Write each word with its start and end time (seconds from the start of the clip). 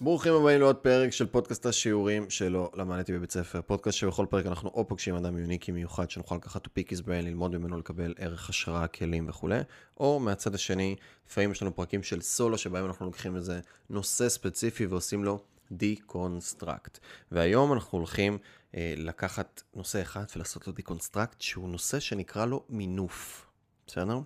ברוכים 0.00 0.34
הבאים 0.34 0.60
לעוד 0.60 0.76
פרק 0.76 1.10
של 1.10 1.26
פודקאסט 1.26 1.66
השיעורים 1.66 2.30
שלא 2.30 2.70
למדתי 2.74 3.12
בבית 3.12 3.30
ספר. 3.30 3.60
פודקאסט 3.62 3.98
שבכל 3.98 4.26
פרק 4.30 4.46
אנחנו 4.46 4.70
או 4.74 4.88
פוגשים 4.88 5.14
אדם 5.14 5.38
יוניקי 5.38 5.72
מיוחד 5.72 6.10
שנוכל 6.10 6.34
לקחת 6.34 6.62
topics 6.62 7.00
בהן, 7.00 7.24
ללמוד 7.24 7.56
ממנו, 7.56 7.78
לקבל 7.78 8.14
ערך 8.18 8.50
השראה, 8.50 8.86
כלים 8.86 9.28
וכולי, 9.28 9.60
או 10.00 10.20
מהצד 10.20 10.54
השני, 10.54 10.96
לפעמים 11.28 11.52
יש 11.52 11.62
לנו 11.62 11.76
פרקים 11.76 12.02
של 12.02 12.20
סולו 12.20 12.58
שבהם 12.58 12.86
אנחנו 12.86 13.06
לוקחים 13.06 13.36
איזה 13.36 13.60
נושא 13.90 14.28
ספציפי 14.28 14.86
ועושים 14.86 15.24
לו 15.24 15.40
deconstruct. 15.72 16.98
והיום 17.32 17.72
אנחנו 17.72 17.98
הולכים 17.98 18.38
אה, 18.74 18.94
לקחת 18.96 19.62
נושא 19.74 20.02
אחד 20.02 20.24
ולעשות 20.36 20.66
לו 20.66 20.72
deconstruct, 20.72 21.40
שהוא 21.40 21.68
נושא 21.68 22.00
שנקרא 22.00 22.46
לו 22.46 22.64
מינוף, 22.68 23.46
בסדר? 23.86 24.18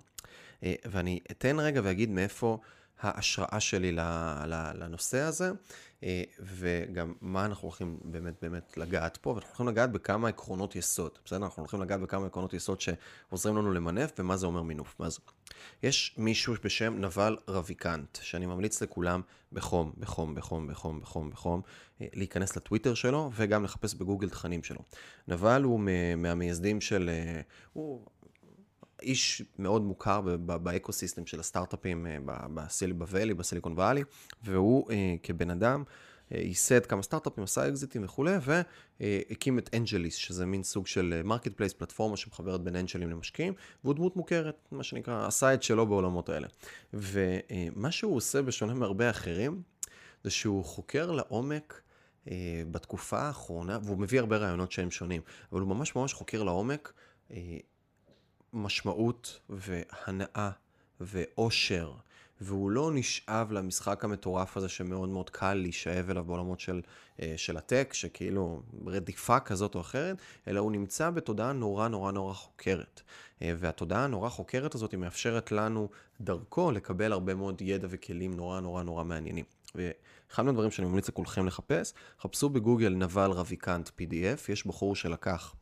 אה, 0.63 0.75
ואני 0.85 1.19
אתן 1.31 1.59
רגע 1.59 1.81
ואגיד 1.83 2.09
מאיפה... 2.09 2.57
ההשראה 3.03 3.59
שלי 3.59 3.91
לנושא 4.75 5.19
הזה, 5.19 5.51
אה, 6.03 6.23
וגם 6.39 7.13
מה 7.21 7.45
אנחנו 7.45 7.67
הולכים 7.67 7.99
באמת 8.03 8.33
באמת 8.41 8.77
לגעת 8.77 9.17
פה, 9.17 9.29
ואנחנו 9.29 9.49
הולכים 9.49 9.67
לגעת 9.67 9.91
בכמה 9.91 10.29
עקרונות 10.29 10.75
יסוד, 10.75 11.11
בסדר? 11.25 11.45
אנחנו 11.45 11.61
הולכים 11.61 11.81
לגעת 11.81 12.01
בכמה 12.01 12.25
עקרונות 12.25 12.53
יסוד 12.53 12.81
שעוזרים 12.81 13.57
לנו 13.57 13.71
למנף, 13.71 14.11
ומה 14.19 14.37
זה 14.37 14.45
אומר 14.45 14.61
מינוף. 14.61 14.95
אז 14.99 15.19
יש 15.83 16.15
מישהו 16.17 16.53
בשם 16.63 16.95
נבל 16.97 17.37
רביקנט, 17.47 18.17
שאני 18.21 18.45
ממליץ 18.45 18.81
לכולם 18.81 19.21
בחום, 19.53 19.93
בחום, 19.97 20.35
בחום, 20.35 20.67
בחום, 20.67 21.01
בחום, 21.01 21.29
בחום, 21.29 21.61
אה, 22.01 22.07
להיכנס 22.13 22.57
לטוויטר 22.57 22.93
שלו, 22.93 23.31
וגם 23.35 23.63
לחפש 23.63 23.93
בגוגל 23.93 24.29
תכנים 24.29 24.63
שלו. 24.63 24.79
נבל 25.27 25.63
הוא 25.63 25.79
מהמייסדים 26.17 26.81
של, 26.81 27.09
אה, 27.09 27.41
הוא 27.73 28.05
איש 29.01 29.41
מאוד 29.59 29.81
מוכר 29.81 30.21
ב 30.45 30.53
ecosystem 30.53 31.25
של 31.25 31.39
הסטארט-אפים 31.39 32.07
אה, 32.07 32.17
ב 32.93 32.98
Valley, 32.98 33.33
בסיליקון 33.33 33.73
וואלי, 33.73 34.03
והוא 34.43 34.91
אה, 34.91 35.15
כבן 35.23 35.49
אדם 35.49 35.83
אה, 36.31 36.37
ייסד 36.37 36.85
כמה 36.85 37.01
סטארט-אפים, 37.01 37.43
עשה 37.43 37.67
אקזיטים 37.67 38.03
וכולי, 38.03 38.35
והקים 38.41 39.59
את 39.59 39.69
AngelList, 39.75 40.15
שזה 40.15 40.45
מין 40.45 40.63
סוג 40.63 40.87
של 40.87 41.21
marketplace, 41.23 41.73
פלטפורמה 41.73 42.17
שמחברת 42.17 42.61
בין 42.61 42.75
אנג'לים 42.75 43.09
למשקיעים, 43.09 43.53
והוא 43.83 43.95
דמות 43.95 44.15
מוכרת, 44.15 44.67
מה 44.71 44.83
שנקרא, 44.83 45.27
עשה 45.27 45.53
את 45.53 45.63
שלו 45.63 45.85
בעולמות 45.85 46.29
האלה. 46.29 46.47
ומה 46.93 47.91
שהוא 47.91 48.15
עושה, 48.15 48.41
בשונה 48.41 48.73
מהרבה 48.73 49.09
אחרים, 49.09 49.61
זה 50.23 50.29
שהוא 50.29 50.65
חוקר 50.65 51.11
לעומק 51.11 51.81
בתקופה 52.71 53.19
האחרונה, 53.19 53.79
והוא 53.83 53.97
מביא 53.97 54.19
הרבה 54.19 54.37
רעיונות 54.37 54.71
שהם 54.71 54.91
שונים, 54.91 55.21
אבל 55.51 55.61
הוא 55.61 55.69
ממש 55.69 55.95
ממש 55.95 56.13
חוקר 56.13 56.43
לעומק 56.43 56.93
משמעות 58.53 59.39
והנאה 59.49 60.49
ואושר, 61.01 61.93
והוא 62.41 62.71
לא 62.71 62.91
נשאב 62.93 63.51
למשחק 63.51 64.03
המטורף 64.03 64.57
הזה 64.57 64.69
שמאוד 64.69 65.09
מאוד 65.09 65.29
קל 65.29 65.53
להישאב 65.53 66.09
אליו 66.09 66.23
בעולמות 66.23 66.59
של, 66.59 66.81
אה, 67.21 67.33
של 67.37 67.57
הטק, 67.57 67.89
שכאילו 67.93 68.61
רדיפה 68.85 69.39
כזאת 69.39 69.75
או 69.75 69.81
אחרת, 69.81 70.17
אלא 70.47 70.59
הוא 70.59 70.71
נמצא 70.71 71.09
בתודעה 71.09 71.53
נורא 71.53 71.87
נורא 71.87 72.11
נורא 72.11 72.33
חוקרת. 72.33 73.01
אה, 73.41 73.53
והתודעה 73.59 74.03
הנורא 74.03 74.29
חוקרת 74.29 74.75
הזאת 74.75 74.91
היא 74.91 74.99
מאפשרת 74.99 75.51
לנו 75.51 75.89
דרכו 76.21 76.71
לקבל 76.71 77.11
הרבה 77.11 77.35
מאוד 77.35 77.61
ידע 77.61 77.87
וכלים 77.91 78.33
נורא 78.33 78.59
נורא 78.59 78.83
נורא 78.83 79.03
מעניינים. 79.03 79.45
ואחד 79.75 80.45
מהדברים 80.45 80.71
שאני 80.71 80.87
ממליץ 80.87 81.09
לכולכם 81.09 81.47
לחפש, 81.47 81.93
חפשו 82.21 82.49
בגוגל 82.49 82.89
נבל 82.89 83.31
רביקנט 83.31 83.89
PDF, 83.89 84.51
יש 84.51 84.67
בחור 84.67 84.95
שלקח 84.95 85.55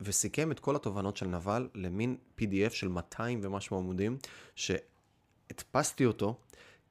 וסיכם 0.00 0.52
את 0.52 0.60
כל 0.60 0.76
התובנות 0.76 1.16
של 1.16 1.26
נבל 1.26 1.68
למין 1.74 2.16
PDF 2.40 2.70
של 2.70 2.88
200 2.88 3.40
ומשהו 3.42 3.78
עמודים, 3.78 4.18
שהדפסתי 4.54 6.04
אותו, 6.06 6.38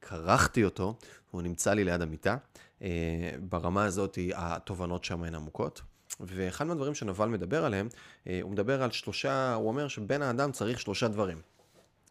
כרכתי 0.00 0.64
אותו, 0.64 0.94
הוא 1.30 1.42
נמצא 1.42 1.74
לי 1.74 1.84
ליד 1.84 2.02
המיטה. 2.02 2.36
אה, 2.82 3.30
ברמה 3.40 3.84
הזאת 3.84 4.18
התובנות 4.34 5.04
שם 5.04 5.22
הן 5.22 5.34
עמוקות. 5.34 5.82
ואחד 6.20 6.66
מהדברים 6.66 6.94
שנבל 6.94 7.28
מדבר 7.28 7.64
עליהם, 7.64 7.88
אה, 8.26 8.38
הוא 8.42 8.50
מדבר 8.50 8.82
על 8.82 8.90
שלושה, 8.90 9.54
הוא 9.54 9.68
אומר 9.68 9.88
שבן 9.88 10.22
האדם 10.22 10.52
צריך 10.52 10.80
שלושה 10.80 11.08
דברים. 11.08 11.40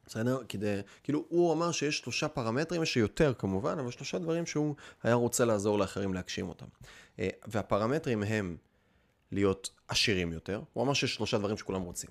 בסדר? 0.06 0.40
כדי, 0.50 0.80
כאילו, 1.04 1.26
הוא 1.30 1.54
אמר 1.54 1.72
שיש 1.72 1.98
שלושה 1.98 2.28
פרמטרים, 2.28 2.84
יש 2.84 2.98
יותר 2.98 3.34
כמובן, 3.34 3.80
אבל 3.80 3.92
שלושה 3.92 4.20
דברים 4.20 4.46
שהוא 4.46 4.76
היה 5.04 5.14
רוצה 5.14 5.46
לעזור 5.46 5.80
לאחרים 5.80 6.14
להגשים 6.14 6.50
אותם. 6.50 6.66
והפרמטרים 7.48 8.24
הם 8.24 8.58
להיות 9.32 9.70
עשירים 9.88 10.34
יותר. 10.34 10.62
הוא 10.74 10.84
אמר 10.84 10.94
שיש 10.94 11.16
שלושה 11.16 11.38
דברים 11.38 11.58
שכולם 11.58 11.82
רוצים. 11.82 12.10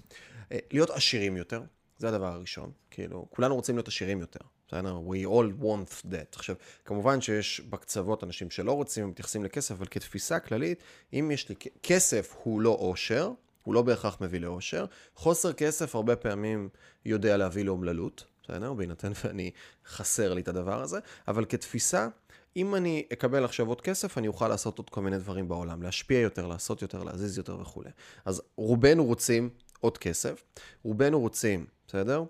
אה, 0.53 0.59
להיות 0.73 0.91
עשירים 0.91 1.37
יותר, 1.37 1.63
זה 1.99 2.09
הדבר 2.09 2.33
הראשון. 2.33 2.71
כאילו, 2.91 3.27
כולנו 3.31 3.55
רוצים 3.55 3.77
להיות 3.77 3.89
עשירים 3.89 4.21
יותר. 4.21 4.41
בסדר? 4.69 4.99
We 5.09 5.27
all 5.27 5.63
want 5.63 6.05
that. 6.05 6.37
עכשיו, 6.37 6.57
כמובן 6.85 7.21
שיש 7.21 7.61
בקצוות 7.61 8.25
אנשים 8.25 8.51
שלא 8.51 8.73
רוצים, 8.73 9.05
הם 9.05 9.11
מתייחסים 9.11 9.45
לכסף, 9.45 9.75
אבל 9.75 9.87
כתפיסה 9.91 10.41
כללית, 10.41 10.83
אם 11.13 11.31
יש 11.31 11.49
לי 11.49 11.55
כסף 11.83 12.37
הוא 12.43 12.61
לא 12.61 12.77
עושר, 12.81 13.31
הוא 13.63 13.75
לא 13.75 13.83
בהכרח 13.83 14.21
מביא 14.21 14.41
לאושר. 14.41 14.85
חוסר 15.15 15.53
כסף 15.53 15.95
הרבה 15.95 16.17
פעמים 16.17 16.69
יודע 17.05 17.37
להביא 17.37 17.65
לאומללות, 17.65 18.25
בסדר? 18.43 18.73
בהינתן 18.73 19.13
ואני 19.25 19.51
חסר 19.87 20.35
לי 20.35 20.41
את 20.41 20.49
הדבר 20.49 20.83
הזה, 20.83 20.99
אבל 21.29 21.45
כתפיסה, 21.45 22.09
אם 22.57 22.75
אני 22.75 23.07
אקבל 23.13 23.45
עכשיו 23.45 23.69
עוד 23.69 23.81
כסף, 23.81 24.19
אני 24.19 24.29
אוכל 24.29 24.49
לעשות 24.49 24.79
עוד 24.79 24.91
כל 24.91 25.01
מיני 25.01 25.19
דברים 25.19 25.49
בעולם, 25.49 25.83
להשפיע 25.83 26.21
יותר, 26.21 26.47
לעשות 26.47 26.83
יותר, 26.83 27.03
להזיז 27.03 27.39
יותר 27.39 27.61
וכולי. 27.61 27.91
אז 28.25 28.43
רובנו 28.57 29.05
רוצים 29.05 29.51
עוד 29.81 29.99
כסף, 29.99 30.45
רובנו 30.83 31.21
רוצים, 31.21 31.67
בסדר? 31.87 32.25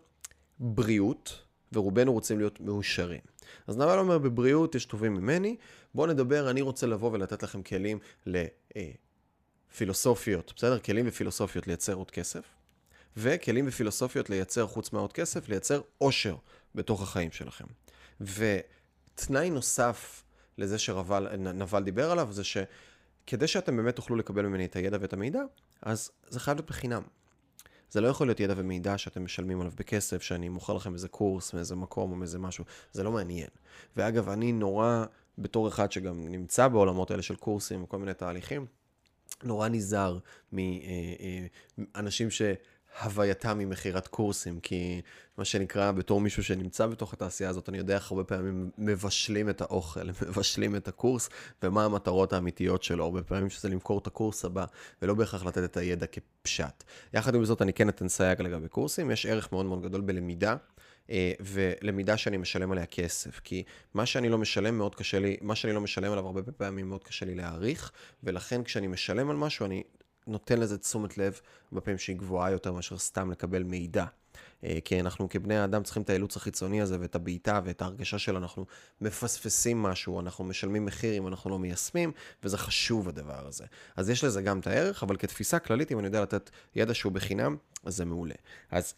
בריאות, 0.58 1.42
ורובנו 1.72 2.12
רוצים 2.12 2.38
להיות 2.38 2.60
מאושרים. 2.60 3.20
אז 3.66 3.76
נבל 3.76 3.98
אומר, 3.98 4.18
בבריאות 4.18 4.74
יש 4.74 4.84
טובים 4.84 5.14
ממני, 5.14 5.56
בואו 5.94 6.06
נדבר, 6.06 6.50
אני 6.50 6.60
רוצה 6.60 6.86
לבוא 6.86 7.10
ולתת 7.12 7.42
לכם 7.42 7.62
כלים 7.62 7.98
לפילוסופיות, 9.72 10.52
בסדר? 10.56 10.78
כלים 10.78 11.04
ופילוסופיות 11.08 11.66
לייצר 11.66 11.94
עוד 11.94 12.10
כסף, 12.10 12.42
וכלים 13.16 13.64
ופילוסופיות 13.68 14.30
לייצר, 14.30 14.66
חוץ 14.66 14.92
מהעוד 14.92 15.12
כסף, 15.12 15.48
לייצר 15.48 15.80
עושר 15.98 16.36
בתוך 16.74 17.02
החיים 17.02 17.30
שלכם. 17.32 17.64
ו... 18.20 18.58
תנאי 19.16 19.50
נוסף 19.50 20.22
לזה 20.58 20.78
שנבל 20.78 21.82
דיבר 21.84 22.10
עליו, 22.10 22.28
זה 22.32 22.42
שכדי 22.44 23.46
שאתם 23.46 23.76
באמת 23.76 23.96
תוכלו 23.96 24.16
לקבל 24.16 24.46
ממני 24.46 24.64
את 24.64 24.76
הידע 24.76 24.98
ואת 25.00 25.12
המידע, 25.12 25.42
אז 25.82 26.10
זה 26.28 26.40
חייב 26.40 26.56
להיות 26.56 26.70
בחינם. 26.70 27.02
זה 27.90 28.00
לא 28.00 28.08
יכול 28.08 28.26
להיות 28.26 28.40
ידע 28.40 28.54
ומידע 28.56 28.98
שאתם 28.98 29.24
משלמים 29.24 29.60
עליו 29.60 29.72
בכסף, 29.76 30.22
שאני 30.22 30.48
מוכר 30.48 30.72
לכם 30.72 30.94
איזה 30.94 31.08
קורס 31.08 31.54
מאיזה 31.54 31.76
מקום 31.76 32.10
או 32.10 32.16
מאיזה 32.16 32.38
משהו, 32.38 32.64
זה 32.92 33.02
לא 33.02 33.12
מעניין. 33.12 33.48
ואגב, 33.96 34.28
אני 34.28 34.52
נורא, 34.52 35.04
בתור 35.38 35.68
אחד 35.68 35.92
שגם 35.92 36.28
נמצא 36.28 36.68
בעולמות 36.68 37.10
האלה 37.10 37.22
של 37.22 37.36
קורסים 37.36 37.82
וכל 37.82 37.98
מיני 37.98 38.14
תהליכים, 38.14 38.66
נורא 39.42 39.68
נזהר 39.68 40.18
מאנשים 40.52 42.30
ש... 42.30 42.42
הווייתם 43.02 43.58
ממכירת 43.58 44.08
קורסים, 44.08 44.60
כי 44.60 45.00
מה 45.38 45.44
שנקרא, 45.44 45.92
בתור 45.92 46.20
מישהו 46.20 46.44
שנמצא 46.44 46.86
בתוך 46.86 47.12
התעשייה 47.12 47.50
הזאת, 47.50 47.68
אני 47.68 47.78
יודע 47.78 47.94
איך 47.94 48.12
הרבה 48.12 48.24
פעמים 48.24 48.70
מבשלים 48.78 49.50
את 49.50 49.60
האוכל, 49.60 50.08
מבשלים 50.28 50.76
את 50.76 50.88
הקורס, 50.88 51.28
ומה 51.62 51.84
המטרות 51.84 52.32
האמיתיות 52.32 52.82
שלו, 52.82 53.04
הרבה 53.04 53.22
פעמים 53.22 53.50
שזה 53.50 53.68
למכור 53.68 53.98
את 53.98 54.06
הקורס 54.06 54.44
הבא, 54.44 54.64
ולא 55.02 55.14
בהכרח 55.14 55.44
לתת 55.44 55.64
את 55.64 55.76
הידע 55.76 56.06
כפשט. 56.06 56.84
יחד 57.14 57.34
עם 57.34 57.44
זאת, 57.44 57.62
אני 57.62 57.72
כן 57.72 57.88
אתן 57.88 58.08
סייג 58.08 58.42
לגבי 58.42 58.68
קורסים, 58.68 59.10
יש 59.10 59.26
ערך 59.26 59.52
מאוד 59.52 59.66
מאוד 59.66 59.82
גדול 59.82 60.00
בלמידה. 60.00 60.56
אה, 61.10 61.32
ולמידה 61.40 62.16
שאני 62.16 62.36
משלם 62.36 62.72
עליה 62.72 62.86
כסף, 62.86 63.40
כי 63.44 63.62
מה 63.94 64.06
שאני 64.06 64.28
לא 64.28 64.38
משלם 64.38 64.78
מאוד 64.78 64.94
קשה 64.94 65.18
לי, 65.18 65.36
מה 65.40 65.54
שאני 65.54 65.72
לא 65.72 65.80
משלם 65.80 66.12
עליו 66.12 66.26
הרבה 66.26 66.42
פעמים 66.42 66.88
מאוד 66.88 67.04
קשה 67.04 67.26
לי 67.26 67.34
להעריך, 67.34 67.92
ולכן 68.22 68.62
כשאני 68.62 68.86
משלם 68.86 69.30
על 69.30 69.36
משהו 69.36 69.66
אני 69.66 69.82
נותן 70.26 70.58
לזה 70.58 70.78
תשומת 70.78 71.18
לב 71.18 71.40
בפעמים 71.72 71.98
שהיא 71.98 72.16
גבוהה 72.16 72.50
יותר 72.50 72.72
מאשר 72.72 72.98
סתם 72.98 73.30
לקבל 73.30 73.62
מידע. 73.62 74.04
אה, 74.64 74.78
כי 74.84 75.00
אנחנו 75.00 75.28
כבני 75.28 75.56
האדם 75.56 75.82
צריכים 75.82 76.02
את 76.02 76.10
האילוץ 76.10 76.36
החיצוני 76.36 76.82
הזה 76.82 76.96
ואת 77.00 77.14
הבעיטה 77.14 77.60
ואת 77.64 77.82
ההרגשה 77.82 78.18
של 78.18 78.36
אנחנו 78.36 78.66
מפספסים 79.00 79.82
משהו, 79.82 80.20
אנחנו 80.20 80.44
משלמים 80.44 80.84
מחיר 80.84 81.18
אם 81.18 81.26
אנחנו 81.26 81.50
לא 81.50 81.58
מיישמים, 81.58 82.12
וזה 82.42 82.58
חשוב 82.58 83.08
הדבר 83.08 83.46
הזה. 83.46 83.64
אז 83.96 84.10
יש 84.10 84.24
לזה 84.24 84.42
גם 84.42 84.58
את 84.58 84.66
הערך, 84.66 85.02
אבל 85.02 85.16
כתפיסה 85.16 85.58
כללית, 85.58 85.92
אם 85.92 85.98
אני 85.98 86.06
יודע 86.06 86.22
לתת 86.22 86.50
ידע 86.74 86.94
שהוא 86.94 87.12
בחינם, 87.12 87.56
אז 87.84 87.96
זה 87.96 88.04
מעולה. 88.04 88.34
אז 88.70 88.94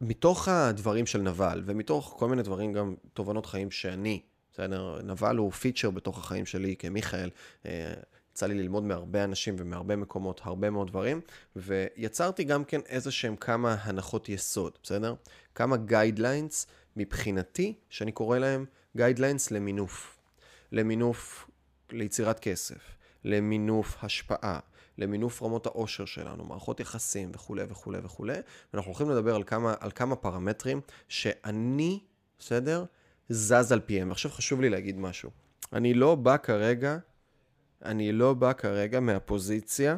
מתוך 0.00 0.48
הדברים 0.48 1.06
של 1.06 1.20
נבל, 1.20 1.62
ומתוך 1.66 2.14
כל 2.18 2.28
מיני 2.28 2.42
דברים, 2.42 2.72
גם 2.72 2.94
תובנות 3.12 3.46
חיים 3.46 3.70
שאני, 3.70 4.20
בסדר, 4.52 5.00
נבאל 5.02 5.36
הוא 5.36 5.52
feature 5.52 5.90
בתוך 5.90 6.18
החיים 6.18 6.46
שלי 6.46 6.76
כמיכאל. 6.76 7.30
יצא 8.40 8.46
לי 8.46 8.54
ללמוד 8.54 8.82
מהרבה 8.82 9.24
אנשים 9.24 9.56
ומהרבה 9.58 9.96
מקומות, 9.96 10.40
הרבה 10.44 10.70
מאוד 10.70 10.88
דברים, 10.88 11.20
ויצרתי 11.56 12.44
גם 12.44 12.64
כן 12.64 12.80
איזה 12.86 13.10
שהם 13.10 13.36
כמה 13.36 13.76
הנחות 13.82 14.28
יסוד, 14.28 14.78
בסדר? 14.82 15.14
כמה 15.54 15.76
guidelines 15.76 16.66
מבחינתי, 16.96 17.74
שאני 17.90 18.12
קורא 18.12 18.38
להם 18.38 18.64
guidelines 18.96 19.50
למינוף. 19.50 20.18
למינוף 20.72 21.50
ליצירת 21.90 22.40
כסף, 22.40 22.96
למינוף 23.24 24.04
השפעה, 24.04 24.58
למינוף 24.98 25.42
רמות 25.42 25.66
העושר 25.66 26.04
שלנו, 26.04 26.44
מערכות 26.44 26.80
יחסים 26.80 27.30
וכולי 27.34 27.64
וכולי 27.68 27.98
וכולי, 28.02 28.38
ואנחנו 28.72 28.90
הולכים 28.90 29.10
לדבר 29.10 29.34
על 29.34 29.44
כמה, 29.44 29.74
על 29.80 29.90
כמה 29.90 30.16
פרמטרים 30.16 30.80
שאני, 31.08 32.00
בסדר? 32.38 32.84
זז 33.28 33.72
על 33.72 33.80
פיהם. 33.80 34.10
עכשיו 34.10 34.30
חשוב 34.30 34.60
לי 34.60 34.70
להגיד 34.70 34.98
משהו. 34.98 35.30
אני 35.72 35.94
לא 35.94 36.14
בא 36.14 36.36
כרגע, 36.36 36.98
אני 37.84 38.12
לא 38.12 38.34
בא 38.34 38.52
כרגע 38.52 39.00
מהפוזיציה 39.00 39.96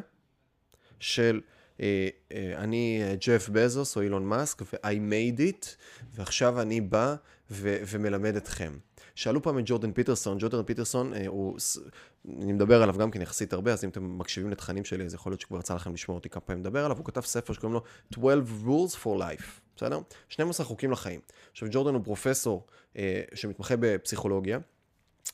של 0.99 1.41
אה, 1.79 2.09
אה, 2.31 2.53
אני 2.57 3.01
אה, 3.03 3.15
ג'ף 3.15 3.49
בזוס 3.49 3.97
או 3.97 4.01
אילון 4.01 4.25
מאסק 4.25 4.61
ו-I 4.61 4.95
made 5.11 5.39
it, 5.39 5.67
ועכשיו 6.15 6.61
אני 6.61 6.81
בא 6.81 7.15
ו- 7.51 7.77
ומלמד 7.87 8.35
אתכם. 8.35 8.77
שאלו 9.15 9.41
פעם 9.41 9.59
את 9.59 9.63
ג'ורדן 9.67 9.91
פיטרסון, 9.91 10.37
ג'ורדן 10.39 10.63
פיטרסון 10.63 11.13
אה, 11.13 11.27
הוא, 11.27 11.57
אני 12.41 12.53
מדבר 12.53 12.83
עליו 12.83 12.97
גם 12.97 13.11
כן 13.11 13.21
יחסית 13.21 13.53
הרבה, 13.53 13.73
אז 13.73 13.83
אם 13.83 13.89
אתם 13.89 14.17
מקשיבים 14.17 14.51
לתכנים 14.51 14.85
שלי, 14.85 15.05
אז 15.05 15.13
יכול 15.13 15.31
להיות 15.31 15.41
שכבר 15.41 15.59
יצא 15.59 15.75
לכם 15.75 15.93
לשמוע 15.93 16.17
אותי 16.17 16.29
כמה 16.29 16.41
פעמים 16.41 16.61
לדבר 16.61 16.85
עליו, 16.85 16.97
הוא 16.97 17.05
כתב 17.05 17.21
ספר 17.21 17.53
שקוראים 17.53 17.73
לו 17.73 17.81
12 18.13 18.41
Rules 18.65 19.03
for 19.03 19.21
Life, 19.21 19.45
בסדר? 19.75 19.99
12 20.29 20.65
חוקים 20.65 20.91
לחיים. 20.91 21.19
עכשיו 21.51 21.67
ג'ורדן 21.71 21.93
הוא 21.93 22.03
פרופסור 22.03 22.65
אה, 22.97 23.21
שמתמחה 23.33 23.75
בפסיכולוגיה. 23.79 24.59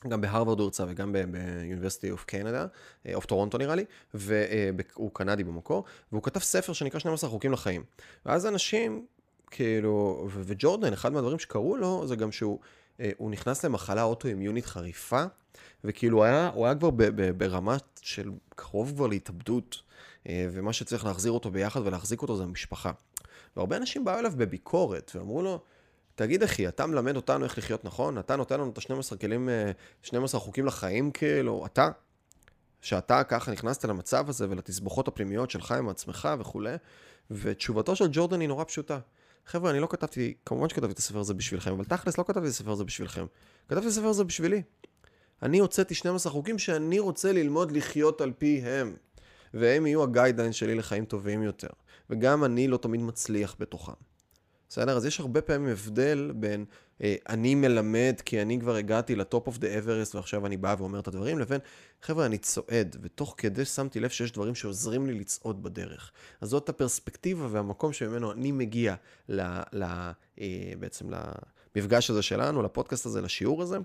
גם 0.07 0.22
בהרווארד 0.22 0.60
הוא 0.60 0.66
הרצה 0.66 0.86
וגם 0.88 1.13
ב-University 1.13 2.18
of 2.18 2.31
Canada, 2.31 3.07
of 3.18 3.25
טורונטו 3.25 3.57
נראה 3.57 3.75
לי, 3.75 3.86
והוא 4.13 5.12
קנדי 5.13 5.44
במקור, 5.44 5.84
והוא 6.12 6.24
כתב 6.24 6.40
ספר 6.40 6.74
שנקרא 6.74 7.00
12 7.00 7.30
חוקים 7.30 7.51
לחיים. 7.51 7.84
ואז 8.25 8.46
אנשים, 8.46 9.06
כאילו, 9.51 10.28
וג'ורדן, 10.31 10.94
אחד 10.94 11.13
מהדברים 11.13 11.40
שקרו 11.40 11.78
לו, 11.78 12.07
זה 12.07 12.16
גם 12.16 12.31
שהוא 12.31 12.60
אה, 13.00 13.12
נכנס 13.19 13.66
למחלה 13.66 14.04
אוטואימיונית 14.04 14.66
חריפה, 14.66 15.24
וכאילו 15.84 16.18
הוא 16.18 16.25
היה, 16.25 16.52
הוא 16.54 16.66
היה 16.66 16.75
כבר 16.75 16.90
ברמה 17.38 17.78
של 18.02 18.31
קרוב 18.56 18.92
כבר 18.95 19.07
להתאבדות, 19.07 19.81
אה, 20.28 20.48
ומה 20.52 20.74
שצריך 20.74 21.06
להחזיר 21.06 21.31
אותו 21.31 21.52
ביחד 21.52 21.81
ולהחזיק 21.84 22.22
אותו 22.22 22.38
זה 22.38 22.44
המשפחה. 22.44 22.92
והרבה 23.56 23.78
אנשים 23.78 24.06
באו 24.06 24.19
אליו 24.19 24.31
בביקורת, 24.38 25.12
ואמרו 25.16 25.42
לו, 25.42 25.62
תגיד 26.19 26.44
אחי, 26.44 26.68
אתה 26.68 26.86
מלמד 26.86 27.16
אותנו 27.16 27.45
איך 27.45 27.57
לחיות 27.57 27.86
נכון? 27.86 28.18
אתה 28.18 28.36
נותן 28.36 28.60
לנו 28.60 28.71
את 28.71 28.77
ה-12 28.77 29.18
כלים, 29.18 29.50
12 30.04 30.39
אה, 30.39 30.45
חוקים 30.45 30.66
לחיים 30.66 31.12
כאילו, 31.12 31.66
אתה? 31.66 31.89
שאתה 32.81 33.24
ככה 33.24 33.51
נכנסת 33.51 33.86
למצב 33.86 34.30
הזה 34.30 34.48
ולתסבוכות 34.50 35.07
הפנימיות 35.07 35.51
שלך 35.51 35.71
עם 35.71 35.89
עצמך 35.89 36.30
וכולי, 36.39 36.75
ותשובתו 37.31 37.95
של 37.95 38.06
ג'ורדן 38.12 38.39
היא 38.39 38.48
נורא 38.48 38.63
פשוטה. 38.63 39.00
חבר'ה, 39.45 39.71
אני 39.71 39.80
לא 39.80 39.88
כתבתי, 39.89 40.33
כמובן 40.45 40.69
שכתבתי 40.69 40.94
את 40.94 40.98
הספר 40.98 41.19
הזה 41.19 41.33
בשבילכם, 41.33 41.71
אבל 41.71 41.83
תכלס 41.83 42.18
לא 42.18 42.24
כתבתי 42.24 42.48
את 42.48 42.51
הספר 42.51 42.71
הזה 42.71 42.83
בשבילכם. 42.83 43.25
כתבתי 43.68 43.86
את 43.86 43.92
הספר 43.92 44.07
הזה 44.07 44.24
בשבילי. 44.24 44.62
אני 45.44 45.60
הוצאתי 45.60 45.95
12 45.95 46.31
חוקים 46.31 46.60
שאני 46.60 47.00
רוצה 47.00 47.31
ללמוד 47.31 47.71
לחיות 47.71 48.21
על 48.21 48.31
פיהם. 48.38 48.95
והם 49.54 49.86
יהיו 49.86 50.04
ה 50.04 50.09
guideline 50.09 50.54
שלי 50.54 50.75
לחיים 50.75 51.06
טובים 51.06 51.44
יותר. 51.44 51.69
וגם 52.10 52.44
אני 52.44 52.68
לא 52.68 52.77
תמיד 52.77 53.01
מצליח 53.01 53.56
בתוכם. 53.60 54.09
בסדר? 54.69 54.98
אז 54.98 55.06
יש 55.06 55.19
הרבה 55.19 55.42
פעמים 55.42 55.69
הבדל 55.69 56.31
בין 56.36 56.66
אה, 57.04 57.16
אני 57.30 57.56
מלמד 57.56 58.16
כי 58.25 58.42
אני 58.42 58.60
כבר 58.60 58.75
הגעתי 58.75 59.16
ל 59.16 59.24
top 59.24 59.48
of 59.48 59.58
the 59.58 59.78
Everest 59.78 60.16
ועכשיו 60.16 60.45
אני 60.45 60.57
בא 60.57 60.75
ואומר 60.80 61.00
את 61.00 61.07
הדברים, 61.07 61.39
לבין 61.39 61.60
חבר'ה, 62.01 62.25
אני 62.25 62.38
צועד, 62.38 62.95
ותוך 63.01 63.36
כדי 63.38 63.66
שמתי 63.66 64.00
לב 64.00 64.10
שיש 64.10 64.31
דברים 64.31 64.56
שעוזרים 64.56 65.07
לי 65.07 65.13
לצעוד 65.13 65.63
בדרך. 65.63 66.12
אז 66.42 66.50
זאת 66.50 66.69
הפרספקטיבה 66.69 67.48
והמקום 67.51 67.94
שממנו 67.94 68.31
אני 68.31 68.51
מגיע 68.51 68.95
ל, 69.30 69.42
ל, 69.74 69.83
אה, 70.42 70.74
בעצם 70.80 71.06
למפגש 71.75 72.10
הזה 72.10 72.21
שלנו, 72.21 72.63
לפודקאסט 72.63 73.06
הזה, 73.06 73.21
לשיעור 73.21 73.62
הזה. 73.62 73.77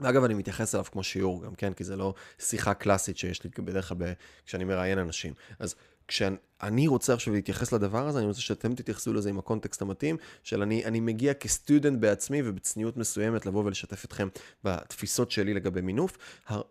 ואגב, 0.00 0.24
אני 0.24 0.34
מתייחס 0.34 0.74
אליו 0.74 0.84
כמו 0.92 1.02
שיעור 1.02 1.42
גם, 1.42 1.54
כן? 1.54 1.72
כי 1.72 1.84
זה 1.84 1.96
לא 1.96 2.14
שיחה 2.38 2.74
קלאסית 2.74 3.18
שיש 3.18 3.44
לי 3.44 3.50
בדרך 3.58 3.88
כלל 3.88 4.12
כשאני 4.46 4.64
מראיין 4.64 4.98
אנשים. 4.98 5.34
אז 5.58 5.74
כשאני 6.12 6.86
רוצה 6.86 7.14
עכשיו 7.14 7.34
להתייחס 7.34 7.72
לדבר 7.72 8.08
הזה, 8.08 8.18
אני 8.18 8.26
רוצה 8.26 8.40
שאתם 8.40 8.74
תתייחסו 8.74 9.12
לזה 9.12 9.28
עם 9.28 9.38
הקונטקסט 9.38 9.82
המתאים, 9.82 10.16
של 10.42 10.62
אני, 10.62 10.84
אני 10.84 11.00
מגיע 11.00 11.34
כסטודנט 11.34 12.00
בעצמי 12.00 12.42
ובצניעות 12.44 12.96
מסוימת 12.96 13.46
לבוא 13.46 13.64
ולשתף 13.64 14.04
אתכם 14.04 14.28
בתפיסות 14.64 15.30
שלי 15.30 15.54
לגבי 15.54 15.80
מינוף. 15.80 16.18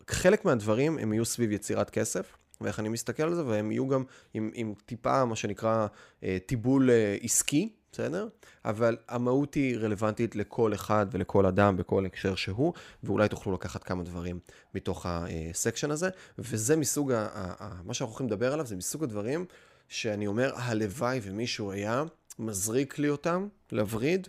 חלק 0.09 0.45
מהדברים 0.45 0.97
הם 0.97 1.13
יהיו 1.13 1.25
סביב 1.25 1.51
יצירת 1.51 1.89
כסף. 1.89 2.37
ואיך 2.61 2.79
אני 2.79 2.89
מסתכל 2.89 3.23
על 3.23 3.35
זה, 3.35 3.45
והם 3.45 3.71
יהיו 3.71 3.87
גם 3.87 4.03
עם, 4.33 4.51
עם 4.53 4.73
טיפה, 4.85 5.25
מה 5.25 5.35
שנקרא, 5.35 5.87
אה, 6.23 6.37
טיבול 6.45 6.89
אה, 6.89 7.17
עסקי, 7.21 7.69
בסדר? 7.91 8.27
אבל 8.65 8.97
המהות 9.07 9.53
היא 9.53 9.77
רלוונטית 9.77 10.35
לכל 10.35 10.73
אחד 10.73 11.05
ולכל 11.11 11.45
אדם 11.45 11.77
בכל 11.77 12.05
הקשר 12.05 12.35
שהוא, 12.35 12.73
ואולי 13.03 13.27
תוכלו 13.27 13.53
לקחת 13.53 13.83
כמה 13.83 14.03
דברים 14.03 14.39
מתוך 14.75 15.05
הסקשן 15.09 15.91
הזה, 15.91 16.09
וזה 16.39 16.77
מסוג, 16.77 17.11
ה, 17.11 17.27
ה, 17.33 17.53
ה, 17.59 17.81
מה 17.83 17.93
שאנחנו 17.93 18.11
הולכים 18.11 18.27
לדבר 18.27 18.53
עליו, 18.53 18.65
זה 18.65 18.75
מסוג 18.75 19.03
הדברים 19.03 19.45
שאני 19.87 20.27
אומר, 20.27 20.51
הלוואי 20.55 21.19
ומישהו 21.23 21.71
היה 21.71 22.03
מזריק 22.39 22.99
לי 22.99 23.09
אותם 23.09 23.47
לווריד 23.71 24.27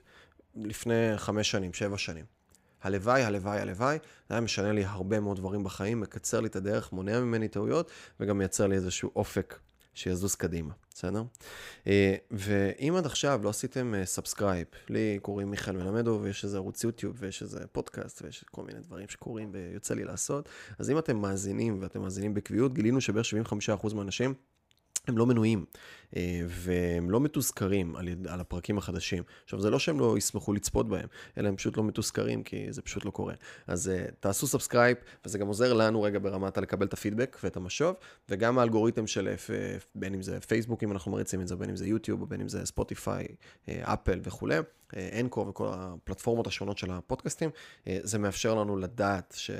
לפני 0.55 1.13
חמש 1.17 1.51
שנים, 1.51 1.73
שבע 1.73 1.99
שנים. 1.99 2.25
הלוואי, 2.83 3.23
הלוואי, 3.23 3.61
הלוואי, 3.61 3.99
זה 4.29 4.35
היה 4.35 4.41
משנה 4.41 4.73
לי 4.73 4.85
הרבה 4.85 5.21
מאוד 5.21 5.37
דברים 5.37 5.65
בחיים, 5.65 6.01
מקצר 6.01 6.41
לי 6.41 6.49
את 6.49 6.57
הדרך, 6.57 6.93
מונע 6.93 7.21
ממני 7.21 7.49
טעויות, 7.49 7.91
וגם 8.21 8.39
מייצר 8.39 8.67
לי 8.67 8.75
איזשהו 8.75 9.11
אופק 9.17 9.59
שיזוז 9.95 10.35
קדימה, 10.35 10.75
בסדר? 10.95 11.23
אה, 11.87 12.15
ואם 12.31 12.95
עד 12.97 13.07
עכשיו 13.07 13.41
לא 13.45 13.49
עשיתם 13.49 13.95
subscribe, 14.05 14.67
אה, 14.75 14.79
לי 14.89 15.19
קוראים 15.23 15.51
מיכאל 15.51 15.77
מלמדוב 15.77 16.19
ויש 16.23 16.45
איזה 16.45 16.57
ערוץ 16.57 16.85
יוטיוב 16.85 17.17
ויש 17.19 17.43
איזה 17.43 17.67
פודקאסט 17.73 18.23
ויש 18.23 18.45
כל 18.51 18.65
מיני 18.65 18.81
דברים 18.81 19.09
שקורים 19.09 19.51
ויוצא 19.53 19.95
לי 19.95 20.05
לעשות, 20.05 20.49
אז 20.79 20.91
אם 20.91 20.99
אתם 20.99 21.17
מאזינים 21.17 21.79
ואתם 21.81 22.01
מאזינים 22.01 22.35
בקביעות, 22.35 22.75
גילינו 22.75 23.01
שבערך 23.01 23.27
75% 23.27 23.95
מהאנשים 23.95 24.35
הם 25.09 25.19
לא 25.19 25.27
מנויים, 25.27 25.65
אה, 26.17 26.41
והם 26.49 27.11
לא 27.11 27.21
מתוזכרים 27.21 27.97
על, 27.97 28.09
על 28.29 28.41
הפרקים 28.41 28.79
החדשים. 28.79 29.23
עכשיו, 29.45 29.61
זה 29.61 29.71
לא 29.71 29.79
שהם 29.79 30.01
לא 30.01 30.19
ישמחו 30.19 30.53
לצפות 30.53 30.89
בהם, 30.89 31.07
אלא 31.39 31.49
הם 31.49 31.57
פשוט 31.57 31.77
לא 31.77 31.85
מתוזכרים, 31.85 32.43
כי 32.43 32.67
זה 32.71 32.83
פשוט 32.83 33.05
לא 33.05 33.11
קורה. 33.11 33.35
אז 33.67 33.91
אה, 33.91 34.11
תעשו 34.21 34.47
subscribe, 34.47 34.97
וזה 35.25 35.39
גם 35.39 35.47
עוזר 35.47 35.73
לנו 35.73 36.03
רגע 36.03 36.19
ברמת 36.19 36.59
לקבל 36.59 36.87
את 36.87 36.93
הפידבק 36.93 37.37
ואת 37.45 37.57
המשוב, 37.57 37.97
וגם 38.29 38.59
האלגוריתם 38.59 39.07
של, 39.07 39.35
F, 39.47 39.51
בין 39.95 40.15
אם 40.15 40.23
זה 40.23 40.41
פייסבוק, 40.41 40.83
אם 40.85 40.93
אנחנו 40.93 41.13
מריצים 41.13 41.41
את 41.41 41.49
זה, 41.49 41.57
בין 41.57 41.71
אם 41.71 41.77
זה 41.77 41.87
יוטיוב, 41.87 42.29
בין 42.29 42.41
אם 42.41 42.49
זה 42.49 42.67
ספוטיפיי, 42.67 43.27
אפל 43.69 44.21
וכולי, 44.23 44.57
Anchor 45.21 45.49
וכל 45.49 45.69
הפלטפורמות 45.71 46.47
השונות 46.47 46.79
של 46.79 46.91
הפודקאסטים, 46.91 47.51
זה 47.87 48.19
מאפשר 48.19 48.55
לנו 48.55 48.77
לדעת 48.77 49.35
ש... 49.37 49.51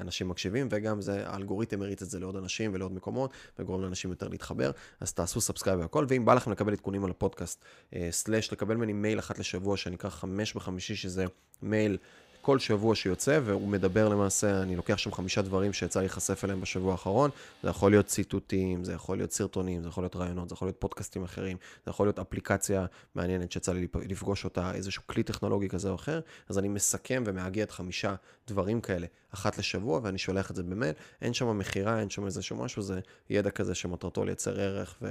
אנשים 0.00 0.28
מקשיבים, 0.28 0.68
וגם 0.70 1.00
זה, 1.00 1.28
האלגוריתם 1.28 1.80
מריץ 1.80 2.02
את 2.02 2.10
זה 2.10 2.20
לעוד 2.20 2.36
אנשים 2.36 2.70
ולעוד 2.74 2.92
מקומות, 2.92 3.30
וגורם 3.58 3.82
לאנשים 3.82 4.10
יותר 4.10 4.28
להתחבר, 4.28 4.70
אז 5.00 5.12
תעשו 5.12 5.40
subscribe 5.40 5.80
והכל, 5.80 6.06
ואם 6.08 6.24
בא 6.24 6.34
לכם 6.34 6.50
לקבל 6.50 6.72
עדכונים 6.72 7.04
על 7.04 7.10
הפודקאסט, 7.10 7.64
slash, 8.10 8.52
לקבל 8.52 8.76
ממני 8.76 8.92
מייל 8.92 9.18
אחת 9.18 9.38
לשבוע, 9.38 9.76
שנקרא 9.76 10.10
חמש 10.10 10.54
בחמישי, 10.54 10.96
שזה 10.96 11.24
מייל 11.62 11.98
כל 12.44 12.58
שבוע 12.58 12.94
שיוצא, 12.94 13.40
והוא 13.44 13.68
מדבר 13.68 14.08
למעשה, 14.08 14.62
אני 14.62 14.76
לוקח 14.76 14.98
שם 14.98 15.12
חמישה 15.12 15.42
דברים 15.42 15.72
שיצא 15.72 16.00
להיחשף 16.00 16.44
אליהם 16.44 16.60
בשבוע 16.60 16.92
האחרון. 16.92 17.30
זה 17.62 17.68
יכול 17.68 17.90
להיות 17.90 18.06
ציטוטים, 18.06 18.84
זה 18.84 18.92
יכול 18.92 19.16
להיות 19.16 19.32
סרטונים, 19.32 19.82
זה 19.82 19.88
יכול 19.88 20.04
להיות 20.04 20.16
רעיונות, 20.16 20.48
זה 20.48 20.54
יכול 20.54 20.68
להיות 20.68 20.76
פודקאסטים 20.78 21.24
אחרים, 21.24 21.56
זה 21.84 21.90
יכול 21.90 22.06
להיות 22.06 22.18
אפליקציה 22.18 22.86
מעניינת 23.14 23.52
שיצא 23.52 23.72
לי 23.72 23.86
לפגוש 24.08 24.44
אותה, 24.44 24.74
איזשהו 24.74 25.02
כלי 25.06 25.22
טכנולוגי 25.22 25.68
כזה 25.68 25.90
או 25.90 25.94
אחר. 25.94 26.20
אז 26.48 26.58
אני 26.58 26.68
מסכם 26.68 27.22
ומאגד 27.26 27.70
חמישה 27.70 28.14
דברים 28.48 28.80
כאלה, 28.80 29.06
אחת 29.34 29.58
לשבוע, 29.58 30.00
ואני 30.02 30.18
שולח 30.18 30.50
את 30.50 30.56
זה 30.56 30.62
במייל. 30.62 30.92
אין 31.22 31.34
שם 31.34 31.58
מכירה, 31.58 32.00
אין 32.00 32.10
שם 32.10 32.26
איזשהו 32.26 32.56
משהו, 32.56 32.82
זה 32.82 33.00
ידע 33.30 33.50
כזה 33.50 33.74
שמטרתו 33.74 34.24
לייצר 34.24 34.60
ערך 34.60 35.02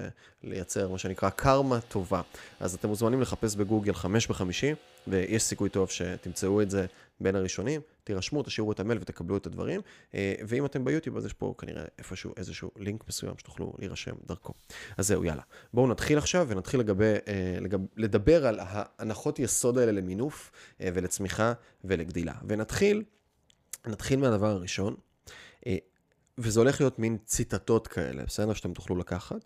ולייצר 0.44 0.90
מה 0.90 0.98
שנקרא 0.98 1.30
קרמה 1.30 1.80
טובה. 1.82 2.22
אז 2.60 2.74
אתם 2.74 2.88
מוזמנים 2.88 3.22
לחפש 3.22 3.56
בגוגל 3.56 3.94
חמש 3.94 4.28
בחמישי, 4.28 4.74
ויש 5.08 5.44
סיכוי 5.44 5.70
טוב 5.70 5.90
שתמצאו 5.90 6.62
את 6.62 6.70
זה 6.70 6.86
בין 7.20 7.36
הראשונים, 7.36 7.82
תירשמו, 8.03 8.43
תשאירו 8.43 8.72
את 8.72 8.79
המייל 8.79 9.00
ותקבלו 9.01 9.38
את 9.38 9.46
הדברים, 9.46 9.82
אה, 10.13 10.36
ואם 10.48 10.65
אתם 10.65 10.86
ביוטיוב 10.86 11.17
אז 11.17 11.25
יש 11.25 11.34
פה 11.34 11.55
כנראה 11.58 11.84
איפשהו 11.98 12.34
איזשהו 12.38 12.72
לינק 12.77 13.08
מסוים 13.08 13.38
שתוכלו 13.38 13.74
להירשם 13.79 14.15
דרכו. 14.25 14.53
אז 14.98 15.08
זהו, 15.08 15.25
יאללה. 15.25 15.41
בואו 15.74 15.88
נתחיל 15.88 16.17
עכשיו 16.17 16.48
ונתחיל 16.50 16.79
לגבי, 16.79 17.13
אה, 17.27 17.58
לגב, 17.62 17.79
לדבר 17.98 18.48
על 18.48 18.60
ההנחות 18.62 19.39
יסוד 19.39 19.77
האלה 19.77 19.91
למינוף 19.91 20.51
אה, 20.82 20.89
ולצמיחה 20.93 21.53
ולגדילה. 21.84 22.34
ונתחיל, 22.48 23.03
נתחיל 23.86 24.20
מהדבר 24.20 24.50
הראשון, 24.50 24.96
וזה 26.38 26.60
הולך 26.60 26.82
להיות 26.82 27.00
מין 27.00 27.17
ציטטות 27.25 27.88
כאלה, 27.88 28.24
בסדר? 28.24 28.53
שאתם 28.53 28.74
תוכלו 28.74 28.96
לקחת. 28.96 29.46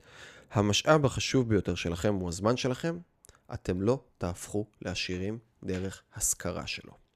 המשאב 0.52 1.06
החשוב 1.06 1.50
ביותר 1.50 1.76
שלכם 1.76 2.14
הוא 2.14 2.30
הזמן 2.30 2.58
שלכם, 2.58 2.98
אתם 3.54 3.82
לא 3.82 4.04
תהפכו 4.18 4.66
לעשירים 4.82 5.40
דרך 5.64 6.04
השכרה 6.16 6.68
שלו. 6.68 7.07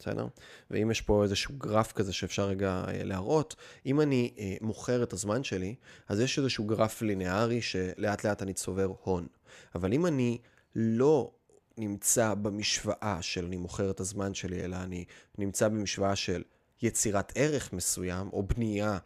בסדר? 0.00 0.26
ואם 0.70 0.90
יש 0.90 1.00
פה 1.00 1.22
איזשהו 1.22 1.54
גרף 1.58 1.92
כזה 1.92 2.12
שאפשר 2.12 2.48
רגע 2.48 2.84
אה, 2.88 3.04
להראות, 3.04 3.56
אם 3.86 4.00
אני 4.00 4.34
אה, 4.38 4.56
מוכר 4.60 5.02
את 5.02 5.12
הזמן 5.12 5.44
שלי, 5.44 5.74
אז 6.08 6.20
יש 6.20 6.38
איזשהו 6.38 6.64
גרף 6.64 7.02
ליניארי 7.02 7.62
שלאט 7.62 8.24
לאט 8.24 8.42
אני 8.42 8.54
צובר 8.54 8.92
הון. 9.02 9.26
אבל 9.74 9.92
אם 9.92 10.06
אני 10.06 10.38
לא 10.74 11.30
נמצא 11.78 12.34
במשוואה 12.34 13.18
של 13.20 13.44
אני 13.44 13.56
מוכר 13.56 13.90
את 13.90 14.00
הזמן 14.00 14.34
שלי, 14.34 14.64
אלא 14.64 14.76
אני 14.76 15.04
נמצא 15.38 15.68
במשוואה 15.68 16.16
של 16.16 16.42
יצירת 16.82 17.32
ערך 17.34 17.72
מסוים, 17.72 18.28
או 18.32 18.42
בנייה 18.42 18.98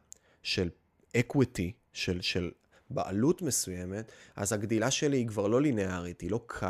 של 0.42 0.68
equity, 1.16 1.70
של, 1.92 2.20
של 2.20 2.50
בעלות 2.90 3.42
מסוימת, 3.42 4.12
אז 4.36 4.52
הגדילה 4.52 4.90
שלי 4.90 5.16
היא 5.16 5.28
כבר 5.28 5.46
לא 5.46 5.62
ליניארית, 5.62 6.20
היא 6.20 6.30
לא 6.30 6.40
קו. 6.46 6.66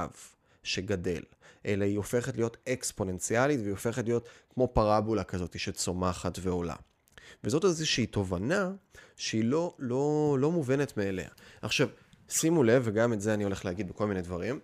שגדל, 0.65 1.23
אלא 1.67 1.85
היא 1.85 1.97
הופכת 1.97 2.37
להיות 2.37 2.57
אקספוננציאלית 2.69 3.61
והיא 3.61 3.71
הופכת 3.71 4.05
להיות 4.05 4.29
כמו 4.55 4.69
פרבולה 4.73 5.25
כזאת 5.25 5.59
שצומחת 5.59 6.39
ועולה. 6.43 6.77
וזאת 7.45 7.65
איזושהי 7.65 8.07
תובנה 8.07 8.73
שהיא 9.17 9.45
לא, 9.45 9.75
לא, 9.79 10.37
לא 10.41 10.51
מובנת 10.51 10.97
מאליה. 10.97 11.29
עכשיו, 11.63 11.89
שימו 12.29 12.63
לב, 12.63 12.83
וגם 12.85 13.13
את 13.13 13.21
זה 13.21 13.35
אני 13.35 13.45
הולך 13.45 13.65
להגיד 13.65 13.89
בכל 13.89 14.07
מיני 14.07 14.23
דברים, 14.23 14.61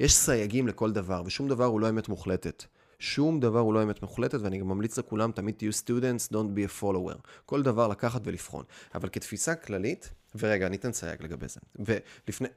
יש 0.00 0.14
סייגים 0.14 0.68
לכל 0.68 0.92
דבר, 0.92 1.22
ושום 1.26 1.48
דבר 1.48 1.64
הוא 1.64 1.80
לא 1.80 1.88
אמת 1.88 2.08
מוחלטת. 2.08 2.64
שום 2.98 3.40
דבר 3.40 3.58
הוא 3.58 3.74
לא 3.74 3.82
אמת 3.82 4.02
מוחלטת, 4.02 4.40
ואני 4.40 4.58
גם 4.58 4.68
ממליץ 4.68 4.98
לכולם, 4.98 5.32
תמיד 5.32 5.54
תהיו 5.54 5.70
students, 5.72 6.32
don't 6.32 6.56
be 6.56 6.70
a 6.70 6.82
follower. 6.82 7.18
כל 7.46 7.62
דבר 7.62 7.88
לקחת 7.88 8.20
ולבחון. 8.24 8.64
אבל 8.94 9.08
כתפיסה 9.08 9.54
כללית, 9.54 10.10
ורגע, 10.34 10.66
אני 10.66 10.76
אתן 10.76 10.92
סייג 10.92 11.22
לגבי 11.22 11.48
זה. 11.48 11.60
ולפני... 11.78 12.48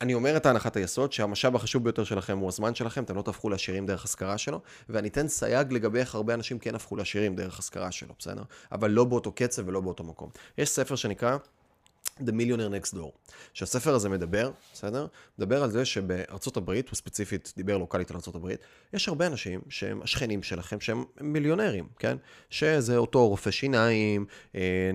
אני 0.00 0.14
אומר 0.14 0.36
את 0.36 0.46
ההנחת 0.46 0.76
היסוד 0.76 1.12
שהמשאב 1.12 1.56
החשוב 1.56 1.84
ביותר 1.84 2.04
שלכם 2.04 2.38
הוא 2.38 2.48
הזמן 2.48 2.74
שלכם, 2.74 3.04
אתם 3.04 3.16
לא 3.16 3.22
תהפכו 3.22 3.50
לעשירים 3.50 3.86
דרך 3.86 4.04
השכרה 4.04 4.38
שלו, 4.38 4.60
ואני 4.88 5.08
אתן 5.08 5.28
סייג 5.28 5.72
לגבי 5.72 5.98
איך 5.98 6.14
הרבה 6.14 6.34
אנשים 6.34 6.58
כן 6.58 6.74
הפכו 6.74 6.96
לעשירים 6.96 7.36
דרך 7.36 7.58
השכרה 7.58 7.92
שלו, 7.92 8.14
בסדר? 8.18 8.42
אבל 8.72 8.90
לא 8.90 9.04
באותו 9.04 9.32
קצב 9.32 9.68
ולא 9.68 9.80
באותו 9.80 10.04
מקום. 10.04 10.30
יש 10.58 10.70
ספר 10.70 10.96
שנקרא 10.96 11.36
The 12.20 12.30
Millionaire 12.30 12.84
Next 12.84 12.94
Door. 12.94 13.32
שהספר 13.52 13.94
הזה 13.94 14.08
מדבר, 14.08 14.50
בסדר? 14.72 15.06
מדבר 15.38 15.62
על 15.62 15.70
זה 15.70 15.84
שבארצות 15.84 16.56
הברית, 16.56 16.88
הוא 16.88 16.96
ספציפית 16.96 17.52
דיבר 17.56 17.78
לוקאלית 17.78 18.10
על 18.10 18.16
ארצות 18.16 18.34
הברית, 18.34 18.60
יש 18.92 19.08
הרבה 19.08 19.26
אנשים 19.26 19.60
שהם 19.68 20.02
השכנים 20.02 20.42
שלכם, 20.42 20.80
שהם 20.80 21.04
מיליונרים, 21.20 21.88
כן? 21.98 22.16
שזה 22.50 22.96
אותו 22.96 23.28
רופא 23.28 23.50
שיניים, 23.50 24.26
אה, 24.54 24.90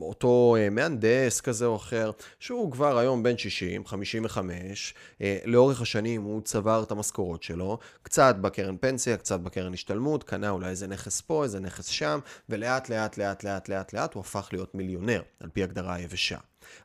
אותו 0.00 0.56
אה, 0.58 0.70
מהנדס 0.70 1.40
כזה 1.40 1.66
או 1.66 1.76
אחר, 1.76 2.10
שהוא 2.38 2.72
כבר 2.72 2.98
היום 2.98 3.22
בן 3.22 3.38
60, 3.38 3.86
55, 3.86 4.94
אה, 5.20 5.38
לאורך 5.44 5.80
השנים 5.80 6.22
הוא 6.22 6.42
צבר 6.42 6.82
את 6.82 6.90
המשכורות 6.90 7.42
שלו, 7.42 7.78
קצת 8.02 8.36
בקרן 8.40 8.76
פנסיה, 8.80 9.16
קצת 9.16 9.40
בקרן 9.40 9.74
השתלמות, 9.74 10.24
קנה 10.24 10.50
אולי 10.50 10.68
איזה 10.68 10.86
נכס 10.86 11.20
פה, 11.20 11.44
איזה 11.44 11.60
נכס 11.60 11.86
שם, 11.86 12.18
ולאט 12.48 12.88
לאט 12.88 13.18
לאט 13.18 13.44
לאט 13.44 13.68
לאט 13.68 13.92
לאט 13.92 14.14
הוא 14.14 14.20
הפך 14.20 14.48
להיות 14.52 14.74
מיליונר, 14.74 15.22
על 15.40 15.48
פי 15.52 15.62
הגדרה 15.62 15.94
היבשה. 15.94 16.38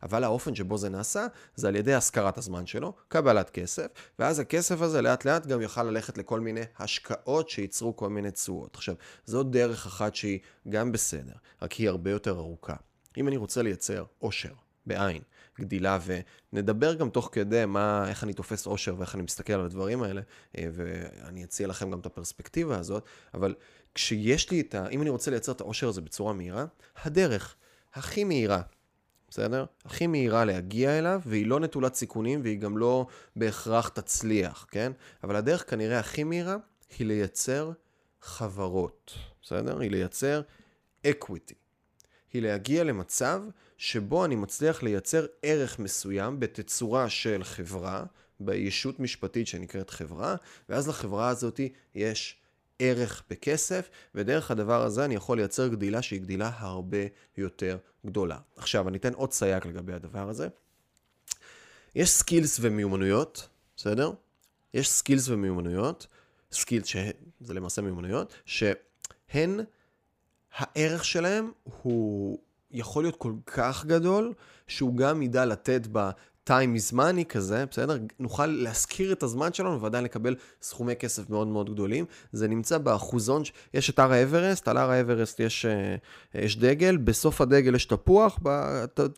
אבל 0.03 0.23
האופן 0.23 0.55
שבו 0.55 0.77
זה 0.77 0.89
נעשה, 0.89 1.27
זה 1.55 1.67
על 1.67 1.75
ידי 1.75 1.93
השכרת 1.93 2.37
הזמן 2.37 2.65
שלו, 2.65 2.93
קבלת 3.07 3.49
כסף, 3.49 3.87
ואז 4.19 4.39
הכסף 4.39 4.81
הזה 4.81 5.01
לאט 5.01 5.25
לאט 5.25 5.45
גם 5.45 5.61
יוכל 5.61 5.83
ללכת 5.83 6.17
לכל 6.17 6.39
מיני 6.39 6.61
השקעות 6.79 7.49
שייצרו 7.49 7.95
כל 7.95 8.09
מיני 8.09 8.31
תשואות. 8.31 8.75
עכשיו, 8.75 8.95
זו 9.25 9.43
דרך 9.43 9.85
אחת 9.85 10.15
שהיא 10.15 10.39
גם 10.69 10.91
בסדר, 10.91 11.33
רק 11.61 11.71
היא 11.71 11.89
הרבה 11.89 12.11
יותר 12.11 12.37
ארוכה. 12.37 12.75
אם 13.17 13.27
אני 13.27 13.37
רוצה 13.37 13.61
לייצר 13.61 14.03
עושר, 14.19 14.53
בעין, 14.85 15.21
גדילה, 15.59 15.99
ונדבר 16.53 16.93
גם 16.93 17.09
תוך 17.09 17.29
כדי 17.31 17.65
מה, 17.65 18.09
איך 18.09 18.23
אני 18.23 18.33
תופס 18.33 18.65
עושר 18.65 18.95
ואיך 18.97 19.15
אני 19.15 19.23
מסתכל 19.23 19.53
על 19.53 19.65
הדברים 19.65 20.03
האלה, 20.03 20.21
אה, 20.57 20.67
ואני 20.73 21.43
אציע 21.43 21.67
לכם 21.67 21.91
גם 21.91 21.99
את 21.99 22.05
הפרספקטיבה 22.05 22.77
הזאת, 22.79 23.03
אבל 23.33 23.55
כשיש 23.95 24.51
לי 24.51 24.61
את 24.61 24.75
ה... 24.75 24.87
אם 24.87 25.01
אני 25.01 25.09
רוצה 25.09 25.31
לייצר 25.31 25.51
את 25.51 25.61
העושר 25.61 25.87
הזה 25.87 26.01
בצורה 26.01 26.33
מהירה, 26.33 26.65
הדרך 27.03 27.55
הכי 27.93 28.23
מהירה 28.23 28.61
בסדר? 29.29 29.65
הכי 29.85 30.07
מהירה 30.07 30.45
להגיע 30.45 30.99
אליו, 30.99 31.21
והיא 31.25 31.47
לא 31.47 31.59
נטולת 31.59 31.95
סיכונים, 31.95 32.41
והיא 32.43 32.59
גם 32.59 32.77
לא 32.77 33.07
בהכרח 33.35 33.87
תצליח, 33.89 34.67
כן? 34.71 34.91
אבל 35.23 35.35
הדרך 35.35 35.69
כנראה 35.69 35.99
הכי 35.99 36.23
מהירה 36.23 36.55
היא 36.99 37.07
לייצר 37.07 37.71
חברות, 38.21 39.13
בסדר? 39.41 39.79
היא 39.79 39.91
לייצר 39.91 40.41
equity. 41.07 41.53
היא 42.33 42.41
להגיע 42.41 42.83
למצב 42.83 43.41
שבו 43.77 44.25
אני 44.25 44.35
מצליח 44.35 44.83
לייצר 44.83 45.25
ערך 45.41 45.79
מסוים 45.79 46.39
בתצורה 46.39 47.09
של 47.09 47.43
חברה, 47.43 48.03
בישות 48.39 48.99
משפטית 48.99 49.47
שנקראת 49.47 49.89
חברה, 49.89 50.35
ואז 50.69 50.87
לחברה 50.87 51.29
הזאת 51.29 51.59
יש 51.95 52.37
ערך 52.79 53.23
בכסף, 53.29 53.89
ודרך 54.15 54.51
הדבר 54.51 54.83
הזה 54.83 55.05
אני 55.05 55.15
יכול 55.15 55.37
לייצר 55.37 55.67
גדילה 55.67 56.01
שהיא 56.01 56.21
גדילה 56.21 56.51
הרבה 56.57 56.97
יותר 57.37 57.77
גדולה. 58.05 58.37
עכשיו, 58.55 58.87
אני 58.87 58.97
אתן 58.97 59.13
עוד 59.13 59.33
סייג 59.33 59.67
לגבי 59.67 59.93
הדבר 59.93 60.29
הזה. 60.29 60.47
יש 61.95 62.09
skills 62.09 62.57
ומיומנויות, 62.61 63.49
בסדר? 63.75 64.11
יש 64.73 64.89
skills 64.89 65.29
ומיומנויות, 65.29 66.07
skills 66.51 66.85
שזה 66.87 67.53
למעשה 67.53 67.81
מיומנויות, 67.81 68.33
שהן, 68.45 69.59
הערך 70.55 71.05
שלהם 71.05 71.51
הוא 71.63 72.39
יכול 72.71 73.03
להיות 73.03 73.15
כל 73.15 73.33
כך 73.45 73.85
גדול, 73.85 74.33
שהוא 74.67 74.97
גם 74.97 75.21
ידע 75.21 75.45
לתת 75.45 75.81
ב... 75.91 76.09
time 76.47 76.77
is 76.77 76.93
money 76.93 77.25
כזה, 77.29 77.65
בסדר? 77.71 77.97
נוכל 78.19 78.45
להשכיר 78.45 79.11
את 79.11 79.23
הזמן 79.23 79.53
שלנו 79.53 79.81
ועדיין 79.81 80.03
לקבל 80.03 80.35
סכומי 80.61 80.95
כסף 80.95 81.29
מאוד 81.29 81.47
מאוד 81.47 81.69
גדולים. 81.69 82.05
זה 82.31 82.47
נמצא 82.47 82.77
באחוזון, 82.77 83.41
יש 83.73 83.89
את 83.89 83.99
הר 83.99 84.11
האברסט, 84.11 84.67
על 84.67 84.77
הר 84.77 84.91
האברסט 84.91 85.39
יש, 85.39 85.65
אה, 85.65 85.95
יש 86.33 86.57
דגל, 86.57 86.97
בסוף 86.97 87.41
הדגל 87.41 87.75
יש 87.75 87.85
תפוח, 87.85 88.39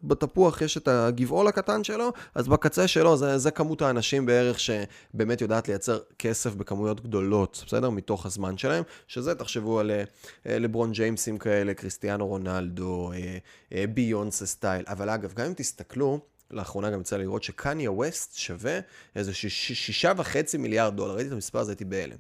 בתפוח 0.04 0.62
יש 0.62 0.78
את 0.78 0.88
הגבעול 0.88 1.48
הקטן 1.48 1.84
שלו, 1.84 2.12
אז 2.36 2.48
בקצה 2.48 2.88
שלו 2.88 3.18
זה, 3.18 3.38
זה 3.38 3.52
כמות 3.52 3.82
האנשים 3.82 4.26
בערך 4.26 4.60
שבאמת 4.60 5.42
יודעת 5.42 5.68
לייצר 5.68 6.00
כסף 6.20 6.56
בכמויות 6.56 7.02
גדולות, 7.02 7.64
בסדר? 7.68 7.90
מתוך 7.90 8.26
הזמן 8.26 8.58
שלהם, 8.58 8.84
שזה 9.08 9.36
תחשבו 9.36 9.80
על 9.80 9.92
אה, 9.92 10.60
לברון 10.60 10.92
ג'יימסים 10.92 11.38
כאלה, 11.38 11.74
קריסטיאנו 11.74 12.28
רונלדו, 12.28 13.12
אה, 13.74 13.86
ביונסה 13.94 14.46
סטייל, 14.46 14.86
אבל 14.88 15.10
אגב, 15.10 15.34
גם 15.34 15.46
אם 15.46 15.54
תסתכלו, 15.54 16.20
לאחרונה 16.52 16.90
גם 16.90 17.02
יצא 17.02 17.18
לראות 17.18 17.44
שקניה 17.44 17.92
ווסט 17.92 18.36
שווה 18.36 18.80
איזה 19.16 19.34
שישה 19.34 20.12
וחצי 20.18 20.58
מיליארד 20.58 20.96
דולר. 20.96 21.16
ראיתי 21.16 21.28
את 21.28 21.34
המספר 21.34 21.60
הזה, 21.60 21.72
הייתי 21.72 21.86
בהלם. 21.86 22.18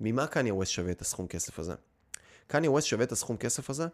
ממה 0.00 0.26
קניה 0.26 0.54
ווסט 0.54 0.72
שווה 0.72 0.90
את 0.92 1.00
הסכום 1.00 1.26
כסף 1.26 1.58
הזה? 1.58 1.74
קניה 2.46 2.70
ווסט 2.70 2.86
שווה 2.86 3.04
את 3.04 3.12
הסכום 3.12 3.36
כסף 3.36 3.70
הזה? 3.70 3.86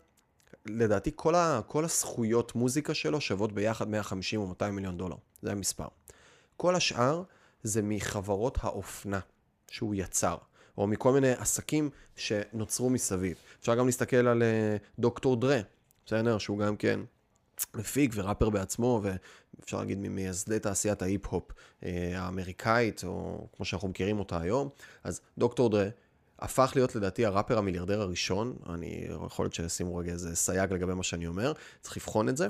לדעתי 0.66 1.11
כל, 1.14 1.35
ה, 1.35 1.61
כל 1.66 1.85
הזכויות 1.85 2.54
מוזיקה 2.54 2.94
שלו 2.94 3.20
שוות 3.20 3.52
ביחד 3.52 3.88
150 3.88 4.40
או 4.40 4.47
200 4.47 4.75
מיליון 4.75 4.99
דולר. 4.99 5.16
זה 5.42 5.52
המספר. 5.52 5.88
כל 6.56 6.75
השאר 6.75 7.23
זה 7.62 7.82
מחברות 7.82 8.58
האופנה 8.61 9.20
שהוא 9.70 9.94
יצר, 9.94 10.37
או 10.78 10.87
מכל 10.87 11.12
מיני 11.12 11.32
עסקים 11.32 11.90
שנוצרו 12.16 12.90
מסביב. 12.90 13.37
אפשר 13.61 13.75
גם 13.75 13.87
להסתכל 13.87 14.16
על 14.16 14.42
אה, 14.42 14.76
דוקטור 14.99 15.37
דרה, 15.37 15.61
בסדר? 16.06 16.38
שהוא 16.38 16.58
גם 16.58 16.76
כן 16.76 17.00
מפיק 17.74 18.12
וראפר 18.14 18.50
בעצמו, 18.50 19.02
ואפשר 19.02 19.78
להגיד 19.78 19.98
ממייסדי 20.00 20.58
תעשיית 20.58 21.02
ההיפ-הופ 21.02 21.52
אה, 21.84 22.20
האמריקאית, 22.20 23.04
או 23.04 23.46
כמו 23.56 23.64
שאנחנו 23.64 23.88
מכירים 23.88 24.18
אותה 24.18 24.40
היום. 24.40 24.68
אז 25.04 25.20
דוקטור 25.38 25.70
דרה 25.70 25.88
הפך 26.38 26.72
להיות 26.74 26.94
לדעתי 26.94 27.26
הראפר 27.26 27.58
המיליארדר 27.58 28.00
הראשון, 28.00 28.56
אני 28.68 29.06
יכול 29.26 29.44
להיות 29.44 29.54
שישימו 29.54 29.96
רגע 29.96 30.12
איזה 30.12 30.36
סייג 30.36 30.72
לגבי 30.72 30.94
מה 30.94 31.02
שאני 31.02 31.26
אומר, 31.26 31.52
צריך 31.80 31.96
לבחון 31.96 32.28
את 32.28 32.36
זה. 32.36 32.48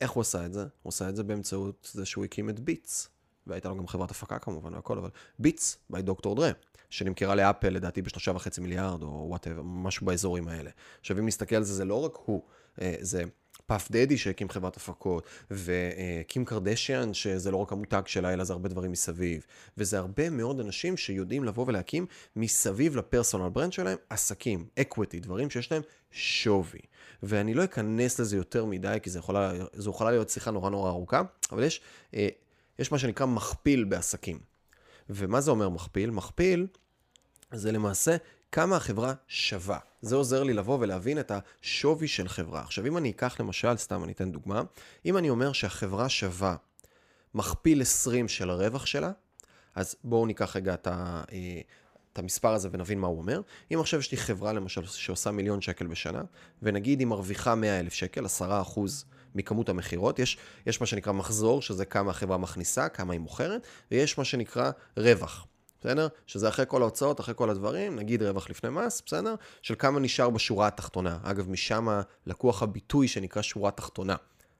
איך 0.00 0.10
הוא 0.10 0.20
עשה 0.20 0.46
את 0.46 0.52
זה? 0.52 0.60
הוא 0.82 0.88
עשה 0.90 1.08
את 1.08 1.16
זה 1.16 1.22
באמצעות 1.22 1.90
זה 1.92 2.06
שהוא 2.06 2.24
הקים 2.24 2.50
את 2.50 2.60
ביטס. 2.60 3.08
והייתה 3.46 3.68
לו 3.68 3.76
גם 3.76 3.86
חברת 3.86 4.10
הפקה 4.10 4.38
כמובן 4.38 4.74
והכל, 4.74 4.98
אבל 4.98 5.10
ביטס 5.38 5.78
by 5.92 6.00
דוקטור 6.00 6.34
דרה, 6.34 6.50
שנמכרה 6.90 7.34
לאפל 7.34 7.68
לדעתי 7.68 8.02
בשלושה 8.02 8.30
וחצי 8.30 8.60
מיליארד, 8.60 9.02
או 9.02 9.26
whatever, 9.28 9.62
משהו 9.64 10.06
באזורים 10.06 10.48
האלה. 10.48 10.70
עכשיו 11.00 11.18
אם 11.18 11.26
נסתכל 11.26 11.56
על 11.56 11.62
זה, 11.62 11.74
זה 11.74 11.84
לא 11.84 12.04
רק 12.04 12.12
הוא, 12.24 12.42
אה, 12.80 12.94
זה 13.00 13.24
פאף 13.72 13.90
דדי 13.90 14.18
שהקים 14.18 14.48
חברת 14.48 14.76
הפקות, 14.76 15.26
וקים 15.50 16.44
קרדשיאן, 16.44 17.14
שזה 17.14 17.50
לא 17.50 17.56
רק 17.56 17.72
המותג 17.72 18.02
שלה, 18.06 18.32
אלא 18.32 18.44
זה 18.44 18.52
הרבה 18.52 18.68
דברים 18.68 18.92
מסביב. 18.92 19.46
וזה 19.78 19.98
הרבה 19.98 20.30
מאוד 20.30 20.60
אנשים 20.60 20.96
שיודעים 20.96 21.44
לבוא 21.44 21.64
ולהקים 21.68 22.06
מסביב 22.36 22.96
ל 22.96 23.02
personal 23.02 23.48
brand 23.48 23.72
שלהם 23.72 23.98
עסקים, 24.10 24.66
equity, 24.80 25.20
דברים 25.20 25.50
שיש 25.50 25.72
להם 25.72 25.82
שווי. 26.10 26.80
ואני 27.22 27.54
לא 27.54 27.64
אכנס 27.64 28.20
לזה 28.20 28.36
יותר 28.36 28.64
מדי, 28.64 28.98
כי 29.02 29.10
זו 29.10 29.18
יכולה, 29.18 29.52
יכולה 29.88 30.10
להיות 30.10 30.28
שיחה 30.28 30.50
נורא 30.50 30.70
נורא 30.70 30.90
ארוכה, 30.90 31.22
אבל 31.52 31.62
יש, 31.62 31.80
אה, 32.14 32.28
יש 32.78 32.92
מה 32.92 32.98
שנקרא 32.98 33.26
מכפיל 33.26 33.84
בעסקים. 33.84 34.38
ומה 35.10 35.40
זה 35.40 35.50
אומר 35.50 35.68
מכפיל? 35.68 36.10
מכפיל 36.10 36.66
זה 37.52 37.72
למעשה 37.72 38.16
כמה 38.52 38.76
החברה 38.76 39.14
שווה. 39.28 39.78
זה 40.02 40.16
עוזר 40.16 40.42
לי 40.42 40.52
לבוא 40.52 40.78
ולהבין 40.80 41.18
את 41.18 41.32
השווי 41.34 42.08
של 42.08 42.28
חברה. 42.28 42.60
עכשיו, 42.60 42.86
אם 42.86 42.96
אני 42.96 43.10
אקח 43.10 43.40
למשל, 43.40 43.76
סתם 43.76 44.04
אני 44.04 44.12
אתן 44.12 44.32
דוגמה, 44.32 44.62
אם 45.06 45.16
אני 45.16 45.30
אומר 45.30 45.52
שהחברה 45.52 46.08
שווה 46.08 46.56
מכפיל 47.34 47.82
20 47.82 48.28
של 48.28 48.50
הרווח 48.50 48.86
שלה, 48.86 49.10
אז 49.74 49.96
בואו 50.04 50.26
ניקח 50.26 50.56
רגע 50.56 50.74
את, 50.74 50.86
ה, 50.86 51.22
אה, 51.32 51.60
את 52.12 52.18
המספר 52.18 52.48
הזה 52.54 52.68
ונבין 52.72 53.00
מה 53.00 53.06
הוא 53.06 53.18
אומר. 53.18 53.40
אם 53.74 53.80
עכשיו 53.80 54.00
יש 54.00 54.12
לי 54.12 54.18
חברה 54.18 54.52
למשל 54.52 54.86
שעושה 54.86 55.30
מיליון 55.30 55.60
שקל 55.60 55.86
בשנה, 55.86 56.22
ונגיד 56.62 56.98
היא 56.98 57.06
מרוויחה 57.06 57.54
100 57.54 57.80
אלף 57.80 57.92
שקל, 57.92 58.24
10 58.24 58.60
אחוז 58.60 59.04
מכמות 59.34 59.68
המכירות, 59.68 60.18
יש, 60.18 60.38
יש 60.66 60.80
מה 60.80 60.86
שנקרא 60.86 61.12
מחזור, 61.12 61.62
שזה 61.62 61.84
כמה 61.84 62.10
החברה 62.10 62.38
מכניסה, 62.38 62.88
כמה 62.88 63.12
היא 63.12 63.20
מוכרת, 63.20 63.66
ויש 63.90 64.18
מה 64.18 64.24
שנקרא 64.24 64.70
רווח. 64.96 65.46
בסדר? 65.82 66.08
שזה 66.26 66.48
אחרי 66.48 66.64
כל 66.68 66.82
ההוצאות, 66.82 67.20
אחרי 67.20 67.34
כל 67.36 67.50
הדברים, 67.50 67.96
נגיד 67.96 68.22
רווח 68.22 68.50
לפני 68.50 68.70
מס, 68.70 69.02
בסדר? 69.06 69.34
של 69.62 69.74
כמה 69.78 70.00
נשאר 70.00 70.30
בשורה 70.30 70.66
התחתונה. 70.66 71.18
אגב, 71.22 71.50
משם 71.50 72.00
לקוח 72.26 72.62
הביטוי 72.62 73.08
שנקרא 73.08 73.42
שורה 73.42 73.70
תחתונה. 73.70 74.16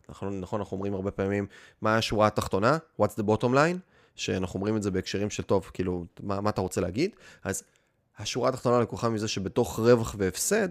נכון, 0.08 0.40
נכון, 0.40 0.60
אנחנו 0.60 0.76
אומרים 0.76 0.94
הרבה 0.94 1.10
פעמים, 1.10 1.46
מה 1.80 1.96
השורה 1.96 2.26
התחתונה? 2.26 2.78
What's 3.00 3.20
the 3.20 3.22
bottom 3.22 3.54
line? 3.54 3.78
שאנחנו 4.16 4.56
אומרים 4.56 4.76
את 4.76 4.82
זה 4.82 4.90
בהקשרים 4.90 5.30
של 5.30 5.42
טוב, 5.42 5.70
כאילו, 5.74 6.04
מה, 6.20 6.40
מה 6.40 6.50
אתה 6.50 6.60
רוצה 6.60 6.80
להגיד? 6.80 7.10
אז 7.44 7.62
השורה 8.18 8.48
התחתונה 8.48 8.80
לקוחה 8.80 9.08
מזה 9.08 9.28
שבתוך 9.28 9.78
רווח 9.78 10.14
והפסד, 10.18 10.68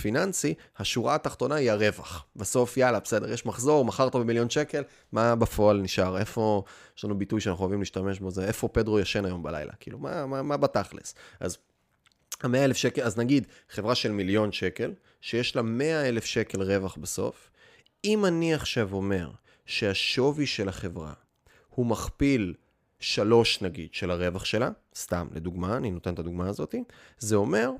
פיננסי, 0.00 0.54
השורה 0.78 1.14
התחתונה 1.14 1.54
היא 1.54 1.70
הרווח. 1.70 2.26
בסוף, 2.36 2.76
יאללה, 2.76 3.00
בסדר, 3.00 3.32
יש 3.32 3.46
מחזור, 3.46 3.84
מכרת 3.84 4.16
במיליון 4.16 4.50
שקל, 4.50 4.82
מה 5.12 5.34
בפועל 5.34 5.80
נשאר? 5.80 6.18
איפה, 6.18 6.62
יש 6.96 7.04
לנו 7.04 7.18
ביטוי 7.18 7.40
שאנחנו 7.40 7.62
אוהבים 7.62 7.80
להשתמש 7.80 8.20
בו, 8.20 8.30
זה 8.30 8.44
איפה 8.44 8.68
פדרו 8.68 9.00
ישן 9.00 9.24
היום 9.24 9.42
בלילה? 9.42 9.72
כאילו, 9.80 9.98
מה, 9.98 10.26
מה, 10.26 10.42
מה 10.42 10.56
בתכלס? 10.56 11.14
אז 11.40 11.58
המאה 12.42 12.64
אלף 12.64 12.76
שקל, 12.76 13.02
אז 13.02 13.18
נגיד 13.18 13.46
חברה 13.70 13.94
של 13.94 14.12
מיליון 14.12 14.52
שקל, 14.52 14.92
שיש 15.20 15.56
לה 15.56 15.62
מאה 15.62 16.08
אלף 16.08 16.24
שקל 16.24 16.62
רווח 16.62 16.96
בסוף, 16.96 17.50
אם 18.04 18.24
אני 18.24 18.54
עכשיו 18.54 18.92
אומר 18.92 19.30
שהשווי 19.66 20.46
של 20.46 20.68
החברה 20.68 21.12
הוא 21.68 21.86
מכפיל 21.86 22.54
שלוש 23.00 23.62
נגיד 23.62 23.94
של 23.94 24.10
הרווח 24.10 24.44
שלה, 24.44 24.70
סתם 24.96 25.28
לדוגמה, 25.32 25.76
אני 25.76 25.90
נותן 25.90 26.14
את 26.14 26.18
הדוגמה 26.18 26.48
הזאת, 26.48 26.74
זה 27.18 27.36
אומר 27.36 27.70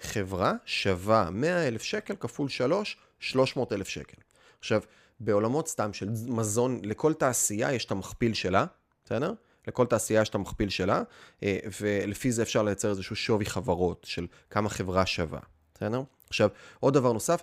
שהחברה 0.00 0.54
שווה 0.64 1.30
100 1.30 1.68
אלף 1.68 1.82
שקל 1.82 2.14
כפול 2.20 2.48
שלוש, 2.48 2.96
300 3.18 3.72
אלף 3.72 3.88
שקל. 3.88 4.16
עכשיו, 4.58 4.82
בעולמות 5.20 5.68
סתם 5.68 5.92
של 5.92 6.08
מזון, 6.26 6.80
לכל 6.84 7.14
תעשייה 7.14 7.72
יש 7.72 7.84
את 7.84 7.90
המכפיל 7.90 8.34
שלה, 8.34 8.64
בסדר? 9.04 9.32
לכל 9.68 9.86
תעשייה 9.86 10.22
יש 10.22 10.28
את 10.28 10.34
המכפיל 10.34 10.68
שלה, 10.68 11.02
אה, 11.42 11.58
ולפי 11.80 12.32
זה 12.32 12.42
אפשר 12.42 12.62
לייצר 12.62 12.90
איזשהו 12.90 13.16
שווי 13.16 13.46
חברות 13.46 14.06
של 14.08 14.26
כמה 14.50 14.68
חברה 14.68 15.06
שווה, 15.06 15.40
בסדר? 15.74 16.02
עכשיו, 16.28 16.48
עוד 16.80 16.94
דבר 16.94 17.12
נוסף, 17.12 17.42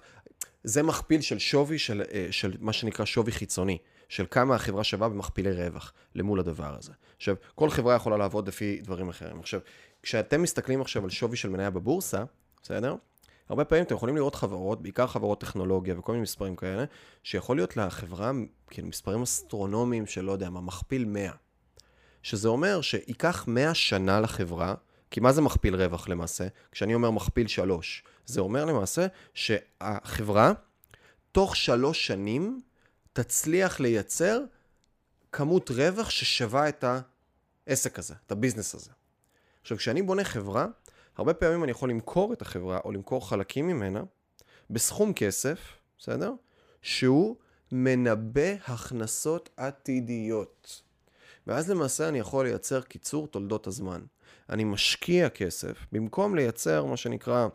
זה 0.64 0.84
מכפיל 0.84 1.22
של 1.22 1.40
שווי 1.40 1.80
של, 1.80 2.04
אה, 2.14 2.28
של 2.32 2.54
מה 2.60 2.74
שנקרא 2.74 3.06
שווי 3.06 3.32
חיצוני, 3.32 3.78
של 4.10 4.26
כמה 4.32 4.56
החברה 4.56 4.84
שווה 4.84 5.10
במכפילי 5.10 5.52
רווח 5.52 5.94
למול 6.16 6.40
הדבר 6.40 6.76
הזה. 6.78 6.92
עכשיו, 7.18 7.36
כל 7.56 7.70
חברה 7.70 7.96
יכולה 7.96 8.18
לעבוד 8.18 8.48
לפי 8.48 8.82
דברים 8.82 9.10
אחרים. 9.10 9.40
עכשיו, 9.40 9.60
כשאתם 10.04 10.42
מסתכלים 10.42 10.82
עכשיו 10.82 11.04
על 11.04 11.10
שווי 11.10 11.38
של 11.38 11.50
מניה 11.50 11.70
בבורסה, 11.70 12.24
בסדר? 12.68 12.96
הרבה 13.50 13.66
פעמים 13.66 13.84
אתם 13.84 13.96
יכולים 13.96 14.16
לראות 14.16 14.36
חברות, 14.36 14.82
בעיקר 14.82 15.08
חברות 15.08 15.42
טכנולוגיה 15.42 16.00
וכל 16.00 16.12
מיני 16.12 16.22
מספרים 16.22 16.56
כאלה, 16.56 16.86
שיכול 17.24 17.58
להיות 17.58 17.78
לחברה, 17.78 18.32
כאילו 18.70 18.88
מספרים 18.88 19.22
אסטרונומיים 19.22 20.06
של 20.06 20.22
לא 20.22 20.32
יודע 20.32 20.50
מה, 20.50 20.62
מכפיל 20.62 21.06
100. 21.06 21.32
שזה 22.24 22.48
אומר 22.48 22.82
שייקח 22.82 23.48
100 23.48 23.74
שנה 23.74 24.20
לחברה, 24.20 24.76
כי 25.12 25.20
מה 25.20 25.32
זה 25.34 25.42
מכפיל 25.42 25.76
רווח 25.76 26.10
למעשה? 26.10 26.48
כשאני 26.72 26.96
אומר 26.96 27.12
מכפיל 27.12 27.48
3, 27.48 28.04
זה 28.26 28.42
אומר 28.42 28.66
למעשה 28.66 29.08
שהחברה 29.34 30.54
תוך 31.32 31.56
שלוש 31.56 32.08
שנים 32.08 32.62
תצליח 33.14 33.80
לייצר 33.80 34.40
כמות 35.32 35.70
רווח 35.70 36.10
ששווה 36.10 36.70
את 36.70 36.86
העסק 37.68 38.00
הזה, 38.00 38.14
את 38.26 38.32
הביזנס 38.32 38.76
הזה. 38.76 38.92
עכשיו, 39.62 39.78
כשאני 39.78 40.02
בונה 40.02 40.24
חברה, 40.24 40.68
הרבה 41.18 41.34
פעמים 41.34 41.64
אני 41.64 41.72
יכול 41.72 41.90
למכור 41.90 42.34
את 42.34 42.42
החברה 42.42 42.80
או 42.86 42.92
למכור 42.92 43.30
חלקים 43.30 43.68
ממנה 43.68 44.04
בסכום 44.70 45.14
כסף, 45.14 45.60
בסדר? 45.98 46.34
שהוא 46.82 47.36
מנבא 47.72 48.56
הכנסות 48.66 49.50
עתידיות. 49.58 50.82
ואז 51.48 51.70
למעשה 51.70 52.08
אני 52.08 52.20
יכול 52.20 52.46
לייצר 52.46 52.82
קיצור 52.82 53.28
תולדות 53.28 53.68
הזמן. 53.68 54.02
אני 54.50 54.64
משקיע 54.64 55.30
כסף, 55.30 55.78
במקום 55.92 56.36
לייצר 56.36 56.86
מה 56.86 56.98
שנקרא 56.98 57.48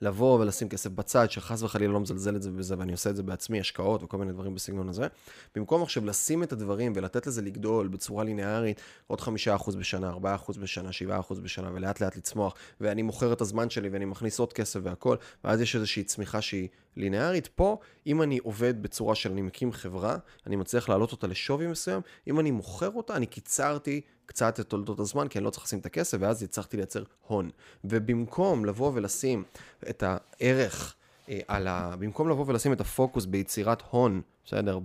לבוא 0.00 0.40
ולשים 0.40 0.68
כסף 0.68 0.90
בצד, 0.90 1.30
שחס 1.30 1.62
וחלילה 1.62 1.92
לא 1.92 2.00
מזלזל 2.00 2.36
את 2.36 2.42
זה 2.42 2.50
בזה, 2.50 2.74
ואני 2.78 2.92
עושה 2.92 3.10
את 3.10 3.16
זה 3.16 3.22
בעצמי, 3.22 3.60
השקעות 3.60 4.02
וכל 4.02 4.16
מיני 4.16 4.32
דברים 4.32 4.54
בסגנון 4.54 4.88
הזה. 4.88 5.06
במקום 5.54 5.82
עכשיו 5.82 6.06
לשים 6.06 6.42
את 6.42 6.52
הדברים 6.52 6.92
ולתת 6.96 7.26
לזה 7.26 7.42
לגדול 7.42 7.88
בצורה 7.88 8.24
ליניארית, 8.24 8.80
עוד 9.06 9.20
חמישה 9.20 9.54
אחוז 9.54 9.76
בשנה, 9.76 10.08
ארבעה 10.08 10.34
אחוז 10.34 10.56
בשנה, 10.56 10.92
שבעה 10.92 11.20
אחוז 11.20 11.40
בשנה, 11.40 11.70
ולאט 11.74 12.00
לאט 12.00 12.16
לצמוח, 12.16 12.54
ואני 12.80 13.02
מוכר 13.02 13.32
את 13.32 13.40
הזמן 13.40 13.70
שלי 13.70 13.88
ואני 13.88 14.04
מכניס 14.04 14.38
עוד 14.38 14.52
כסף 14.52 14.80
והכל, 14.82 15.16
ואז 15.44 15.60
יש 15.60 15.76
איזושהי 15.76 16.04
צמיחה 16.04 16.40
שהיא 16.40 16.68
ליניארית. 16.96 17.46
פה, 17.46 17.78
אם 18.06 18.22
אני 18.22 18.38
עובד 18.38 18.82
בצורה 18.82 19.14
של 19.14 19.32
אני 19.32 19.42
מקים 19.42 19.72
חברה, 19.72 20.16
אני 20.46 20.56
מצליח 20.56 20.88
להעלות 20.88 21.12
אותה 21.12 21.26
לשווי 21.26 21.66
מסוים, 21.66 22.00
אם 22.26 22.40
אני 22.40 22.50
מוכר 22.50 22.90
אותה, 22.90 23.16
אני 23.16 23.26
קיצרתי 23.26 24.00
קצת 24.26 24.60
את 24.60 24.68
תולדות 24.68 25.00
הזמן, 25.00 25.28
כי 25.28 25.38
אני 25.38 25.44
לא 25.44 25.50
צריך 25.50 25.64
לשים 25.64 25.78
את 25.78 25.86
הכסף, 25.86 26.18
ואז 26.20 26.42
הצלחתי 26.42 26.76
לייצר 26.76 27.02
הון. 27.26 27.50
ובמקום 27.84 28.64
לבוא 28.64 28.92
ולשים 28.94 29.44
את 29.90 30.02
הערך 30.06 30.94
אה, 31.28 31.40
על 31.48 31.66
ה... 31.66 31.96
במקום 31.98 32.28
לבוא 32.28 32.44
ולשים 32.48 32.72
את 32.72 32.80
הפוקוס 32.80 33.24
ביצירת 33.24 33.82
הון, 33.90 34.22
בסדר, 34.44 34.78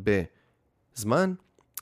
בזמן, 0.95 1.33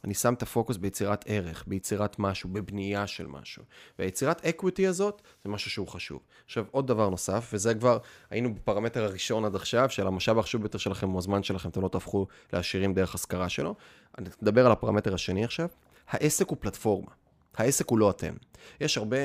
אני 0.04 0.14
שם 0.14 0.34
את 0.34 0.42
הפוקוס 0.42 0.78
ביצירת 0.78 1.26
ערך, 1.28 1.64
ביצירת 1.68 2.20
משהו, 2.20 2.50
בבנייה 2.50 3.08
של 3.08 3.28
משהו. 3.28 3.64
והיצירת 4.00 4.46
equity 4.46 4.88
הזאת 4.88 5.22
זה 5.44 5.50
משהו 5.50 5.72
שהוא 5.72 5.88
חשוב. 5.88 6.20
עכשיו, 6.46 6.66
עוד 6.72 6.88
דבר 6.88 7.10
נוסף, 7.10 7.50
וזה 7.54 7.76
כבר, 7.76 7.98
היינו 8.30 8.56
בפרמטר 8.56 9.04
הראשון 9.04 9.46
עד 9.46 9.56
עכשיו, 9.56 9.90
של 9.90 10.08
המשאב 10.08 10.40
החשוב 10.40 10.62
ביותר 10.62 10.78
שלכם 10.78 11.10
הוא 11.10 11.18
הזמן 11.18 11.44
שלכם, 11.44 11.70
אתם 11.70 11.82
לא 11.82 11.88
תהפכו 11.88 12.28
לעשירים 12.54 12.94
דרך 12.94 13.16
השכרה 13.16 13.50
שלו. 13.50 13.76
אני 14.18 14.30
אדבר 14.44 14.66
על 14.66 14.72
הפרמטר 14.72 15.14
השני 15.14 15.44
עכשיו. 15.44 15.68
העסק 16.10 16.50
הוא 16.50 16.58
פלטפורמה. 16.60 17.12
העסק 17.58 17.90
הוא 17.90 18.00
לא 18.00 18.10
אתם. 18.10 18.34
יש 18.82 18.98
הרבה 18.98 19.18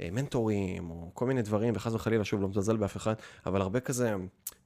אה, 0.00 0.08
מנטורים, 0.12 0.90
או 0.90 1.10
כל 1.14 1.26
מיני 1.26 1.42
דברים, 1.42 1.74
וחס 1.76 1.94
וחלילה, 1.94 2.24
שוב, 2.24 2.42
לא 2.42 2.48
מזלזל 2.48 2.76
באף 2.76 2.96
אחד, 2.96 3.14
אבל 3.46 3.60
הרבה 3.60 3.80
כזה, 3.80 4.14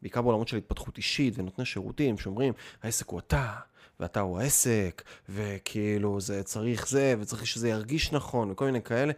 בעיקר 0.02 0.22
בעולמות 0.22 0.48
של 0.48 0.56
התפתחות 0.56 0.96
אישית 0.96 1.38
ונותני 1.38 1.64
שירותים, 1.64 2.18
שאומרים, 2.18 2.52
העסק 2.82 3.08
הוא 3.08 3.18
אתה, 3.18 3.54
ואתה 4.00 4.20
הוא 4.20 4.38
העסק, 4.38 5.02
וכאילו, 5.28 6.20
זה 6.20 6.42
צריך 6.42 6.88
זה, 6.88 7.14
וצריך 7.20 7.46
שזה 7.46 7.68
ירגיש 7.68 8.12
נכון, 8.12 8.50
וכל 8.50 8.64
מיני 8.64 8.82
כאלה. 8.82 9.12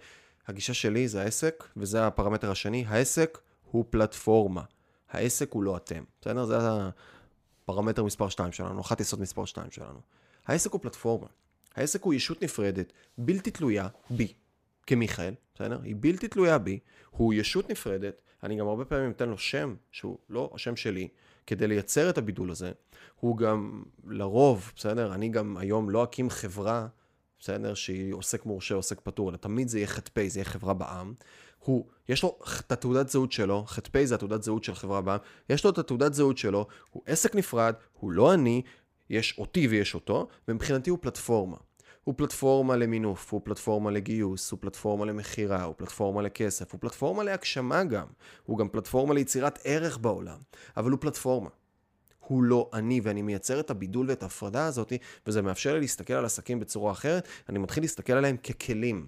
הגישה 0.47 0.75
שלי 0.75 1.09
זה 1.09 1.23
העסק, 1.23 1.65
וזה 1.77 2.07
הפרמטר 2.07 2.51
השני, 2.51 2.85
העסק 2.89 3.39
הוא 3.71 3.85
פלטפורמה. 3.91 4.63
העסק 5.11 5.53
הוא 5.53 5.63
לא 5.63 5.77
אתם, 5.77 6.05
בסדר? 6.21 6.45
זה 6.45 6.59
הפרמטר 7.65 8.05
מספר 8.05 8.29
2 8.29 8.53
שלנו, 8.53 8.81
אחת 8.81 9.01
יסוד 9.01 9.21
מספר 9.21 9.45
2 9.45 9.71
שלנו. 9.71 10.01
העסק 10.47 10.73
הוא 10.73 10.81
פלטפורמה. 10.81 11.27
העסק 11.77 12.03
הוא 12.03 12.15
ישות 12.15 12.43
נפרדת, 12.43 12.93
בלתי 13.19 13.51
תלויה 13.51 13.89
בי, 14.11 14.33
כמיכאל, 14.87 15.35
בסדר? 15.55 15.81
היא 15.83 15.97
בלתי 16.01 16.29
תלויה 16.29 16.59
בי, 16.59 16.79
הוא 17.11 17.35
ישות 17.35 17.71
נפרדת, 17.71 18.21
אני 18.43 18.57
גם 18.57 18.69
הרבה 18.69 18.85
פעמים 18.85 19.11
אתן 19.11 19.29
לו 19.29 19.39
שם 19.39 19.75
שהוא 19.91 20.19
לא 20.31 20.51
השם 20.55 20.77
שלי, 20.77 21.09
כדי 21.49 21.67
לייצר 21.67 22.11
את 22.11 22.19
הבידול 22.19 22.51
הזה. 22.51 22.73
הוא 23.21 23.37
גם 23.37 23.83
לרוב, 24.07 24.73
בסדר? 24.77 25.15
אני 25.15 25.29
גם 25.29 25.57
היום 25.57 25.91
לא 25.91 26.05
אקים 26.05 26.31
חברה, 26.31 26.87
בסדר? 27.41 27.75
שהיא 27.75 28.15
עוסק 28.15 28.47
מורשה, 28.47 28.75
עוסק 28.75 29.01
פטור, 29.01 29.31
אלא 29.31 29.37
תמיד 29.37 29.69
זה 29.69 29.79
יהיה 29.79 29.87
ח"פ, 29.87 30.29
זה 30.29 30.39
יהיה 30.39 30.45
חברה 30.45 30.75
בעם. 30.75 31.15
הוא, 31.59 31.87
יש 32.09 32.23
לו 32.23 32.39
את 32.61 32.73
התעודת 32.73 33.09
זהות 33.09 33.33
שלו, 33.33 33.65
ח"פ 33.67 34.05
זה 34.05 34.15
התעודת 34.15 34.43
זהות 34.43 34.65
של 34.65 34.75
חברה 34.75 35.01
בעם, 35.01 35.19
יש 35.51 35.65
לו 35.65 35.71
את 35.71 35.79
התעודת 35.79 36.15
זהות 36.15 36.39
שלו, 36.39 36.67
הוא 36.91 37.03
עסק 37.07 37.35
נפרד, 37.35 37.75
הוא 37.93 38.11
לא 38.11 38.35
אני, 38.35 38.63
יש 39.11 39.39
אותי 39.39 39.69
ויש 39.69 39.95
אותו, 39.95 40.29
ומבחינתי 40.49 40.91
הוא 40.91 40.99
פלטפורמה. 41.03 41.57
הוא 42.09 42.15
פלטפורמה 42.17 42.77
למינוף, 42.77 43.33
הוא 43.33 43.41
פלטפורמה 43.45 43.91
לגיוס, 43.91 44.51
הוא 44.51 44.59
פלטפורמה 44.61 45.05
למכירה, 45.05 45.65
הוא 45.65 45.75
פלטפורמה 45.79 46.23
לכסף, 46.23 46.73
הוא 46.73 46.81
פלטפורמה 46.81 47.25
להגשמה 47.25 47.85
גם, 47.85 48.07
הוא 48.47 48.59
גם 48.59 48.69
פלטפורמה 48.69 49.15
ליצירת 49.15 49.59
ערך 49.65 49.99
בעולם, 49.99 50.39
אבל 50.77 50.91
הוא 50.91 50.99
פלטפורמה. 51.01 51.51
הוא 52.19 52.43
לא 52.43 52.71
אני, 52.73 53.01
ואני 53.03 53.23
מייצר 53.23 53.61
את 53.61 53.71
הבידול 53.71 54.11
ואת 54.11 54.23
ההפרדה 54.23 54.67
הזאת, 54.67 54.93
וזה 55.27 55.43
מאפשר 55.43 55.75
לי 55.75 55.81
להסתכל 55.81 56.13
על 56.13 56.25
עסקים 56.25 56.61
בצורה 56.61 56.93
אחרת, 56.93 57.29
אני 57.49 57.59
מתחיל 57.59 57.83
להסתכל 57.83 58.13
עליהם 58.13 58.37
ככלים. 58.37 59.07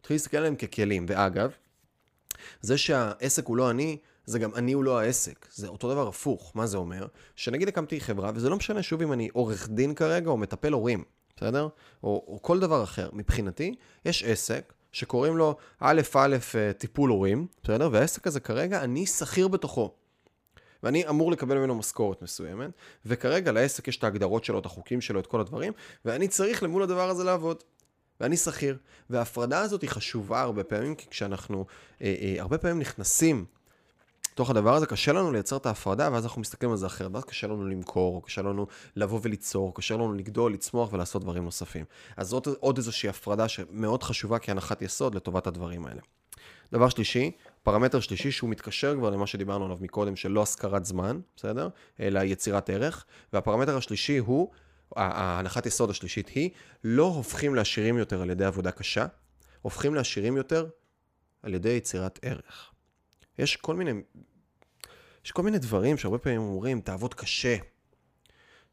מתחיל 0.00 0.14
להסתכל 0.14 0.36
עליהם 0.36 0.56
ככלים, 0.56 1.06
ואגב, 1.08 1.50
זה 2.60 2.78
שהעסק 2.78 3.46
הוא 3.46 3.56
לא 3.56 3.70
אני, 3.70 3.98
זה 4.24 4.38
גם 4.38 4.54
אני 4.54 4.72
הוא 4.72 4.84
לא 4.84 5.00
העסק. 5.00 5.46
זה 5.52 5.68
אותו 5.68 5.90
דבר 5.90 6.08
הפוך. 6.08 6.52
מה 6.54 6.66
זה 6.66 6.76
אומר? 6.76 7.06
שנגיד 7.36 7.68
הקמתי 7.68 8.00
חברה, 8.00 8.30
וזה 8.34 8.48
לא 8.48 8.56
משנה 8.56 8.82
שוב 8.82 9.02
אם 9.02 9.12
אני 9.12 9.28
עורך 9.32 9.68
דין 9.68 9.94
כרגע 9.94 10.30
או 10.30 10.36
מטפל 10.36 10.72
הורים. 10.72 11.04
בסדר? 11.40 11.68
או, 12.02 12.24
או 12.28 12.38
כל 12.42 12.60
דבר 12.60 12.84
אחר. 12.84 13.10
מבחינתי, 13.12 13.74
יש 14.04 14.24
עסק 14.24 14.72
שקוראים 14.92 15.36
לו 15.36 15.56
א' 15.80 16.00
א' 16.14 16.36
אה, 16.54 16.72
טיפול 16.72 17.10
הורים, 17.10 17.46
בסדר? 17.62 17.88
והעסק 17.92 18.26
הזה 18.26 18.40
כרגע, 18.40 18.84
אני 18.84 19.06
שכיר 19.06 19.48
בתוכו. 19.48 19.94
ואני 20.82 21.08
אמור 21.08 21.32
לקבל 21.32 21.58
ממנו 21.58 21.74
משכורת 21.74 22.22
מסוימת, 22.22 22.70
וכרגע 23.06 23.52
לעסק 23.52 23.88
יש 23.88 23.96
את 23.96 24.04
ההגדרות 24.04 24.44
שלו, 24.44 24.58
את 24.58 24.66
החוקים 24.66 25.00
שלו, 25.00 25.20
את 25.20 25.26
כל 25.26 25.40
הדברים, 25.40 25.72
ואני 26.04 26.28
צריך 26.28 26.62
למול 26.62 26.82
הדבר 26.82 27.10
הזה 27.10 27.24
לעבוד. 27.24 27.62
ואני 28.20 28.36
שכיר. 28.36 28.78
וההפרדה 29.10 29.60
הזאת 29.60 29.82
היא 29.82 29.90
חשובה 29.90 30.40
הרבה 30.40 30.64
פעמים, 30.64 30.94
כי 30.94 31.06
כשאנחנו 31.10 31.66
אה, 32.02 32.14
אה, 32.20 32.40
הרבה 32.40 32.58
פעמים 32.58 32.78
נכנסים 32.78 33.44
בתוך 34.40 34.50
הדבר 34.50 34.74
הזה 34.74 34.86
קשה 34.86 35.12
לנו 35.12 35.32
לייצר 35.32 35.56
את 35.56 35.66
ההפרדה, 35.66 36.08
ואז 36.12 36.24
אנחנו 36.24 36.40
מסתכלים 36.40 36.70
על 36.70 36.76
זה 36.76 36.86
אחרת. 36.86 37.10
ואז 37.14 37.24
קשה 37.24 37.46
לנו 37.46 37.66
למכור, 37.66 38.22
קשה 38.24 38.42
לנו 38.42 38.66
לבוא 38.96 39.20
וליצור, 39.22 39.74
קשה 39.74 39.94
לנו 39.94 40.12
לגדול, 40.12 40.52
לצמוח 40.52 40.92
ולעשות 40.92 41.22
דברים 41.22 41.44
נוספים. 41.44 41.84
אז 42.16 42.28
זאת 42.28 42.46
עוד 42.60 42.76
איזושהי 42.76 43.08
הפרדה 43.08 43.48
שמאוד 43.48 44.02
חשובה 44.02 44.38
כהנחת 44.38 44.82
יסוד 44.82 45.14
לטובת 45.14 45.46
הדברים 45.46 45.86
האלה. 45.86 46.00
דבר 46.72 46.88
שלישי, 46.88 47.30
פרמטר 47.62 48.00
שלישי 48.00 48.30
שהוא 48.30 48.50
מתקשר 48.50 48.94
כבר 48.96 49.10
למה 49.10 49.26
שדיברנו 49.26 49.64
עליו 49.64 49.78
מקודם, 49.80 50.16
של 50.16 50.30
לא 50.30 50.42
השכרת 50.42 50.84
זמן, 50.84 51.20
בסדר? 51.36 51.68
אלא 52.00 52.20
יצירת 52.20 52.70
ערך. 52.70 53.04
והפרמטר 53.32 53.76
השלישי 53.76 54.18
הוא 54.18 54.50
ההנחת 54.96 55.66
יסוד 55.66 55.90
השלישית 55.90 56.28
היא, 56.28 56.50
לא 56.84 57.04
הופכים 57.04 57.54
לעשירים 57.54 57.98
יותר 57.98 58.22
על 58.22 58.30
ידי 58.30 58.44
עבודה 58.44 58.70
קשה, 58.70 59.06
הופכים 59.62 59.94
לעשירים 59.94 60.36
יותר 60.36 60.66
על 61.42 61.54
ידי 61.54 61.68
יצירת 61.68 62.18
ערך. 62.22 62.70
יש 63.38 63.56
כל 63.56 63.76
מיני, 63.76 63.92
יש 65.24 65.32
כל 65.32 65.42
מיני 65.42 65.58
דברים 65.58 65.96
שהרבה 65.96 66.18
פעמים 66.18 66.40
אומרים, 66.40 66.80
תעבוד 66.80 67.14
קשה. 67.14 67.56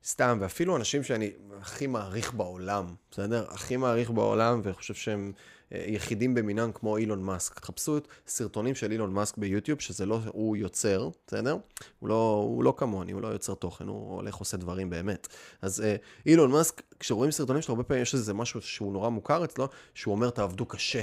סתם, 0.06 0.38
ואפילו 0.42 0.76
אנשים 0.76 1.04
שאני 1.04 1.32
הכי 1.62 1.88
מעריך 1.88 2.34
בעולם, 2.34 2.86
בסדר? 3.12 3.46
הכי 3.50 3.78
מעריך 3.78 4.12
בעולם, 4.12 4.62
וחושב 4.64 4.94
שהם 4.94 5.32
אה, 5.74 5.84
יחידים 5.88 6.34
במינם 6.34 6.72
כמו 6.72 6.98
אילון 6.98 7.24
מאסק. 7.24 7.60
תחפשו 7.60 7.98
את 7.98 8.08
סרטונים 8.28 8.76
של 8.76 8.92
אילון 8.92 9.14
מאסק 9.14 9.38
ביוטיוב, 9.38 9.82
שזה 9.82 10.06
לא 10.06 10.20
הוא 10.28 10.58
יוצר, 10.58 11.10
בסדר? 11.28 11.58
הוא 12.00 12.10
לא, 12.10 12.44
הוא 12.48 12.64
לא 12.64 12.74
כמוני, 12.78 13.12
הוא 13.12 13.22
לא 13.22 13.28
יוצר 13.28 13.54
תוכן, 13.54 13.88
הוא 13.88 14.16
הולך 14.16 14.36
עושה 14.36 14.58
דברים 14.58 14.90
באמת. 14.90 15.28
אז 15.62 15.82
אה, 15.82 15.96
אילון 16.26 16.52
מאסק, 16.52 16.82
כשרואים 17.00 17.32
סרטונים 17.32 17.62
שלו, 17.62 17.74
הרבה 17.74 17.84
פעמים 17.84 18.04
יש 18.04 18.14
איזה 18.14 18.34
משהו 18.34 18.62
שהוא 18.62 18.94
נורא 18.94 19.10
מוכר 19.10 19.44
אצלו, 19.44 19.68
שהוא 19.94 20.16
אומר, 20.16 20.30
תעבדו 20.30 20.66
קשה. 20.66 21.02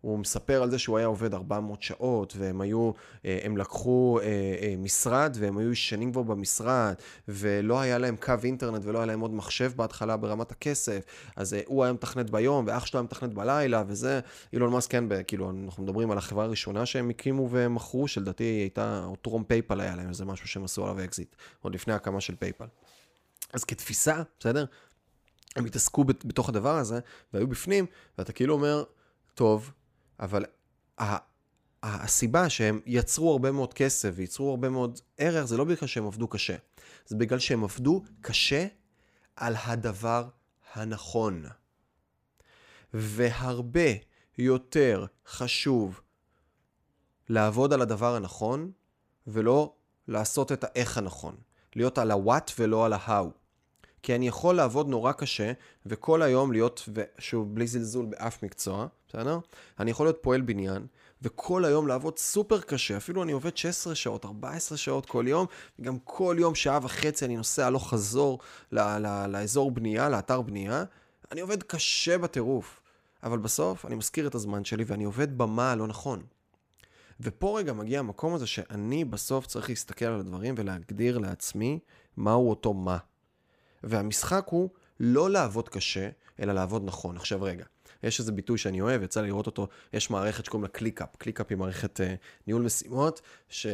הוא 0.00 0.18
מספר 0.18 0.62
על 0.62 0.70
זה 0.70 0.78
שהוא 0.78 0.98
היה 0.98 1.06
עובד 1.06 1.34
400 1.34 1.82
שעות, 1.82 2.34
והם 2.36 2.60
היו, 2.60 2.90
אה, 3.24 3.38
הם 3.42 3.56
לקחו 3.56 4.18
אה, 4.22 4.26
אה, 4.62 4.74
משרד, 4.78 5.36
והם 5.40 5.58
היו 5.58 5.72
ישנים 5.72 6.12
כבר 6.12 6.22
במשרד, 6.22 6.94
ולא 7.28 7.80
היה 7.80 7.98
להם 7.98 8.16
קו 8.16 8.34
אינטרנט, 8.44 8.84
ולא 8.84 8.98
היה 8.98 9.06
להם 9.06 9.20
עוד 9.20 9.34
מחשב 9.34 9.72
בהתחלה 9.76 10.16
ברמת 10.16 10.52
הכסף, 10.52 11.04
אז 11.36 11.56
הוא 11.66 11.84
היה 11.84 11.92
מתכנת 11.92 12.30
ביום, 12.30 12.64
ואח 12.68 12.86
שלו 12.86 13.00
היה 13.00 13.04
מתכנת 13.04 13.34
בלילה, 13.34 13.82
וזה, 13.86 14.20
אילון 14.52 14.72
מאסק 14.72 14.90
כן, 14.90 15.04
כאילו, 15.26 15.52
אנחנו 15.64 15.82
מדברים 15.82 16.10
על 16.10 16.18
החברה 16.18 16.44
הראשונה 16.44 16.86
שהם 16.86 17.10
הקימו 17.10 17.48
ומכרו, 17.50 18.08
שלדעתי 18.08 18.44
הייתה, 18.44 19.04
או 19.04 19.16
טרום 19.16 19.44
פייפאל 19.44 19.80
היה 19.80 19.96
להם, 19.96 20.08
איזה 20.08 20.24
משהו 20.24 20.48
שהם 20.48 20.64
עשו 20.64 20.84
עליו 20.84 21.04
אקזיט, 21.04 21.36
עוד 21.62 21.74
לפני 21.74 21.94
הקמה 21.94 22.20
של 22.20 22.34
פייפאל. 22.36 22.66
אז 23.52 23.64
כתפיסה, 23.64 24.22
בסדר? 24.40 24.64
הם 25.56 25.64
התעסקו 25.64 26.04
בתוך 26.04 26.48
הדבר 26.48 26.76
הזה, 26.76 27.00
והיו 27.32 27.46
בפנים, 27.46 27.86
ואתה 28.18 28.32
כאילו 28.32 28.54
אומר, 28.54 28.84
טוב, 29.34 29.70
אבל 30.20 30.44
הסיבה 31.82 32.48
שהם 32.48 32.80
יצרו 32.86 33.32
הרבה 33.32 33.52
מאוד 33.52 33.74
כסף 33.74 34.10
וייצרו 34.14 34.50
הרבה 34.50 34.68
מאוד 34.68 35.00
ערך, 35.18 35.44
זה 35.44 35.56
לא 35.56 35.64
בגלל 35.64 35.86
שהם 35.86 36.06
עבדו 36.06 36.28
קשה. 36.28 36.56
זה 37.06 37.16
בגלל 37.16 37.38
שהם 37.38 37.64
עבדו 37.64 38.02
קשה 38.20 38.66
על 39.36 39.54
הדבר 39.64 40.28
הנכון. 40.74 41.44
והרבה 42.94 43.90
יותר 44.38 45.06
חשוב 45.26 46.00
לעבוד 47.28 47.72
על 47.72 47.82
הדבר 47.82 48.14
הנכון, 48.14 48.72
ולא 49.26 49.74
לעשות 50.08 50.52
את 50.52 50.64
האיך 50.64 50.98
הנכון. 50.98 51.36
להיות 51.76 51.98
על 51.98 52.10
ה-what 52.10 52.52
ולא 52.58 52.86
על 52.86 52.92
ה-how. 52.92 53.26
כי 54.02 54.14
אני 54.14 54.28
יכול 54.28 54.56
לעבוד 54.56 54.88
נורא 54.88 55.12
קשה, 55.12 55.52
וכל 55.86 56.22
היום 56.22 56.52
להיות, 56.52 56.88
ושוב, 56.92 57.54
בלי 57.54 57.66
זלזול 57.66 58.06
באף 58.06 58.42
מקצוע, 58.42 58.86
בסדר? 59.08 59.38
אני 59.80 59.90
יכול 59.90 60.06
להיות 60.06 60.18
פועל 60.20 60.40
בניין, 60.40 60.86
וכל 61.22 61.64
היום 61.64 61.88
לעבוד 61.88 62.18
סופר 62.18 62.60
קשה, 62.60 62.96
אפילו 62.96 63.22
אני 63.22 63.32
עובד 63.32 63.56
16 63.56 63.94
שעות, 63.94 64.24
14 64.24 64.78
שעות 64.78 65.06
כל 65.06 65.24
יום, 65.28 65.46
וגם 65.78 65.98
כל 66.04 66.36
יום 66.38 66.54
שעה 66.54 66.78
וחצי 66.82 67.24
אני 67.24 67.36
נוסע 67.36 67.66
הלוך 67.66 67.90
חזור 67.90 68.38
ל- 68.72 68.80
ל- 68.98 69.26
לאזור 69.26 69.70
בנייה, 69.70 70.08
לאתר 70.08 70.40
בנייה, 70.40 70.84
אני 71.32 71.40
עובד 71.40 71.62
קשה 71.62 72.18
בטירוף. 72.18 72.80
אבל 73.22 73.38
בסוף 73.38 73.86
אני 73.86 73.94
מזכיר 73.94 74.26
את 74.26 74.34
הזמן 74.34 74.64
שלי 74.64 74.84
ואני 74.86 75.04
עובד 75.04 75.38
במה 75.38 75.72
הלא 75.72 75.86
נכון. 75.86 76.22
ופה 77.20 77.58
רגע 77.58 77.72
מגיע 77.72 77.98
המקום 77.98 78.34
הזה 78.34 78.46
שאני 78.46 79.04
בסוף 79.04 79.46
צריך 79.46 79.68
להסתכל 79.68 80.04
על 80.04 80.20
הדברים 80.20 80.54
ולהגדיר 80.58 81.18
לעצמי 81.18 81.78
מהו 82.16 82.50
אותו 82.50 82.74
מה. 82.74 82.98
והמשחק 83.82 84.46
הוא 84.50 84.70
לא 85.00 85.30
לעבוד 85.30 85.68
קשה, 85.68 86.08
אלא 86.40 86.52
לעבוד 86.52 86.82
נכון. 86.84 87.16
עכשיו 87.16 87.42
רגע, 87.42 87.64
יש 88.02 88.20
איזה 88.20 88.32
ביטוי 88.32 88.58
שאני 88.58 88.80
אוהב, 88.80 89.02
יצא 89.02 89.20
לי 89.20 89.26
לראות 89.26 89.46
אותו, 89.46 89.68
יש 89.92 90.10
מערכת 90.10 90.44
שקוראים 90.44 90.62
לה 90.62 90.68
קליקאפ. 90.68 91.16
קליקאפ 91.16 91.46
היא 91.50 91.58
מערכת 91.58 92.00
uh, 92.00 92.02
ניהול 92.46 92.62
משימות, 92.62 93.20
שאני 93.48 93.72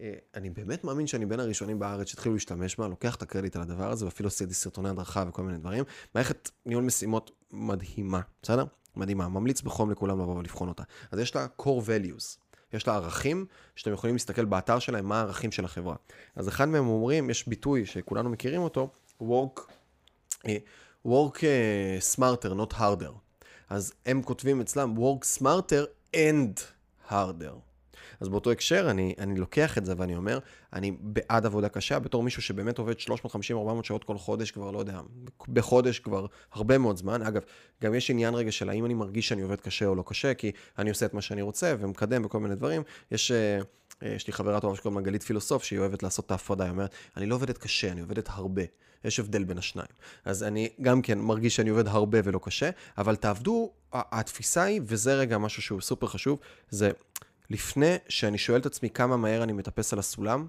אה, 0.00 0.12
אה, 0.36 0.40
באמת 0.54 0.84
מאמין 0.84 1.06
שאני 1.06 1.26
בין 1.26 1.40
הראשונים 1.40 1.78
בארץ 1.78 2.08
שהתחילו 2.08 2.34
להשתמש 2.34 2.76
בה, 2.76 2.88
לוקח 2.88 3.14
את 3.14 3.22
הקרדיט 3.22 3.56
על 3.56 3.62
הדבר 3.62 3.90
הזה, 3.90 4.04
ואפילו 4.04 4.26
עשיתי 4.26 4.54
סרטוני 4.54 4.88
הדרכה 4.88 5.24
וכל 5.28 5.42
מיני 5.42 5.58
דברים. 5.58 5.84
מערכת 6.14 6.50
ניהול 6.66 6.84
משימות 6.84 7.30
מדהימה, 7.50 8.20
בסדר? 8.42 8.64
מדהימה, 8.96 9.28
ממליץ 9.28 9.62
בחום 9.62 9.90
לכולם 9.90 10.20
לבוא 10.20 10.36
ולבחון 10.36 10.68
אותה. 10.68 10.82
אז 11.10 11.18
יש 11.18 11.36
לה 11.36 11.46
core 11.62 11.64
values. 11.64 12.38
יש 12.72 12.86
לה 12.86 12.94
ערכים 12.94 13.46
שאתם 13.76 13.92
יכולים 13.92 14.14
להסתכל 14.14 14.44
באתר 14.44 14.78
שלהם, 14.78 15.06
מה 15.06 15.18
הערכים 15.18 15.52
של 15.52 15.64
החברה. 15.64 15.96
אז 16.36 16.48
אחד 16.48 16.68
מהם 16.68 16.86
אומרים, 16.86 17.30
יש 17.30 17.48
ביטוי 17.48 17.86
שכולנו 17.86 18.30
מכירים 18.30 18.60
אותו, 18.60 18.90
work, 19.22 19.60
uh, 20.36 20.48
work 21.06 21.42
smarter, 22.14 22.50
not 22.50 22.72
harder. 22.72 23.27
אז 23.70 23.92
הם 24.06 24.22
כותבים 24.22 24.60
אצלם 24.60 24.94
work 24.96 25.38
smarter 25.38 26.14
and 26.14 26.60
harder. 27.10 27.67
אז 28.20 28.28
באותו 28.28 28.50
הקשר 28.50 28.90
אני, 28.90 29.14
אני 29.18 29.40
לוקח 29.40 29.78
את 29.78 29.86
זה 29.86 29.94
ואני 29.96 30.16
אומר, 30.16 30.38
אני 30.72 30.96
בעד 31.00 31.46
עבודה 31.46 31.68
קשה 31.68 31.98
בתור 31.98 32.22
מישהו 32.22 32.42
שבאמת 32.42 32.78
עובד 32.78 32.94
350-400 32.98 33.08
שעות 33.82 34.04
כל 34.04 34.18
חודש 34.18 34.50
כבר, 34.50 34.70
לא 34.70 34.78
יודע, 34.78 35.00
בחודש 35.48 35.98
כבר 35.98 36.26
הרבה 36.52 36.78
מאוד 36.78 36.96
זמן. 36.96 37.22
אגב, 37.22 37.42
גם 37.82 37.94
יש 37.94 38.10
עניין 38.10 38.34
רגע 38.34 38.52
של 38.52 38.70
האם 38.70 38.84
אני 38.84 38.94
מרגיש 38.94 39.28
שאני 39.28 39.42
עובד 39.42 39.60
קשה 39.60 39.86
או 39.86 39.94
לא 39.94 40.04
קשה, 40.06 40.34
כי 40.34 40.52
אני 40.78 40.90
עושה 40.90 41.06
את 41.06 41.14
מה 41.14 41.22
שאני 41.22 41.42
רוצה 41.42 41.74
ומקדם 41.78 42.24
וכל 42.24 42.40
מיני 42.40 42.54
דברים. 42.54 42.82
יש... 43.10 43.30
אה, 43.30 43.58
יש 44.02 44.26
לי 44.26 44.32
חברה 44.32 44.60
טובה 44.60 44.76
שקוראים 44.76 44.98
לה 44.98 45.04
גלית 45.04 45.22
פילוסוף, 45.22 45.64
שהיא 45.64 45.78
אוהבת 45.78 46.02
לעשות 46.02 46.26
את 46.26 46.30
ההפרדה, 46.30 46.64
היא 46.64 46.70
אומרת, 46.70 46.94
אני 47.16 47.26
לא 47.26 47.34
עובדת 47.34 47.58
קשה, 47.58 47.92
אני 47.92 48.00
עובדת 48.00 48.28
הרבה. 48.30 48.62
יש 49.04 49.20
הבדל 49.20 49.44
בין 49.44 49.58
השניים. 49.58 49.88
אז 50.24 50.42
אני 50.42 50.68
גם 50.82 51.02
כן 51.02 51.18
מרגיש 51.18 51.56
שאני 51.56 51.70
עובד 51.70 51.88
הרבה 51.88 52.18
ולא 52.24 52.40
קשה, 52.42 52.70
אבל 52.98 53.16
תעבדו, 53.16 53.72
התפיסה 53.92 54.62
היא, 54.62 54.80
וזה 54.84 55.14
רגע 55.14 55.38
משהו 55.38 55.62
שהוא 55.62 55.80
סופר 55.80 56.06
חשוב, 56.06 56.38
זה 56.70 56.90
לפני 57.50 57.96
שאני 58.08 58.38
שואל 58.38 58.60
את 58.60 58.66
עצמי 58.66 58.90
כמה 58.90 59.16
מהר 59.16 59.42
אני 59.42 59.52
מטפס 59.52 59.92
על 59.92 59.98
הסולם, 59.98 60.46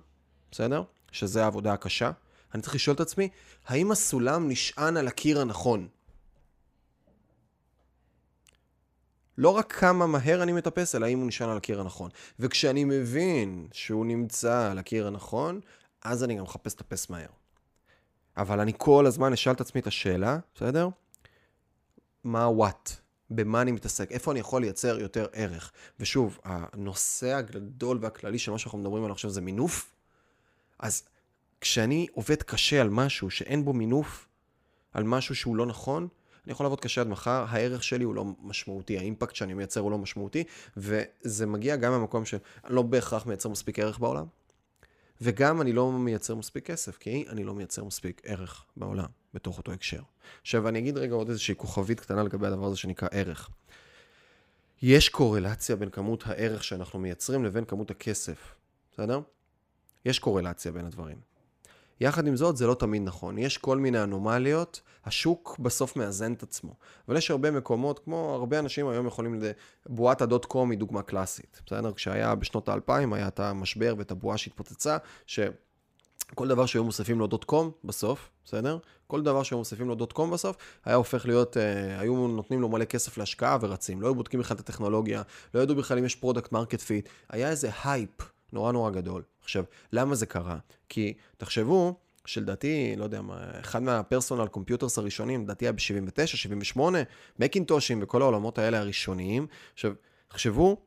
בסדר? 0.51 0.83
שזה 1.11 1.43
העבודה 1.43 1.73
הקשה, 1.73 2.11
אני 2.53 2.61
צריך 2.61 2.75
לשאול 2.75 2.95
את 2.95 2.99
עצמי, 2.99 3.29
האם 3.67 3.91
הסולם 3.91 4.49
נשען 4.49 4.97
על 4.97 5.07
הקיר 5.07 5.41
הנכון? 5.41 5.87
לא 9.37 9.49
רק 9.49 9.73
כמה 9.73 10.07
מהר 10.07 10.43
אני 10.43 10.51
מטפס, 10.51 10.95
אלא 10.95 11.05
האם 11.05 11.19
הוא 11.19 11.27
נשען 11.27 11.49
על 11.49 11.57
הקיר 11.57 11.81
הנכון. 11.81 12.09
וכשאני 12.39 12.83
מבין 12.83 13.67
שהוא 13.71 14.05
נמצא 14.05 14.71
על 14.71 14.77
הקיר 14.77 15.07
הנכון, 15.07 15.59
אז 16.01 16.23
אני 16.23 16.35
גם 16.35 16.43
מחפש 16.43 16.73
לטפס 16.73 17.09
מהר. 17.09 17.29
אבל 18.37 18.59
אני 18.59 18.73
כל 18.77 19.05
הזמן 19.05 19.33
אשאל 19.33 19.53
את 19.53 19.61
עצמי 19.61 19.81
את 19.81 19.87
השאלה, 19.87 20.39
בסדר? 20.55 20.89
מה 22.23 22.47
what? 22.47 22.98
במה 23.31 23.61
אני 23.61 23.71
מתעסק? 23.71 24.11
איפה 24.11 24.31
אני 24.31 24.39
יכול 24.39 24.61
לייצר 24.61 24.99
יותר 24.99 25.27
ערך? 25.33 25.71
ושוב, 25.99 26.39
הנושא 26.43 27.35
הגדול 27.35 27.97
והכללי 28.01 28.39
של 28.39 28.51
מה 28.51 28.57
שאנחנו 28.57 28.79
מדברים 28.79 29.03
עליו 29.03 29.13
עכשיו 29.13 29.31
זה 29.31 29.41
מינוף. 29.41 29.91
אז 30.79 31.03
כשאני 31.61 32.07
עובד 32.13 32.43
קשה 32.43 32.81
על 32.81 32.89
משהו 32.89 33.29
שאין 33.29 33.65
בו 33.65 33.73
מינוף, 33.73 34.27
על 34.93 35.03
משהו 35.03 35.35
שהוא 35.35 35.55
לא 35.55 35.65
נכון, 35.65 36.07
אני 36.45 36.51
יכול 36.51 36.63
לעבוד 36.65 36.79
קשה 36.79 37.01
עד 37.01 37.07
מחר, 37.07 37.45
הערך 37.49 37.83
שלי 37.83 38.03
הוא 38.03 38.15
לא 38.15 38.25
משמעותי, 38.41 38.97
האימפקט 38.97 39.35
שאני 39.35 39.53
מייצר 39.53 39.79
הוא 39.79 39.91
לא 39.91 39.97
משמעותי, 39.97 40.43
וזה 40.77 41.45
מגיע 41.45 41.75
גם 41.75 41.91
מהמקום 41.91 42.25
שאני 42.25 42.41
לא 42.69 42.81
בהכרח 42.81 43.25
מייצר 43.25 43.49
מספיק 43.49 43.79
ערך 43.79 43.99
בעולם, 43.99 44.25
וגם 45.21 45.61
אני 45.61 45.73
לא 45.73 45.91
מייצר 45.91 46.35
מספיק 46.35 46.65
כסף, 46.65 46.97
כי 46.97 47.25
אני 47.29 47.43
לא 47.43 47.53
מייצר 47.53 47.83
מספיק 47.83 48.21
ערך 48.25 48.65
בעולם 48.77 49.09
בתוך 49.33 49.57
אותו 49.57 49.71
הקשר. 49.71 50.01
עכשיו, 50.41 50.67
אני 50.67 50.79
אגיד 50.79 50.97
רגע 50.97 51.13
עוד 51.13 51.29
איזושהי 51.29 51.55
כוכבית 51.57 51.99
קטנה 51.99 52.23
לגבי 52.23 52.47
הדבר 52.47 52.65
הזה 52.65 52.77
שנקרא 52.77 53.07
ערך. 53.11 53.49
יש 54.81 55.09
קורלציה 55.09 55.75
בין 55.75 55.89
כמות 55.89 56.23
הערך 56.27 56.63
שאנחנו 56.63 56.99
מייצרים 56.99 57.45
לבין 57.45 57.65
כמות 57.65 57.91
הכסף, 57.91 58.55
בסדר? 58.91 59.19
יש 60.05 60.19
קורלציה 60.19 60.71
בין 60.71 60.85
הדברים. 60.85 61.17
יחד 62.01 62.27
עם 62.27 62.35
זאת, 62.35 62.57
זה 62.57 62.67
לא 62.67 62.73
תמיד 62.73 63.01
נכון. 63.05 63.37
יש 63.37 63.57
כל 63.57 63.77
מיני 63.77 64.03
אנומליות, 64.03 64.81
השוק 65.05 65.59
בסוף 65.59 65.95
מאזן 65.95 66.33
את 66.33 66.43
עצמו. 66.43 66.73
אבל 67.07 67.17
יש 67.17 67.31
הרבה 67.31 67.51
מקומות, 67.51 67.99
כמו 67.99 68.33
הרבה 68.35 68.59
אנשים 68.59 68.87
היום 68.87 69.07
יכולים, 69.07 69.41
בועת 69.85 70.21
הדוט 70.21 70.45
קום 70.45 70.71
היא 70.71 70.79
דוגמה 70.79 71.01
קלאסית. 71.01 71.61
בסדר? 71.65 71.91
כשהיה 71.93 72.35
בשנות 72.35 72.69
האלפיים, 72.69 73.13
היה 73.13 73.27
את 73.27 73.39
המשבר 73.39 73.95
ואת 73.97 74.11
הבועה 74.11 74.37
שהתפוצצה, 74.37 74.97
ש... 75.25 75.39
כל 76.35 76.47
דבר 76.47 76.65
שהיו 76.65 76.83
מוסיפים 76.83 77.19
לו 77.19 77.27
דוט 77.27 77.43
קום 77.43 77.71
בסוף, 77.83 78.29
בסדר? 78.45 78.77
כל 79.07 79.21
דבר 79.21 79.43
שהיו 79.43 79.57
מוסיפים 79.57 79.87
לו 79.87 79.95
דוט 79.95 80.13
קום 80.13 80.31
בסוף, 80.31 80.57
היה 80.85 80.95
הופך 80.95 81.25
להיות, 81.25 81.57
אה, 81.57 81.99
היו 81.99 82.27
נותנים 82.27 82.61
לו 82.61 82.69
מלא 82.69 82.85
כסף 82.85 83.17
להשקעה 83.17 83.57
ורצים. 83.61 84.01
לא 84.01 84.07
היו 84.07 84.15
בודקים 84.15 84.39
בכלל 84.39 84.55
את 84.55 84.59
הטכנולוגיה, 84.59 85.21
לא 85.53 85.59
ידעו 85.59 85.75
בכלל 85.75 85.97
אם 85.97 86.05
יש 86.05 86.15
product 86.15 86.51
market 86.51 86.81
fit. 86.81 87.09
היה 87.29 87.49
איזה 87.49 87.69
הייפ 87.83 88.21
נורא 88.53 88.71
נורא 88.71 88.91
גדול. 88.91 89.23
עכשיו, 89.43 89.63
למה 89.93 90.15
זה 90.15 90.25
קרה? 90.25 90.57
כי 90.89 91.13
תחשבו, 91.37 91.95
שלדעתי, 92.25 92.95
לא 92.97 93.03
יודע 93.03 93.21
מה, 93.21 93.37
אחד 93.59 93.83
מה 93.83 93.96
personal 93.96 94.47
computers 94.47 94.97
הראשונים, 94.97 95.43
לדעתי 95.43 95.65
היה 95.65 95.71
ב-79, 95.71 96.25
78, 96.25 96.99
מקינטושים 97.39 97.99
וכל 98.03 98.21
העולמות 98.21 98.57
האלה 98.57 98.79
הראשוניים. 98.79 99.47
עכשיו, 99.73 99.93
תחשבו 100.27 100.77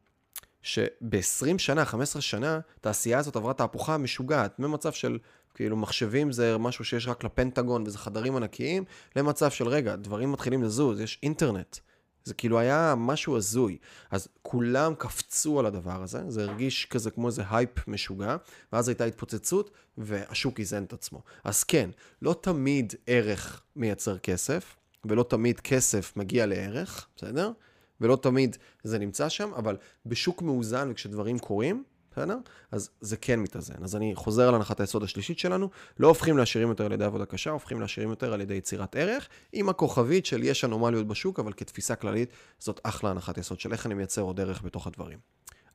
שב-20 0.62 1.59
שנה, 1.59 1.85
15 1.85 2.22
שנה, 2.22 2.61
התעשייה 2.77 3.18
הזאת 3.18 3.37
עברה 3.37 3.55
תהפוכה 3.55 3.96
משוגעת, 3.96 4.59
ממצב 4.59 4.92
של 4.92 5.18
כאילו 5.55 5.77
מחשבים 5.77 6.33
זה 6.33 6.59
משהו 6.59 6.85
שיש 6.85 7.09
רק 7.09 7.25
לפנטגון 7.25 7.85
וזה 7.87 7.98
חדרים 7.98 8.37
ענקיים, 8.37 8.85
למצב 9.16 9.51
של 9.51 9.68
רגע, 9.68 9.96
דברים 9.96 10.33
מתחילים 10.33 10.62
לזוז, 10.62 11.01
יש 11.01 11.18
אינטרנט. 11.22 11.77
זה 12.24 12.35
כאילו 12.35 12.58
היה 12.58 12.94
משהו 12.96 13.37
הזוי. 13.37 13.78
אז 14.11 14.28
כולם 14.42 14.94
קפצו 14.98 15.58
על 15.58 15.66
הדבר 15.66 16.02
הזה, 16.02 16.22
זה 16.28 16.42
הרגיש 16.42 16.87
כזה 16.87 17.11
כמו 17.11 17.26
איזה 17.26 17.42
הייפ 17.50 17.88
משוגע, 17.88 18.37
ואז 18.72 18.88
הייתה 18.88 19.04
התפוצצות, 19.04 19.70
והשוק 19.98 20.61
איזן 20.61 20.85
את 20.85 20.92
עצמו. 20.92 21.22
אז 21.44 21.64
כן, 21.64 21.90
לא 22.22 22.35
תמיד 22.40 22.94
ערך 23.06 23.62
מייצר 23.76 24.18
כסף, 24.18 24.76
ולא 25.04 25.22
תמיד 25.22 25.61
כסף 25.61 26.16
מגיע 26.16 26.46
לערך, 26.46 27.06
בסדר? 27.16 27.52
ולא 28.00 28.16
תמיד 28.16 28.56
זה 28.85 28.98
נמצא 28.98 29.28
שם, 29.28 29.50
אבל 29.56 29.76
בשוק 30.06 30.42
מאוזן 30.42 30.90
וכשדברים 30.90 31.38
קורים, 31.38 31.85
בסדר? 32.12 32.38
אז 32.70 32.90
זה 33.01 33.16
כן 33.16 33.40
מתאזן. 33.40 33.85
אז 33.85 33.96
אני 33.96 34.14
חוזר 34.14 34.48
על 34.48 34.55
הנחת 34.55 34.81
היסוד 34.81 35.03
השלישית 35.03 35.38
שלנו, 35.38 35.70
לא 35.98 36.09
הופכים 36.09 36.38
לעשירים 36.38 36.68
יותר 36.68 36.87
על 36.87 36.92
ידי 36.92 37.05
עבודה 37.05 37.27
קשה, 37.27 37.51
הופכים 37.51 37.81
לעשירים 37.81 38.11
יותר 38.11 38.33
על 38.33 38.40
ידי 38.40 38.55
יצירת 38.55 38.96
ערך, 38.96 39.29
עם 39.53 39.68
הכוכבית 39.68 40.27
של 40.27 40.42
יש 40.42 40.64
אנומליות 40.64 41.07
בשוק, 41.07 41.40
אבל 41.40 41.53
כתפיסה 41.53 41.96
כללית, 41.96 42.31
זאת 42.59 42.81
אחלה 42.83 43.11
הנחת 43.11 43.38
יסוד 43.38 43.61
של 43.61 43.72
איך 43.72 43.87
אני 43.87 43.94
מייצר 43.94 44.22
עוד 44.22 44.40
ערך 44.40 44.62
בתוך 44.62 44.87
הדברים. 44.87 45.18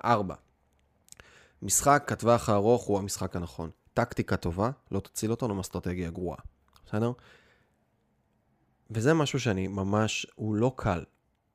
ארבע, 0.05 0.35
משחק 1.61 2.09
הטווח 2.11 2.49
הארוך 2.49 2.83
הוא 2.83 2.99
המשחק 2.99 3.35
הנכון. 3.35 3.69
טקטיקה 3.93 4.37
טובה, 4.37 4.69
לא 4.91 4.99
תציל 4.99 5.31
אותנו 5.31 5.55
מאסטרטגיה 5.55 6.09
גרועה, 6.09 6.39
בסדר? 6.85 7.11
וזה 8.91 9.13
משהו 9.13 9.39
שאני 9.39 9.67
ממש, 9.67 10.27
הוא 10.35 10.55
לא 10.55 10.71
קל, 10.75 11.03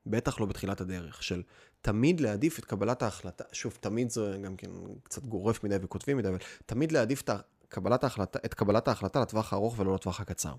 בטח 0.05 0.39
לא 0.39 0.45
בתחילת 0.45 0.81
הדרך, 0.81 1.23
של 1.23 1.41
תמיד 1.83 2.21
להעדיף 2.21 2.59
את 2.59 2.65
קבלת 2.65 3.01
ההחלטה, 3.01 3.43
שוב, 3.51 3.77
תמיד 3.79 4.09
זה 4.09 4.37
גם 4.43 4.55
כן 4.55 4.71
קצת 5.03 5.23
גורף 5.23 5.63
מדי 5.63 5.75
וכותבים 5.81 6.17
מדי, 6.17 6.27
אבל 6.27 6.37
תמיד 6.65 6.91
להעדיף 6.91 7.21
את 7.21 7.29
קבלת 7.69 8.03
ההחלטה, 8.03 8.39
את 8.45 8.53
קבלת 8.53 8.87
ההחלטה 8.87 9.19
לטווח 9.19 9.53
הארוך 9.53 9.79
ולא 9.79 9.95
לטווח 9.95 10.19
הקצר. 10.19 10.53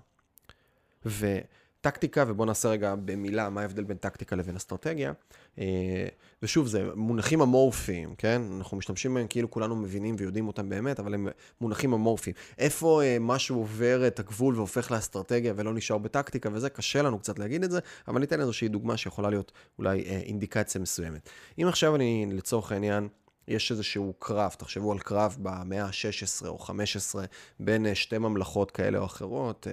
ו... 1.05 1.37
טקטיקה, 1.85 2.23
ובואו 2.27 2.45
נעשה 2.45 2.69
רגע 2.69 2.95
במילה 3.05 3.49
מה 3.49 3.61
ההבדל 3.61 3.83
בין 3.83 3.97
טקטיקה 3.97 4.35
לבין 4.35 4.55
אסטרטגיה. 4.55 5.13
אה, 5.59 6.07
ושוב, 6.43 6.67
זה 6.67 6.83
מונחים 6.95 7.41
אמורפיים, 7.41 8.15
כן? 8.15 8.41
אנחנו 8.57 8.77
משתמשים 8.77 9.13
בהם 9.13 9.27
כאילו 9.27 9.51
כולנו 9.51 9.75
מבינים 9.75 10.15
ויודעים 10.17 10.47
אותם 10.47 10.69
באמת, 10.69 10.99
אבל 10.99 11.13
הם 11.13 11.27
מונחים 11.61 11.93
אמורפיים. 11.93 12.35
איפה 12.57 13.01
אה, 13.03 13.17
משהו 13.19 13.57
עובר 13.57 14.07
את 14.07 14.19
הגבול 14.19 14.55
והופך 14.55 14.91
לאסטרטגיה 14.91 15.53
ולא 15.55 15.73
נשאר 15.73 15.97
בטקטיקה, 15.97 16.49
וזה 16.53 16.69
קשה 16.69 17.01
לנו 17.01 17.19
קצת 17.19 17.39
להגיד 17.39 17.63
את 17.63 17.71
זה, 17.71 17.79
אבל 18.07 18.19
ניתן 18.19 18.41
איזושהי 18.41 18.67
דוגמה 18.67 18.97
שיכולה 18.97 19.29
להיות 19.29 19.51
אולי 19.79 20.03
אה, 20.05 20.17
אינדיקציה 20.17 20.81
מסוימת. 20.81 21.29
אם 21.61 21.67
עכשיו 21.67 21.95
אני, 21.95 22.27
לצורך 22.31 22.71
העניין, 22.71 23.07
יש 23.47 23.71
איזשהו 23.71 24.13
קרב, 24.19 24.55
תחשבו 24.57 24.91
על 24.91 24.99
קרב 24.99 25.37
במאה 25.39 25.85
ה-16 25.85 26.47
או 26.47 26.57
15 26.57 27.25
בין 27.59 27.95
שתי 27.95 28.17
ממלכות 28.17 28.71
כאלה 28.71 28.99
או 28.99 29.05
אחרות, 29.05 29.67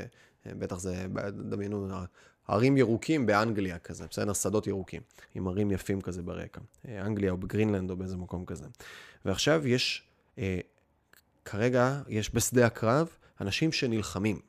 בטח 0.47 0.79
זה, 0.79 1.07
דמיינו, 1.51 1.89
ערים 2.49 2.77
ירוקים 2.77 3.27
באנגליה 3.27 3.79
כזה, 3.79 4.07
בסדר? 4.11 4.33
שדות 4.33 4.67
ירוקים, 4.67 5.03
עם 5.35 5.49
ערים 5.49 5.71
יפים 5.71 6.01
כזה 6.01 6.23
ברקע. 6.23 6.61
אנגליה 6.89 7.31
או 7.31 7.37
בגרינלנד 7.37 7.91
או 7.91 7.97
באיזה 7.97 8.17
מקום 8.17 8.45
כזה. 8.45 8.67
ועכשיו 9.25 9.69
יש, 9.69 10.03
אה, 10.39 10.59
כרגע 11.45 12.03
יש 12.09 12.35
בשדה 12.35 12.67
הקרב 12.67 13.09
אנשים 13.41 13.73
שנלחמים, 13.73 14.41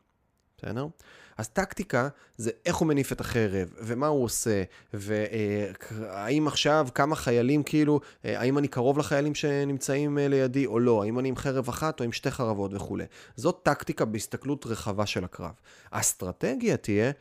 בסדר? 0.57 0.87
אז 1.37 1.49
טקטיקה 1.49 2.07
זה 2.37 2.51
איך 2.65 2.75
הוא 2.75 2.87
מניף 2.87 3.11
את 3.11 3.21
החרב, 3.21 3.73
ומה 3.81 4.07
הוא 4.07 4.23
עושה, 4.23 4.63
והאם 4.93 6.47
עכשיו 6.47 6.87
כמה 6.95 7.15
חיילים, 7.15 7.63
כאילו, 7.63 7.99
אה, 8.25 8.39
האם 8.39 8.57
אני 8.57 8.67
קרוב 8.67 8.97
לחיילים 8.97 9.35
שנמצאים 9.35 10.17
אה, 10.17 10.27
לידי 10.27 10.65
או 10.65 10.79
לא, 10.79 11.03
האם 11.03 11.19
אני 11.19 11.29
עם 11.29 11.35
חרב 11.35 11.69
אחת 11.69 11.99
או 11.99 12.05
עם 12.05 12.11
שתי 12.11 12.31
חרבות 12.31 12.73
וכולי. 12.73 13.05
זאת 13.35 13.59
טקטיקה 13.63 14.05
בהסתכלות 14.05 14.65
רחבה 14.65 15.05
של 15.05 15.23
הקרב. 15.23 15.53
האסטרטגיה 15.91 16.77
תהיה 16.77 17.11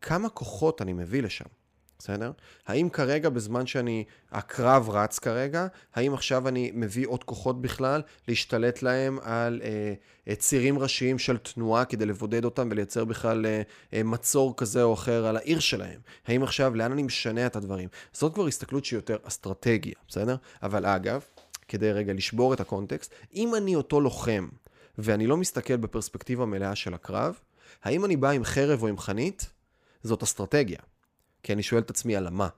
כמה 0.00 0.28
כוחות 0.28 0.82
אני 0.82 0.92
מביא 0.92 1.22
לשם. 1.22 1.44
בסדר? 1.98 2.32
האם 2.66 2.88
כרגע, 2.88 3.28
בזמן 3.28 3.66
שאני, 3.66 4.04
הקרב 4.32 4.90
רץ 4.90 5.18
כרגע, 5.18 5.66
האם 5.94 6.14
עכשיו 6.14 6.48
אני 6.48 6.70
מביא 6.74 7.06
עוד 7.06 7.24
כוחות 7.24 7.62
בכלל, 7.62 8.02
להשתלט 8.28 8.82
להם 8.82 9.18
על 9.22 9.60
אה, 9.64 9.94
אה, 10.28 10.34
צירים 10.34 10.78
ראשיים 10.78 11.18
של 11.18 11.36
תנועה 11.36 11.84
כדי 11.84 12.06
לבודד 12.06 12.44
אותם 12.44 12.68
ולייצר 12.70 13.04
בכלל 13.04 13.46
אה, 13.46 13.62
אה, 13.92 14.02
מצור 14.02 14.56
כזה 14.56 14.82
או 14.82 14.94
אחר 14.94 15.26
על 15.26 15.36
העיר 15.36 15.60
שלהם? 15.60 16.00
האם 16.26 16.42
עכשיו, 16.42 16.74
לאן 16.74 16.92
אני 16.92 17.02
משנה 17.02 17.46
את 17.46 17.56
הדברים? 17.56 17.88
זאת 18.12 18.34
כבר 18.34 18.46
הסתכלות 18.46 18.84
שהיא 18.84 18.98
יותר 18.98 19.16
אסטרטגיה, 19.22 19.94
בסדר? 20.08 20.36
אבל 20.62 20.86
אגב, 20.86 21.24
כדי 21.68 21.92
רגע 21.92 22.12
לשבור 22.12 22.54
את 22.54 22.60
הקונטקסט, 22.60 23.14
אם 23.34 23.54
אני 23.54 23.76
אותו 23.76 24.00
לוחם, 24.00 24.48
ואני 24.98 25.26
לא 25.26 25.36
מסתכל 25.36 25.76
בפרספקטיבה 25.76 26.46
מלאה 26.46 26.74
של 26.74 26.94
הקרב, 26.94 27.38
האם 27.82 28.04
אני 28.04 28.16
בא 28.16 28.30
עם 28.30 28.44
חרב 28.44 28.82
או 28.82 28.88
עם 28.88 28.98
חנית? 28.98 29.50
זאת 30.02 30.22
אסטרטגיה. 30.22 30.78
כי 31.42 31.52
אני 31.52 31.62
שואל 31.62 31.82
את 31.82 31.90
עצמי 31.90 32.16
על 32.16 32.26
המה. 32.26 32.48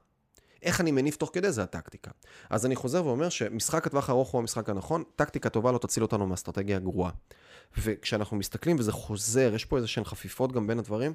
איך 0.62 0.80
אני 0.80 0.90
מניף 0.90 1.16
תוך 1.16 1.30
כדי 1.32 1.52
זה 1.52 1.62
הטקטיקה. 1.62 2.10
אז 2.50 2.66
אני 2.66 2.76
חוזר 2.76 3.06
ואומר 3.06 3.28
שמשחק 3.28 3.86
הטווח 3.86 4.08
הארוך 4.08 4.30
הוא 4.30 4.40
המשחק 4.40 4.68
הנכון, 4.68 5.04
טקטיקה 5.16 5.48
טובה 5.48 5.72
לא 5.72 5.78
תציל 5.78 6.02
אותנו 6.02 6.26
מאסטרטגיה 6.26 6.78
גרועה. 6.78 7.10
וכשאנחנו 7.78 8.36
מסתכלים 8.36 8.76
וזה 8.78 8.92
חוזר, 8.92 9.52
יש 9.54 9.64
פה 9.64 9.76
איזה 9.76 9.88
שהן 9.88 10.04
חפיפות 10.04 10.52
גם 10.52 10.66
בין 10.66 10.78
הדברים, 10.78 11.12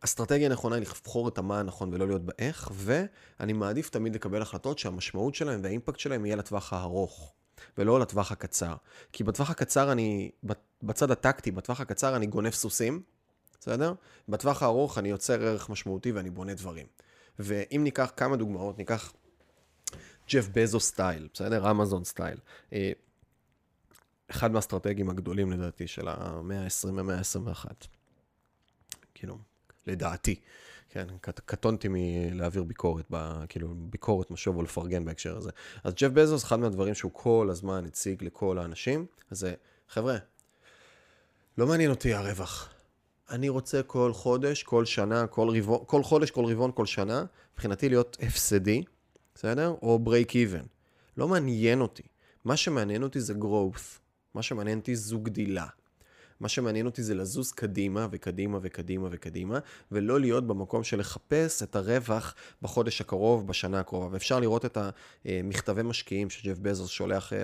אסטרטגיה 0.00 0.48
נכונה 0.48 0.76
היא 0.76 0.82
לבחור 0.82 1.28
את 1.28 1.38
המה 1.38 1.60
הנכון 1.60 1.94
ולא 1.94 2.06
להיות 2.06 2.22
באיך, 2.22 2.70
ואני 2.74 3.52
מעדיף 3.52 3.90
תמיד 3.90 4.14
לקבל 4.14 4.42
החלטות 4.42 4.78
שהמשמעות 4.78 5.34
שלהן 5.34 5.60
והאימפקט 5.62 5.98
שלהן 5.98 6.26
יהיה 6.26 6.36
לטווח 6.36 6.72
הארוך, 6.72 7.32
ולא 7.78 8.00
לטווח 8.00 8.32
הקצר. 8.32 8.74
כי 9.12 9.24
בטווח 9.24 9.50
הקצר 9.50 9.92
אני, 9.92 10.30
בצד 10.82 11.10
הטקטי, 11.10 11.50
בטווח 11.50 11.80
הקצר 11.80 12.16
אני 12.16 12.26
גונב 12.26 12.50
סוסים, 12.50 13.02
בסדר? 13.66 13.92
בטווח 14.28 14.62
הארוך 14.62 14.98
אני 14.98 15.08
יוצר 15.08 15.42
ערך 15.42 15.68
משמעותי 15.68 16.12
ואני 16.12 16.30
בונה 16.30 16.54
דברים. 16.54 16.86
ואם 17.38 17.80
ניקח 17.84 18.12
כמה 18.16 18.36
דוגמאות, 18.36 18.78
ניקח 18.78 19.12
ג'ף 20.28 20.48
בזו 20.52 20.80
סטייל, 20.80 21.28
בסדר? 21.34 21.70
אמזון 21.70 22.04
סטייל. 22.04 22.38
אה, 22.72 22.92
אחד 24.30 24.50
מהאסטרטגים 24.50 25.10
הגדולים 25.10 25.52
לדעתי 25.52 25.86
של 25.86 26.08
המאה 26.08 26.64
ה-20 26.64 26.94
והמאה 26.94 27.18
ה-21. 27.18 27.64
כאילו, 29.14 29.38
לדעתי. 29.86 30.40
כן, 30.88 31.06
קטונתי 31.22 31.88
מלהעביר 31.90 32.62
ביקורת, 32.62 33.12
כאילו, 33.48 33.74
ביקורת 33.76 34.30
משוב 34.30 34.56
או 34.56 34.62
לפרגן 34.62 35.04
בהקשר 35.04 35.36
הזה. 35.36 35.50
אז 35.84 35.94
ג'ף 35.94 36.10
בזוס, 36.10 36.44
אחד 36.44 36.58
מהדברים 36.58 36.94
שהוא 36.94 37.10
כל 37.14 37.48
הזמן 37.50 37.84
הציג 37.86 38.24
לכל 38.24 38.58
האנשים, 38.58 39.06
זה, 39.30 39.54
חבר'ה, 39.88 40.16
לא 41.58 41.66
מעניין 41.66 41.90
אותי 41.90 42.14
הרווח. 42.14 42.75
אני 43.30 43.48
רוצה 43.48 43.82
כל 43.82 44.12
חודש, 44.12 44.62
כל 44.62 44.84
שנה, 44.84 45.26
כל 45.26 45.48
רבעון, 45.56 45.78
כל 45.86 46.02
חודש, 46.02 46.30
כל 46.30 46.44
רבעון, 46.44 46.70
כל 46.74 46.86
שנה, 46.86 47.24
מבחינתי 47.54 47.88
להיות 47.88 48.16
הפסדי, 48.22 48.82
בסדר? 49.34 49.74
או 49.82 50.00
break 50.06 50.30
even. 50.30 50.66
לא 51.16 51.28
מעניין 51.28 51.80
אותי. 51.80 52.02
מה 52.44 52.56
שמעניין 52.56 53.02
אותי 53.02 53.20
זה 53.20 53.34
growth. 53.40 53.98
מה 54.34 54.42
שמעניין 54.42 54.78
אותי 54.78 54.96
זו 54.96 55.18
גדילה. 55.18 55.66
מה 56.40 56.48
שמעניין 56.48 56.86
אותי 56.86 57.02
זה 57.02 57.14
לזוז 57.14 57.52
קדימה 57.52 58.06
וקדימה 58.10 58.58
וקדימה 58.62 59.08
וקדימה, 59.10 59.58
ולא 59.92 60.20
להיות 60.20 60.46
במקום 60.46 60.84
של 60.84 60.98
לחפש 60.98 61.62
את 61.62 61.76
הרווח 61.76 62.34
בחודש 62.62 63.00
הקרוב, 63.00 63.46
בשנה 63.46 63.80
הקרובה. 63.80 64.08
ואפשר 64.10 64.40
לראות 64.40 64.64
את 64.64 64.78
המכתבי 65.24 65.82
משקיעים 65.82 66.30
שג'ף 66.30 66.58
בזוס 66.58 66.90
שולח 66.90 67.32
אה, 67.32 67.42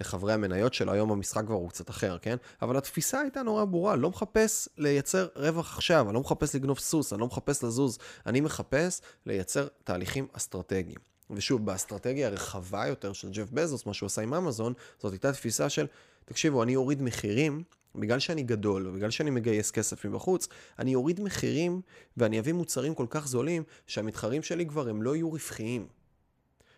לחברי 0.00 0.32
המניות 0.32 0.74
שלו, 0.74 0.92
היום 0.92 1.12
המשחק 1.12 1.44
כבר 1.46 1.54
הוא 1.54 1.68
קצת 1.68 1.90
אחר, 1.90 2.18
כן? 2.18 2.36
אבל 2.62 2.76
התפיסה 2.76 3.20
הייתה 3.20 3.42
נורא 3.42 3.64
ברורה, 3.64 3.96
לא 3.96 4.10
מחפש 4.10 4.68
לייצר 4.78 5.28
רווח 5.36 5.74
עכשיו, 5.74 6.06
אני 6.06 6.14
לא 6.14 6.20
מחפש 6.20 6.54
לגנוב 6.54 6.78
סוס, 6.78 7.12
אני 7.12 7.20
לא 7.20 7.26
מחפש 7.26 7.64
לזוז, 7.64 7.98
אני 8.26 8.40
מחפש 8.40 9.00
לייצר 9.26 9.66
תהליכים 9.84 10.26
אסטרטגיים. 10.32 10.98
ושוב, 11.30 11.66
באסטרטגיה 11.66 12.26
הרחבה 12.26 12.86
יותר 12.86 13.12
של 13.12 13.30
ג'ף 13.30 13.50
בזוס, 13.50 13.86
מה 13.86 13.94
שהוא 13.94 14.06
עשה 14.06 14.22
עם 14.22 14.34
אמזון, 14.34 14.72
זאת 14.98 15.12
הייתה 15.12 15.32
תפיסה 15.32 15.68
של, 15.68 15.86
תקשיבו, 16.24 16.62
אני 16.62 16.76
אוריד 16.76 17.02
מחירים 17.02 17.62
בגלל 17.94 18.18
שאני 18.18 18.42
גדול, 18.42 18.86
ובגלל 18.86 19.10
שאני 19.10 19.30
מגייס 19.30 19.70
כסף 19.70 20.04
מבחוץ, 20.04 20.48
אני 20.78 20.94
אוריד 20.94 21.20
מחירים 21.20 21.80
ואני 22.16 22.38
אביא 22.38 22.52
מוצרים 22.52 22.94
כל 22.94 23.06
כך 23.10 23.28
זולים, 23.28 23.62
שהמתחרים 23.86 24.42
שלי 24.42 24.66
כבר 24.66 24.88
הם 24.88 25.02
לא 25.02 25.16
יהיו 25.16 25.30
רווחיים. 25.30 25.86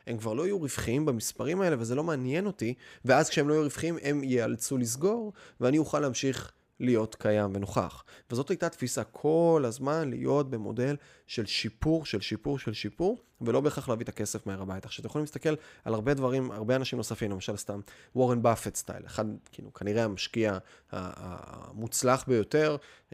הם 0.06 0.18
כבר 0.18 0.32
לא 0.32 0.46
יהיו 0.46 0.58
רווחיים 0.58 1.06
במספרים 1.06 1.60
האלה, 1.60 1.76
וזה 1.78 1.94
לא 1.94 2.04
מעניין 2.04 2.46
אותי, 2.46 2.74
ואז 3.04 3.28
כשהם 3.28 3.48
לא 3.48 3.54
יהיו 3.54 3.62
רווחיים, 3.62 3.98
הם 4.02 4.24
ייאלצו 4.24 4.78
לסגור, 4.78 5.32
ואני 5.60 5.78
אוכל 5.78 6.00
להמשיך 6.00 6.52
להיות 6.80 7.14
קיים 7.14 7.50
ונוכח. 7.54 8.04
וזאת 8.30 8.50
הייתה 8.50 8.68
תפיסה 8.68 9.04
כל 9.04 9.62
הזמן 9.66 10.10
להיות 10.10 10.50
במודל 10.50 10.96
של 11.26 11.46
שיפור, 11.46 12.04
של 12.06 12.20
שיפור, 12.20 12.58
של 12.58 12.72
שיפור, 12.72 13.18
ולא 13.40 13.60
בהכרח 13.60 13.88
להביא 13.88 14.04
את 14.04 14.08
הכסף 14.08 14.46
מהר 14.46 14.62
הביתה. 14.62 14.86
עכשיו, 14.86 15.00
אתם 15.00 15.08
יכולים 15.08 15.22
להסתכל 15.22 15.54
על 15.84 15.94
הרבה 15.94 16.14
דברים, 16.14 16.50
הרבה 16.50 16.76
אנשים 16.76 16.96
נוספים, 16.96 17.30
למשל 17.30 17.56
סתם 17.56 17.80
וורן 18.16 18.42
באפט 18.42 18.74
סטייל, 18.74 19.06
אחד, 19.06 19.24
כאילו, 19.52 19.72
כנראה 19.72 20.04
המשקיע 20.04 20.58
המוצלח 20.92 22.24
ביותר 22.28 22.76
uh, 23.10 23.12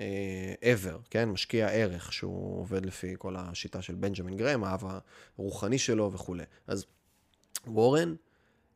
ever, 0.63 1.09
כן? 1.11 1.29
משקיע 1.29 1.69
ערך, 1.69 2.13
שהוא 2.13 2.61
עובד 2.61 2.87
לפי 2.87 3.15
כל 3.19 3.37
השיטה 3.39 3.83
של 3.83 3.95
בנג'מין 3.95 4.37
גרם, 4.37 4.65
האב 4.65 4.85
הרוחני 5.39 5.79
שלו 5.79 6.13
וכולי. 6.13 6.45
אז 6.67 6.87
וורן, 7.67 8.15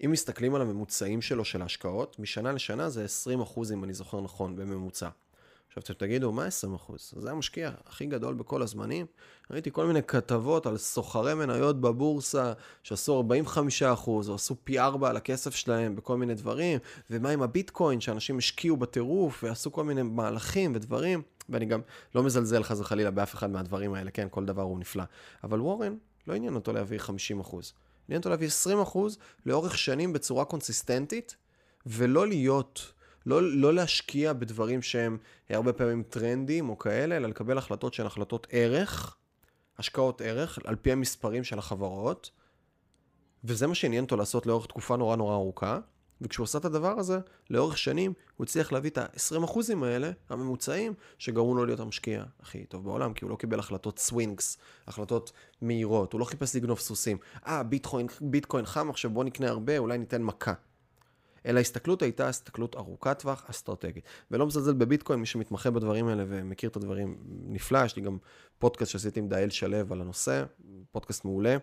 אם 0.04 0.10
מסתכלים 0.10 0.54
על 0.54 0.62
הממוצעים 0.62 1.22
שלו 1.22 1.44
של 1.44 1.62
ההשקעות, 1.62 2.18
משנה 2.18 2.52
לשנה 2.52 2.88
זה 2.88 3.04
20 3.04 3.40
אחוז, 3.40 3.72
אם 3.72 3.84
אני 3.84 3.94
זוכר 3.94 4.20
נכון, 4.20 4.56
בממוצע. 4.56 5.08
עכשיו 5.68 5.82
אתם 5.82 6.06
תגידו, 6.06 6.32
מה 6.32 6.44
20 6.44 6.74
אחוז? 6.74 7.12
זה 7.16 7.30
המשקיע 7.30 7.70
הכי 7.86 8.06
גדול 8.06 8.34
בכל 8.34 8.62
הזמנים. 8.62 9.06
ראיתי 9.50 9.70
כל 9.72 9.86
מיני 9.86 10.02
כתבות 10.02 10.66
על 10.66 10.76
סוחרי 10.76 11.34
מניות 11.34 11.80
בבורסה 11.80 12.52
שעשו 12.82 13.16
45 13.16 13.82
אחוז, 13.82 14.28
או 14.28 14.34
עשו 14.34 14.56
פי 14.64 14.78
4 14.78 15.10
על 15.10 15.16
הכסף 15.16 15.54
שלהם 15.54 15.96
בכל 15.96 16.16
מיני 16.16 16.34
דברים, 16.34 16.78
ומה 17.10 17.30
עם 17.30 17.42
הביטקוין, 17.42 18.00
שאנשים 18.00 18.38
השקיעו 18.38 18.76
בטירוף 18.76 19.44
ועשו 19.44 19.72
כל 19.72 19.84
מיני 19.84 20.02
מהלכים 20.02 20.72
ודברים, 20.74 21.22
ואני 21.48 21.66
גם 21.66 21.80
לא 22.14 22.22
מזלזל 22.22 22.62
חס 22.62 22.80
וחלילה 22.80 23.10
באף 23.10 23.34
אחד 23.34 23.50
מהדברים 23.50 23.94
האלה, 23.94 24.10
כן, 24.10 24.28
כל 24.30 24.44
דבר 24.44 24.62
הוא 24.62 24.78
נפלא. 24.78 25.04
אבל 25.44 25.60
וורן, 25.60 25.96
לא 26.26 26.34
עניין 26.34 26.54
אותו 26.54 26.72
להביא 26.72 26.98
50 26.98 27.40
אחוז. 27.40 27.72
עניין 28.08 28.18
אותו 28.18 28.30
להביא 28.30 28.46
20 28.46 28.80
אחוז 28.80 29.18
לאורך 29.46 29.78
שנים 29.78 30.12
בצורה 30.12 30.44
קונסיסטנטית, 30.44 31.36
ולא 31.86 32.26
להיות... 32.26 32.92
לא, 33.26 33.42
לא 33.42 33.74
להשקיע 33.74 34.32
בדברים 34.32 34.82
שהם 34.82 35.18
הרבה 35.50 35.72
פעמים 35.72 36.02
טרנדים 36.02 36.68
או 36.68 36.78
כאלה, 36.78 37.16
אלא 37.16 37.28
לקבל 37.28 37.58
החלטות 37.58 37.94
שהן 37.94 38.06
החלטות 38.06 38.46
ערך, 38.50 39.16
השקעות 39.78 40.20
ערך, 40.20 40.58
על 40.64 40.76
פי 40.76 40.92
המספרים 40.92 41.44
של 41.44 41.58
החברות, 41.58 42.30
וזה 43.44 43.66
מה 43.66 43.74
שעניין 43.74 44.04
אותו 44.04 44.16
לעשות 44.16 44.46
לאורך 44.46 44.66
תקופה 44.66 44.96
נורא 44.96 45.16
נורא 45.16 45.34
ארוכה, 45.34 45.78
וכשהוא 46.20 46.44
עשה 46.44 46.58
את 46.58 46.64
הדבר 46.64 46.98
הזה, 46.98 47.18
לאורך 47.50 47.78
שנים, 47.78 48.12
הוא 48.36 48.44
הצליח 48.44 48.72
להביא 48.72 48.90
את 48.90 48.98
ה-20% 48.98 49.58
האלה, 49.84 50.10
הממוצעים, 50.28 50.94
שגרמו 51.18 51.54
לו 51.54 51.66
להיות 51.66 51.80
המשקיע 51.80 52.24
הכי 52.40 52.64
טוב 52.64 52.84
בעולם, 52.84 53.14
כי 53.14 53.24
הוא 53.24 53.30
לא 53.30 53.36
קיבל 53.36 53.58
החלטות 53.58 53.98
סווינגס, 53.98 54.58
החלטות 54.86 55.32
מהירות, 55.62 56.12
הוא 56.12 56.20
לא 56.20 56.24
חיפש 56.24 56.56
לגנוב 56.56 56.78
סוסים. 56.78 57.18
אה, 57.46 57.62
ביטקוין, 57.62 58.06
ביטקוין 58.20 58.66
חם, 58.66 58.90
עכשיו 58.90 59.10
בוא 59.10 59.24
נקנה 59.24 59.48
הרבה, 59.48 59.78
אולי 59.78 59.98
ניתן 59.98 60.22
מכה. 60.22 60.52
אלא 61.46 61.58
ההסתכלות 61.58 62.02
הייתה 62.02 62.28
הסתכלות 62.28 62.76
ארוכת 62.76 63.18
טווח, 63.18 63.44
אסטרטגית. 63.50 64.04
ולא 64.30 64.46
מזלזל 64.46 64.72
בביטקוין, 64.72 65.20
מי 65.20 65.26
שמתמחה 65.26 65.70
בדברים 65.70 66.08
האלה 66.08 66.24
ומכיר 66.28 66.70
את 66.70 66.76
הדברים 66.76 67.16
נפלא, 67.48 67.84
יש 67.84 67.96
לי 67.96 68.02
גם 68.02 68.18
פודקאסט 68.58 68.90
שעשיתי 68.90 69.20
עם 69.20 69.28
דאל 69.28 69.50
שלו 69.50 69.76
על 69.90 70.00
הנושא, 70.00 70.44
פודקאסט 70.92 71.24
מעולה. 71.24 71.56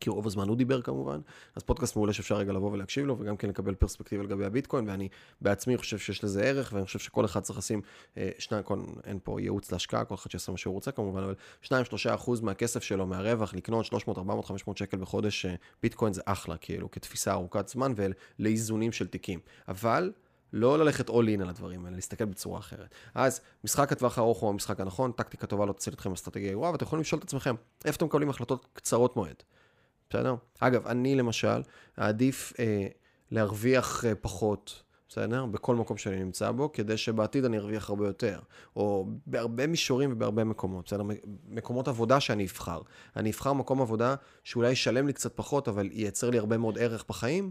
כי 0.00 0.10
רוב 0.10 0.26
הזמן 0.26 0.48
הוא 0.48 0.56
דיבר 0.56 0.82
כמובן, 0.82 1.20
אז 1.56 1.62
פודקאסט 1.62 1.96
מעולה 1.96 2.12
שאפשר 2.12 2.36
רגע 2.36 2.52
לבוא 2.52 2.72
ולהקשיב 2.72 3.06
לו, 3.06 3.16
וגם 3.18 3.36
כן 3.36 3.48
לקבל 3.48 3.74
פרספקטיבה 3.74 4.22
לגבי 4.22 4.44
הביטקוין, 4.44 4.88
ואני 4.88 5.08
בעצמי 5.40 5.76
חושב 5.76 5.98
שיש 5.98 6.24
לזה 6.24 6.42
ערך, 6.42 6.70
ואני 6.72 6.84
חושב 6.84 6.98
שכל 6.98 7.24
אחד 7.24 7.40
צריך 7.40 7.58
לשים, 7.58 7.80
אה, 8.16 8.30
שניים, 8.38 8.64
כל, 8.64 8.78
אין 9.04 9.18
פה 9.22 9.40
ייעוץ 9.40 9.72
להשקעה, 9.72 10.04
כל 10.04 10.14
אחד 10.14 10.30
שיעשה 10.30 10.52
מה 10.52 10.58
שהוא 10.58 10.74
רוצה 10.74 10.92
כמובן, 10.92 11.22
אבל 11.22 11.34
2-3 11.62 11.70
אחוז 12.14 12.40
מהכסף 12.40 12.82
שלו, 12.82 13.06
מהרווח, 13.06 13.54
לקנות 13.54 13.84
300, 13.84 14.18
400, 14.18 14.44
500 14.44 14.76
שקל 14.76 14.96
בחודש, 14.96 15.46
אה, 15.46 15.54
ביטקוין 15.82 16.12
זה 16.12 16.22
אחלה, 16.24 16.56
כאילו, 16.56 16.90
כתפיסה 16.90 17.32
ארוכת 17.32 17.68
זמן 17.68 17.92
ולאיזונים 17.96 18.92
של 18.92 19.06
תיקים. 19.06 19.40
אבל... 19.68 20.12
לא 20.52 20.78
ללכת 20.78 21.10
all 21.10 21.12
in 21.12 21.42
על 21.42 21.48
הדברים 21.48 21.84
האלה, 21.84 21.96
להסתכל 21.96 22.24
בצורה 22.24 22.58
אחרת. 22.58 22.94
אז 23.14 23.40
משחק 23.64 23.92
הטווח 23.92 24.18
הארוך 24.18 24.40
הוא 24.40 24.50
המשחק 24.50 24.80
הנכון, 24.80 25.12
טקטיקה 25.12 25.46
טובה 25.46 25.66
לא 25.66 25.72
תציל 25.72 25.94
אתכם 25.94 26.12
אסטרטגיה 26.12 26.52
גרועה, 26.52 26.72
ואתם 26.72 26.84
יכולים 26.84 27.00
לשאול 27.00 27.18
את 27.18 27.24
עצמכם, 27.24 27.54
איפה 27.84 27.96
אתם 27.96 28.06
מקבלים 28.06 28.30
החלטות 28.30 28.66
קצרות 28.72 29.16
מועד? 29.16 29.42
בסדר? 30.10 30.34
אגב, 30.60 30.86
אני 30.86 31.14
למשל, 31.14 31.62
עדיף 31.96 32.52
אה, 32.58 32.86
להרוויח 33.30 34.04
אה, 34.04 34.14
פחות, 34.14 34.82
בסדר? 35.08 35.46
בכל 35.46 35.76
מקום 35.76 35.96
שאני 35.96 36.24
נמצא 36.24 36.50
בו, 36.50 36.72
כדי 36.72 36.96
שבעתיד 36.96 37.44
אני 37.44 37.58
ארוויח 37.58 37.90
הרבה 37.90 38.06
יותר. 38.06 38.40
או 38.76 39.06
בהרבה 39.26 39.66
מישורים 39.66 40.12
ובהרבה 40.12 40.44
מקומות, 40.44 40.84
בסדר? 40.86 41.02
מקומות 41.48 41.88
עבודה 41.88 42.20
שאני 42.20 42.44
אבחר. 42.44 42.80
אני 43.16 43.30
אבחר 43.30 43.52
מקום 43.52 43.82
עבודה 43.82 44.14
שאולי 44.44 44.70
ישלם 44.70 45.06
לי 45.06 45.12
קצת 45.12 45.36
פחות, 45.36 45.68
אבל 45.68 45.88
ייצר 45.92 46.30
לי 46.30 46.38
הרבה 46.38 46.58
מאוד 46.58 46.78
ערך 46.78 47.04
בחיים, 47.08 47.50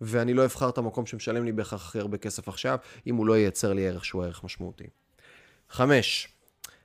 ואני 0.00 0.34
לא 0.34 0.44
אבחר 0.44 0.68
את 0.68 0.78
המקום 0.78 1.06
שמשלם 1.06 1.44
לי 1.44 1.52
בהכרח 1.52 1.86
הכי 1.88 1.98
הרבה 1.98 2.18
כסף 2.18 2.48
עכשיו, 2.48 2.78
אם 3.06 3.16
הוא 3.16 3.26
לא 3.26 3.38
ייצר 3.38 3.72
לי 3.72 3.88
ערך 3.88 4.04
שהוא 4.04 4.24
ערך 4.24 4.44
משמעותי. 4.44 4.86
חמש, 5.68 6.28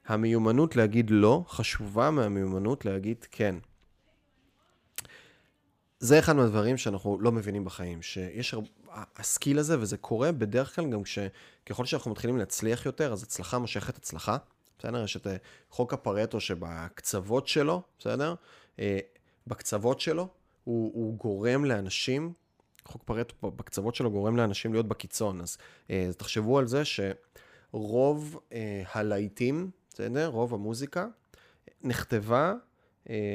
המיומנות 0.08 0.76
להגיד 0.76 1.10
לא 1.10 1.44
חשובה 1.48 2.12
מהמיומנות 2.12 2.86
להגיד 2.86 3.26
כן. 3.32 3.56
זה 6.06 6.20
אחד 6.20 6.36
מהדברים 6.36 6.78
שאנחנו 6.78 7.20
לא 7.22 7.32
מבינים 7.32 7.66
בחיים, 7.66 8.02
שיש 8.02 8.56
הסקיל 8.92 9.60
הזה, 9.60 9.80
וזה 9.80 9.98
קורה 9.98 10.32
בדרך 10.32 10.76
כלל 10.76 10.90
גם 10.90 11.02
ככל 11.66 11.86
שאנחנו 11.86 12.12
מתחילים 12.12 12.38
להצליח 12.38 12.86
יותר, 12.86 13.14
אז 13.14 13.24
הצלחה 13.24 13.58
מושכת 13.58 13.98
הצלחה. 13.98 14.38
בסדר? 14.80 15.04
יש 15.04 15.18
את 15.18 15.28
אה, 15.28 15.36
חוק 15.70 15.94
הפרטו 15.94 16.40
שבקצוות 16.40 17.48
שלו, 17.48 17.82
בסדר? 18.00 18.36
אה, 18.80 19.00
בקצוות 19.48 20.00
שלו, 20.00 20.28
הוא, 20.64 20.92
הוא 20.94 21.18
גורם 21.18 21.66
לאנשים, 21.66 22.34
חוק 22.86 23.04
פרטו 23.04 23.52
בקצוות 23.52 23.96
שלו 23.96 24.12
גורם 24.12 24.38
לאנשים 24.38 24.74
להיות 24.74 24.88
בקיצון. 24.88 25.42
אז, 25.42 25.44
אז 25.50 25.58
אה, 25.90 26.10
תחשבו 26.18 26.60
על 26.60 26.68
זה 26.68 26.84
שרוב 26.86 28.40
הלהיטים, 28.94 29.72
בסדר? 29.90 30.28
רוב 30.28 30.54
המוזיקה, 30.54 31.08
נכתבה 31.84 32.54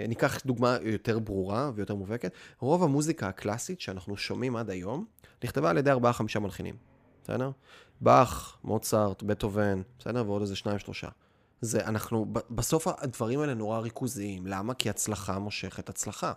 ניקח 0.08 0.46
דוגמה 0.46 0.76
יותר 0.82 1.18
ברורה 1.18 1.70
ויותר 1.74 1.94
מובהקת. 1.94 2.32
רוב 2.58 2.82
המוזיקה 2.82 3.28
הקלאסית 3.28 3.80
שאנחנו 3.80 4.16
שומעים 4.16 4.56
עד 4.56 4.70
היום, 4.70 5.04
נכתבה 5.44 5.70
על 5.70 5.78
ידי 5.78 5.90
ארבעה 5.90 6.12
חמישה 6.12 6.38
מלחינים, 6.38 6.74
בסדר? 7.22 7.50
באך, 8.00 8.56
מוצרט, 8.64 9.22
בטהובן, 9.22 9.82
בסדר? 9.98 10.24
ועוד 10.26 10.42
איזה 10.42 10.56
שניים 10.56 10.78
שלושה. 10.78 11.08
זה, 11.60 11.84
אנחנו, 11.86 12.26
בסוף 12.50 12.86
הדברים 12.88 13.40
האלה 13.40 13.54
נורא 13.54 13.78
ריכוזיים. 13.78 14.46
למה? 14.46 14.74
כי 14.74 14.90
הצלחה 14.90 15.38
מושכת 15.38 15.88
הצלחה. 15.88 16.32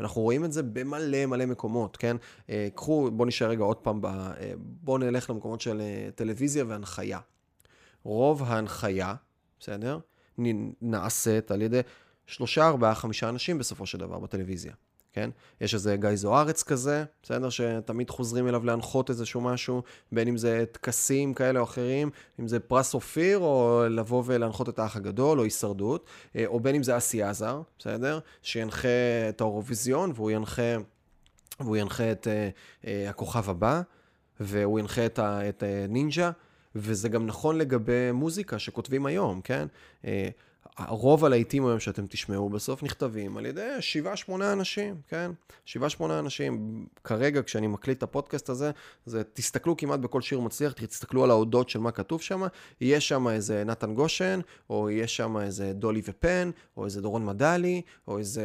ואנחנו 0.00 0.22
רואים 0.22 0.44
את 0.44 0.52
זה 0.52 0.62
במלא 0.62 1.26
מלא 1.26 1.46
מקומות, 1.46 1.96
כן? 1.96 2.16
אה, 2.50 2.68
קחו, 2.74 3.10
בואו 3.10 3.28
נשאר 3.28 3.48
רגע 3.48 3.64
עוד 3.64 3.76
פעם, 3.76 4.04
אה, 4.04 4.32
בואו 4.56 4.98
נלך 4.98 5.30
למקומות 5.30 5.60
של 5.60 5.82
טלוויזיה 6.14 6.64
והנחיה. 6.68 7.18
רוב 8.04 8.42
ההנחיה, 8.42 9.14
בסדר? 9.60 9.98
נעשית 10.82 11.50
על 11.50 11.62
ידי 11.62 11.80
שלושה, 12.26 12.68
ארבעה, 12.68 12.94
חמישה 12.94 13.28
אנשים 13.28 13.58
בסופו 13.58 13.86
של 13.86 13.98
דבר 13.98 14.18
בטלוויזיה, 14.18 14.72
כן? 15.12 15.30
יש 15.60 15.74
איזה 15.74 15.96
גיא 15.96 16.14
זוארץ 16.14 16.62
כזה, 16.62 17.04
בסדר? 17.22 17.50
שתמיד 17.50 18.10
חוזרים 18.10 18.48
אליו 18.48 18.64
להנחות 18.64 19.10
איזשהו 19.10 19.40
משהו, 19.40 19.82
בין 20.12 20.28
אם 20.28 20.36
זה 20.36 20.64
טקסים 20.72 21.34
כאלה 21.34 21.58
או 21.58 21.64
אחרים, 21.64 22.10
אם 22.40 22.48
זה 22.48 22.60
פרס 22.60 22.94
אופיר, 22.94 23.38
או 23.38 23.82
לבוא 23.90 24.22
ולהנחות 24.26 24.68
את 24.68 24.78
האח 24.78 24.96
הגדול, 24.96 25.38
או 25.38 25.44
הישרדות, 25.44 26.06
אה, 26.36 26.46
או 26.46 26.60
בין 26.60 26.74
אם 26.74 26.82
זה 26.82 26.96
אסי 26.96 27.22
עזר, 27.22 27.62
בסדר? 27.78 28.18
שינחה 28.42 28.88
את 29.28 29.40
האירוויזיון, 29.40 30.12
והוא 30.14 30.30
ינחה, 30.30 30.76
והוא 31.60 31.76
ינחה 31.76 32.12
את 32.12 32.26
uh, 32.26 32.84
uh, 32.84 32.88
הכוכב 33.08 33.50
הבא, 33.50 33.82
והוא 34.40 34.80
ינחה 34.80 35.06
את, 35.06 35.18
את 35.18 35.62
uh, 35.62 35.90
נינג'ה. 35.90 36.30
וזה 36.74 37.08
גם 37.08 37.26
נכון 37.26 37.58
לגבי 37.58 38.12
מוזיקה 38.12 38.58
שכותבים 38.58 39.06
היום, 39.06 39.40
כן? 39.40 39.66
רוב 40.78 41.24
הלהיטים 41.24 41.66
היום 41.66 41.80
שאתם 41.80 42.06
תשמעו 42.06 42.48
בסוף 42.48 42.82
נכתבים 42.82 43.36
על 43.36 43.46
ידי 43.46 43.68
7-8 44.28 44.32
אנשים, 44.52 44.94
כן? 45.08 45.30
7-8 45.66 45.74
אנשים. 46.00 46.84
כרגע, 47.04 47.42
כשאני 47.42 47.66
מקליט 47.66 47.98
את 47.98 48.02
הפודקאסט 48.02 48.48
הזה, 48.48 48.70
זה 49.06 49.22
תסתכלו 49.32 49.76
כמעט 49.76 50.00
בכל 50.00 50.20
שיר 50.20 50.40
מצליח, 50.40 50.72
תסתכלו 50.72 51.24
על 51.24 51.30
ההודות 51.30 51.68
של 51.68 51.78
מה 51.78 51.90
כתוב 51.90 52.22
שם, 52.22 52.42
יהיה 52.80 53.00
שם 53.00 53.28
איזה 53.28 53.64
נתן 53.64 53.94
גושן, 53.94 54.40
או 54.70 54.90
יהיה 54.90 55.06
שם 55.06 55.36
איזה 55.36 55.72
דולי 55.72 56.02
ופן, 56.04 56.50
או 56.76 56.84
איזה 56.84 57.02
דורון 57.02 57.24
מדלי, 57.24 57.82
או 58.08 58.18
איזה 58.18 58.42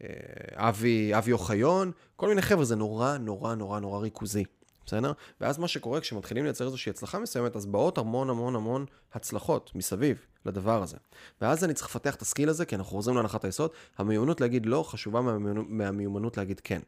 אה, 0.00 0.08
אה, 0.08 0.68
אבי, 0.68 1.12
אבי 1.18 1.32
אוחיון, 1.32 1.92
כל 2.16 2.28
מיני 2.28 2.42
חבר'ה, 2.42 2.64
זה 2.64 2.76
נורא 2.76 3.16
נורא 3.16 3.54
נורא 3.54 3.80
נורא 3.80 3.98
ריכוזי. 3.98 4.44
בסדר? 4.86 5.12
ואז 5.40 5.58
מה 5.58 5.68
שקורה 5.68 6.00
כשמתחילים 6.00 6.44
לייצר 6.44 6.66
איזושהי 6.66 6.90
הצלחה 6.90 7.18
מסוימת, 7.18 7.56
אז 7.56 7.66
באות 7.66 7.98
המון 7.98 8.30
המון 8.30 8.56
המון 8.56 8.86
הצלחות 9.12 9.70
מסביב 9.74 10.26
לדבר 10.46 10.82
הזה. 10.82 10.96
ואז 11.40 11.64
אני 11.64 11.74
צריך 11.74 11.88
לפתח 11.88 12.14
את 12.14 12.22
הסקיל 12.22 12.48
הזה, 12.48 12.64
כי 12.64 12.74
אנחנו 12.74 12.90
חוזרים 12.90 13.16
להנחת 13.16 13.44
היסוד, 13.44 13.70
המיומנות 13.98 14.40
להגיד 14.40 14.66
לא 14.66 14.84
חשובה 14.88 15.20
מהמיומנות, 15.68 16.36
להגיד 16.36 16.60
כן. 16.60 16.80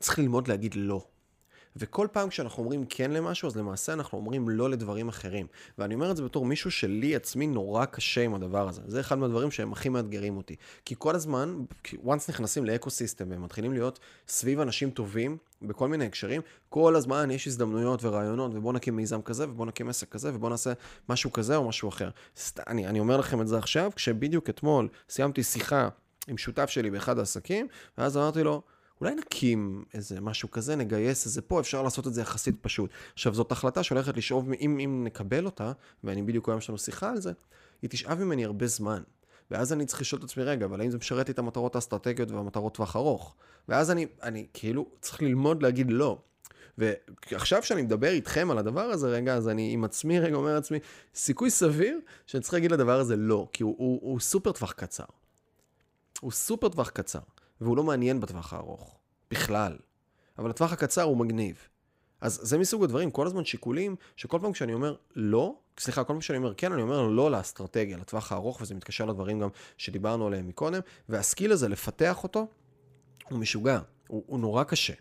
צריך 0.00 0.18
ללמוד 0.18 0.48
להגיד 0.48 0.74
לא. 0.74 1.04
וכל 1.76 2.08
פעם 2.12 2.28
כשאנחנו 2.28 2.62
אומרים 2.62 2.84
כן 2.88 3.10
למשהו, 3.10 3.48
אז 3.48 3.56
למעשה 3.56 3.92
אנחנו 3.92 4.18
אומרים 4.18 4.48
לא 4.48 4.70
לדברים 4.70 5.08
אחרים. 5.08 5.46
ואני 5.78 5.94
אומר 5.94 6.10
את 6.10 6.16
זה 6.16 6.22
בתור 6.22 6.46
מישהו 6.46 6.70
שלי 6.70 7.16
עצמי 7.16 7.46
נורא 7.46 7.84
קשה 7.84 8.22
עם 8.22 8.34
הדבר 8.34 8.68
הזה. 8.68 8.82
זה 8.86 9.00
אחד 9.00 9.18
מהדברים 9.18 9.50
שהם 9.50 9.72
הכי 9.72 9.88
מאתגרים 9.88 10.36
אותי. 10.36 10.56
כי 10.84 10.94
כל 10.98 11.14
הזמן, 11.14 11.64
once 12.04 12.24
נכנסים 12.28 12.64
לאקו-סיסטם 12.64 13.30
והם 13.30 13.42
מתחילים 13.42 13.72
להיות 13.72 13.98
סביב 14.28 14.60
אנשים 14.60 14.90
טובים, 14.90 15.36
בכל 15.62 15.88
מיני 15.88 16.06
הקשרים, 16.06 16.42
כל 16.68 16.96
הזמן 16.96 17.30
יש 17.30 17.46
הזדמנויות 17.46 18.04
ורעיונות, 18.04 18.54
ובוא 18.54 18.72
נקים 18.72 18.96
מיזם 18.96 19.22
כזה, 19.22 19.48
ובוא 19.48 19.66
נקים 19.66 19.88
עסק 19.88 20.08
כזה, 20.08 20.34
ובוא 20.34 20.50
נעשה 20.50 20.72
משהו 21.08 21.32
כזה 21.32 21.56
או 21.56 21.68
משהו 21.68 21.88
אחר. 21.88 22.10
סת, 22.36 22.68
אני, 22.68 22.86
אני 22.86 23.00
אומר 23.00 23.16
לכם 23.16 23.40
את 23.40 23.48
זה 23.48 23.58
עכשיו, 23.58 23.90
כשבדיוק 23.96 24.50
אתמול 24.50 24.88
סיימתי 25.08 25.42
שיחה 25.42 25.88
עם 26.28 26.38
שותף 26.38 26.70
שלי 26.70 26.90
באחד 26.90 27.18
העסקים, 27.18 27.66
ואז 27.98 28.16
אמרתי 28.16 28.42
לו, 28.42 28.62
אולי 29.02 29.14
נקים 29.14 29.84
איזה 29.94 30.20
משהו 30.20 30.50
כזה, 30.50 30.76
נגייס 30.76 31.26
איזה 31.26 31.42
פה, 31.42 31.60
אפשר 31.60 31.82
לעשות 31.82 32.06
את 32.06 32.14
זה 32.14 32.20
יחסית 32.20 32.56
פשוט. 32.60 32.90
עכשיו, 33.12 33.34
זאת 33.34 33.52
החלטה 33.52 33.82
שהולכת 33.82 34.16
לשאוב, 34.16 34.52
אם, 34.52 34.78
אם 34.78 35.04
נקבל 35.04 35.46
אותה, 35.46 35.72
ואני 36.04 36.22
בדיוק 36.22 36.48
היום 36.48 36.58
יש 36.58 36.68
לנו 36.68 36.78
שיחה 36.78 37.10
על 37.10 37.20
זה, 37.20 37.32
היא 37.82 37.90
תשאב 37.90 38.18
ממני 38.24 38.44
הרבה 38.44 38.66
זמן. 38.66 39.02
ואז 39.50 39.72
אני 39.72 39.86
צריך 39.86 40.00
לשאול 40.00 40.18
את 40.18 40.24
עצמי, 40.24 40.44
רגע, 40.44 40.66
אבל 40.66 40.80
האם 40.80 40.90
זה 40.90 40.98
משרת 40.98 41.28
לי 41.28 41.32
את 41.32 41.38
המטרות 41.38 41.74
האסטרטגיות 41.74 42.30
והמטרות 42.30 42.74
טווח 42.74 42.96
ארוך? 42.96 43.34
ואז 43.68 43.90
אני, 43.90 44.06
אני 44.22 44.46
כאילו 44.54 44.86
צריך 45.00 45.22
ללמוד 45.22 45.62
להגיד 45.62 45.90
לא. 45.90 46.18
ועכשיו 46.78 47.62
שאני 47.62 47.82
מדבר 47.82 48.10
איתכם 48.10 48.50
על 48.50 48.58
הדבר 48.58 48.84
הזה 48.84 49.08
רגע, 49.08 49.34
אז 49.34 49.48
אני 49.48 49.72
עם 49.72 49.84
עצמי 49.84 50.20
רגע 50.20 50.36
אומר 50.36 50.54
לעצמי, 50.54 50.78
סיכוי 51.14 51.50
סביר 51.50 51.98
שאני 52.26 52.42
צריך 52.42 52.54
להגיד 52.54 52.72
לדבר 52.72 53.00
הזה 53.00 53.16
לא, 53.16 53.48
כי 53.52 53.62
הוא, 53.62 53.74
הוא, 53.78 54.00
הוא 54.02 54.20
סופר 54.20 54.52
טווח 54.52 54.72
קצר. 54.72 55.04
הוא 56.20 56.32
סופר 56.32 56.68
טווח 56.68 56.88
קצר, 56.88 57.20
והוא 57.62 57.76
לא 57.76 57.82
מעניין 57.82 58.20
בטווח 58.20 58.52
הארוך, 58.52 58.98
בכלל. 59.30 59.76
אבל 60.38 60.50
הטווח 60.50 60.72
הקצר 60.72 61.02
הוא 61.02 61.16
מגניב. 61.16 61.68
אז 62.20 62.40
זה 62.42 62.58
מסוג 62.58 62.84
הדברים, 62.84 63.10
כל 63.10 63.26
הזמן 63.26 63.44
שיקולים, 63.44 63.96
שכל 64.16 64.38
פעם 64.42 64.52
כשאני 64.52 64.74
אומר 64.74 64.96
לא, 65.16 65.54
סליחה, 65.78 66.04
כל 66.04 66.12
פעם 66.12 66.20
שאני 66.20 66.38
אומר 66.38 66.54
כן, 66.54 66.72
אני 66.72 66.82
אומר 66.82 67.02
לא 67.02 67.30
לאסטרטגיה, 67.30 67.96
לטווח 67.96 68.32
הארוך, 68.32 68.60
וזה 68.60 68.74
מתקשר 68.74 69.04
לדברים 69.04 69.40
גם 69.40 69.48
שדיברנו 69.76 70.26
עליהם 70.26 70.48
מקודם, 70.48 70.80
והסקיל 71.08 71.52
הזה, 71.52 71.68
לפתח 71.68 72.22
אותו, 72.22 72.46
הוא 73.30 73.38
משוגע, 73.38 73.78
הוא, 74.08 74.24
הוא 74.26 74.40
נורא 74.40 74.64
קשה. 74.64 74.92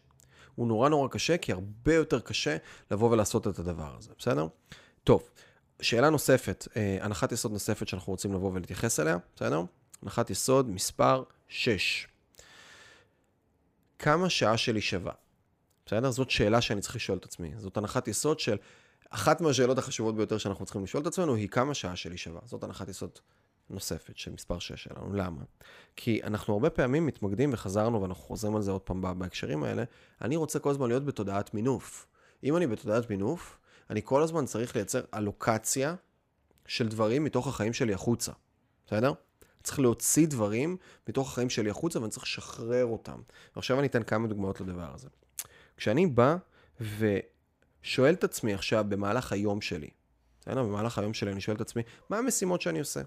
הוא 0.55 0.68
נורא 0.68 0.89
נורא 0.89 1.07
קשה, 1.07 1.38
כי 1.38 1.51
הרבה 1.51 1.95
יותר 1.95 2.20
קשה 2.20 2.57
לבוא 2.91 3.12
ולעשות 3.12 3.47
את 3.47 3.59
הדבר 3.59 3.95
הזה, 3.97 4.12
בסדר? 4.20 4.47
טוב, 5.03 5.30
שאלה 5.82 6.09
נוספת, 6.09 6.68
אה, 6.76 6.97
הנחת 7.01 7.32
יסוד 7.32 7.51
נוספת 7.51 7.88
שאנחנו 7.88 8.14
רוצים 8.14 8.34
לבוא 8.34 8.51
ולהתייחס 8.53 8.99
אליה, 8.99 9.18
בסדר? 9.36 9.64
הנחת 10.03 10.30
יסוד 10.30 10.70
מספר 10.70 11.24
6. 11.47 12.07
כמה 14.02 14.30
שעה 14.30 14.58
שלי 14.58 14.82
שווה? 14.82 15.12
בסדר? 15.86 16.12
זאת 16.12 16.30
שאלה 16.30 16.62
שאני 16.62 16.82
צריך 16.82 16.95
לשאול 16.95 17.18
את 17.18 17.26
עצמי. 17.26 17.52
זאת 17.58 17.78
הנחת 17.78 18.08
יסוד 18.08 18.39
של 18.39 18.58
אחת 19.10 19.41
מהשאלות 19.41 19.78
החשובות 19.78 20.16
ביותר 20.16 20.38
שאנחנו 20.38 20.66
צריכים 20.66 20.84
לשאול 20.84 21.02
את 21.02 21.08
עצמנו 21.08 21.36
היא 21.36 21.49
כמה 21.49 21.74
שעה 21.74 21.95
שלי 21.95 22.18
שווה. 22.18 22.41
זאת 22.45 22.64
הנחת 22.64 22.89
יסוד 22.89 23.10
נוספת 23.70 24.18
של 24.18 24.32
מספר 24.32 24.60
6 24.60 24.84
שלנו. 24.84 25.14
למה? 25.14 25.41
כי 25.95 26.22
אנחנו 26.24 26.54
הרבה 26.54 26.70
פעמים 26.70 27.06
מתמקדים 27.06 27.54
וחזרנו 27.54 28.02
ואנחנו 28.02 28.24
חוזרים 28.24 28.56
על 28.56 28.62
זה 28.62 28.72
עוד 28.72 28.82
פעם 28.82 29.20
בהקשרים 29.20 29.64
האלה. 29.64 29.84
אני 30.22 30.36
רוצה 30.36 30.60
כל 30.60 30.70
הזמן 30.70 30.88
להיות 30.88 31.06
בתודעת 31.06 31.54
מינוף. 31.54 32.08
אם 32.43 32.58
אני 32.58 32.68
בתודעת 32.68 33.10
מינוף, 33.10 33.58
אני 33.89 34.02
כל 34.04 34.24
הזמן 34.24 34.45
צריך 34.45 34.76
לייצר 34.76 35.02
אלוקציה 35.14 35.95
של 36.66 36.88
דברים 36.88 37.24
מתוך 37.24 37.47
החיים 37.47 37.74
שלי 37.74 37.93
החוצה. 37.93 38.32
בסדר? 38.88 39.14
צריך 39.64 39.80
להוציא 39.80 40.28
דברים 40.28 40.78
מתוך 41.09 41.32
החיים 41.32 41.49
שלי 41.49 41.70
החוצה 41.70 41.99
ואני 41.99 42.12
צריך 42.12 42.24
לשחרר 42.24 42.86
אותם. 42.86 43.20
ועכשיו 43.55 43.80
אני 43.80 43.88
אתן 43.88 44.03
כמה 44.03 44.28
דוגמאות 44.28 44.62
לדבר 44.62 44.93
הזה. 44.93 45.07
כשאני 45.78 46.07
בא 46.07 46.36
ושואל 46.82 48.14
את 48.14 48.24
עצמי 48.24 48.53
עכשיו 48.53 48.86
במהלך 48.89 49.32
היום 49.32 49.62
שלי, 49.62 49.89
בסדר? 50.41 50.64
במהלך 50.64 50.97
היום 50.97 51.14
שלי 51.14 51.32
אני 51.32 51.41
שואל 51.41 51.55
את 51.55 51.62
עצמי, 51.62 51.82
מה 52.09 52.18
המשימות 52.18 52.62
שאני 52.62 52.80
עושה? 52.80 53.01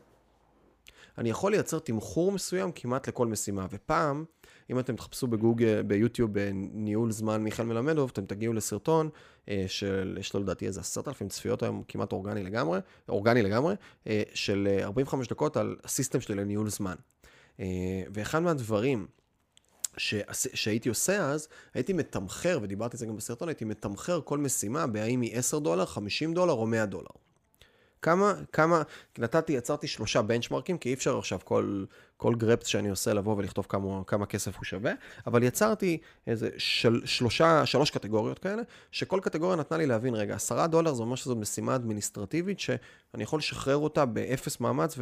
אני 1.18 1.30
יכול 1.30 1.52
לייצר 1.52 1.78
תמחור 1.78 2.32
מסוים 2.32 2.72
כמעט 2.72 3.08
לכל 3.08 3.26
משימה. 3.26 3.66
ופעם, 3.70 4.24
אם 4.70 4.78
אתם 4.78 4.96
תחפשו 4.96 5.26
בגוגל, 5.26 5.82
ביוטיוב, 5.82 6.32
בניהול 6.32 7.12
זמן 7.12 7.42
מיכאל 7.42 7.66
מלמדוב, 7.66 8.10
אתם 8.12 8.26
תגיעו 8.26 8.52
לסרטון 8.52 9.08
אה, 9.48 9.64
של, 9.68 10.16
יש 10.20 10.34
לו 10.34 10.40
לדעתי 10.40 10.66
איזה 10.66 10.80
עשרת 10.80 11.08
אלפים 11.08 11.28
צפיות 11.28 11.62
היום, 11.62 11.82
כמעט 11.88 12.12
אורגני 12.12 12.42
לגמרי, 12.42 12.78
אורגני 13.08 13.42
לגמרי, 13.42 13.74
אה, 14.06 14.22
של 14.34 14.78
45 14.82 15.28
דקות 15.28 15.56
על 15.56 15.76
הסיסטם 15.84 16.20
שלי 16.20 16.34
לניהול 16.34 16.70
זמן. 16.70 16.94
אה, 17.60 17.66
ואחד 18.12 18.38
מהדברים 18.38 19.06
ש... 19.96 20.14
שהייתי 20.32 20.88
עושה 20.88 21.30
אז, 21.30 21.48
הייתי 21.74 21.92
מתמחר, 21.92 22.58
ודיברתי 22.62 22.96
על 22.96 22.98
זה 22.98 23.06
גם 23.06 23.16
בסרטון, 23.16 23.48
הייתי 23.48 23.64
מתמחר 23.64 24.20
כל 24.24 24.38
משימה 24.38 24.86
בהאם 24.86 25.20
היא 25.20 25.38
10 25.38 25.58
דולר, 25.58 25.86
50 25.86 26.34
דולר 26.34 26.52
או 26.52 26.66
100 26.66 26.86
דולר. 26.86 27.10
כמה, 28.04 28.34
כמה, 28.52 28.82
נתתי, 29.18 29.52
יצרתי 29.52 29.86
שלושה 29.86 30.22
בנצ'מרקים, 30.22 30.78
כי 30.78 30.88
אי 30.88 30.94
אפשר 30.94 31.18
עכשיו 31.18 31.38
כל, 31.44 31.84
כל 32.16 32.34
גרפס 32.34 32.66
שאני 32.66 32.88
עושה 32.88 33.14
לבוא 33.14 33.36
ולכתוב 33.36 33.66
כמה, 33.68 34.04
כמה 34.06 34.26
כסף 34.26 34.56
הוא 34.56 34.64
שווה, 34.64 34.92
אבל 35.26 35.42
יצרתי 35.42 35.98
איזה 36.26 36.48
של, 36.56 37.00
שלושה, 37.04 37.66
שלוש 37.66 37.90
קטגוריות 37.90 38.38
כאלה, 38.38 38.62
שכל 38.90 39.20
קטגוריה 39.22 39.56
נתנה 39.56 39.78
לי 39.78 39.86
להבין, 39.86 40.14
רגע, 40.14 40.34
עשרה 40.34 40.66
דולר 40.66 40.94
זה 40.94 41.02
אומר 41.02 41.16
שזו 41.16 41.36
משימה 41.36 41.74
אדמיניסטרטיבית, 41.74 42.60
שאני 42.60 43.22
יכול 43.22 43.38
לשחרר 43.38 43.76
אותה 43.76 44.04
באפס 44.04 44.60
מאמץ, 44.60 44.96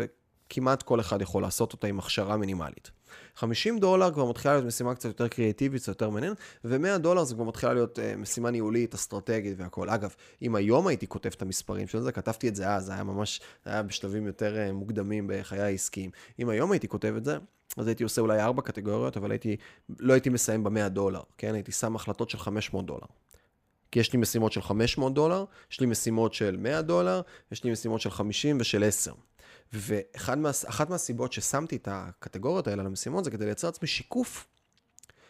וכמעט 0.53 0.83
כל 0.83 1.01
אחד 1.01 1.23
יכול 1.23 1.43
לעשות 1.43 1.73
אותה 1.73 1.87
עם 1.87 1.99
הכשרה 1.99 2.37
מינימלית. 2.37 2.91
50 3.37 3.79
דולר 3.79 4.13
כבר 4.13 4.31
מתחילה 4.31 4.55
להיות 4.55 4.67
משימה 4.67 4.95
קצת 4.95 5.05
יותר 5.05 5.29
קריאטיבית, 5.29 5.83
קצת 5.83 5.89
יותר 5.89 6.11
מעניין, 6.11 6.35
ו-100 6.65 6.99
דולר 6.99 7.25
זה 7.25 7.35
כבר 7.35 7.45
מתחילה 7.45 7.75
להיות 7.75 7.99
uh, 7.99 8.17
משימה 8.17 8.51
ניהולית, 8.51 8.95
אסטרטגית 8.95 9.55
והכול. 9.59 9.91
אגב, 9.91 10.15
אם 10.43 10.55
היום 10.55 10.87
הייתי 10.87 11.07
כותב 11.07 11.31
את 11.37 11.43
המספרים 11.43 11.89
של 11.89 12.01
זה, 12.01 12.13
כתבתי 12.13 12.49
את 12.49 12.57
זה 12.57 12.71
אז, 12.71 12.85
זה 12.85 12.93
היה 12.93 13.05
ממש, 13.05 13.41
זה 13.65 13.71
היה 13.71 13.83
בשלבים 13.83 14.27
יותר 14.27 14.57
uh, 14.57 14.73
מוקדמים 14.73 15.31
בחיי 15.33 15.61
העסקיים. 15.61 16.11
אם 16.39 16.49
היום 16.49 16.73
הייתי 16.73 16.89
כותב 16.89 17.15
את 17.17 17.25
זה, 17.25 17.39
אז 17.77 17.87
הייתי 17.87 18.03
עושה 18.03 18.21
אולי 18.21 18.41
ארבע 18.41 18.63
קטגוריות, 18.63 19.17
אבל 19.17 19.31
הייתי, 19.31 19.57
לא 19.99 20.13
הייתי 20.13 20.31
מסיים 20.31 20.65
ב-100 20.65 20.89
דולר, 20.89 21.23
כן? 21.39 21.55
הייתי 21.55 21.73
שם 21.73 21.97
החלטות 21.97 22.31
של 22.31 22.39
500 22.39 22.87
דולר. 22.87 23.07
כי 23.93 24.01
יש 24.01 24.13
לי 24.13 24.19
משימות 24.19 24.53
של 24.53 24.63
500 24.63 25.15
דולר, 25.15 25.45
יש 25.71 25.81
לי 25.81 25.87
משימות 25.87 26.35
של 26.35 26.57
100 26.57 26.83
דולר, 26.83 27.21
יש 27.53 27.65
לי 27.65 27.73
משימות 27.73 28.01
של 28.01 28.11
50 28.11 28.57
ושל 28.61 28.85
10. 28.85 29.13
ואחת 29.73 30.39
מה, 30.39 30.51
מהסיבות 30.89 31.33
ששמתי 31.33 31.77
את 31.77 31.89
הקטגוריות 31.91 32.69
האלה 32.69 32.83
למשימות 32.83 33.25
זה 33.25 33.31
כדי 33.31 33.45
לייצר 33.45 33.69
לעצמי 33.69 33.89
שיקוף. 33.89 34.47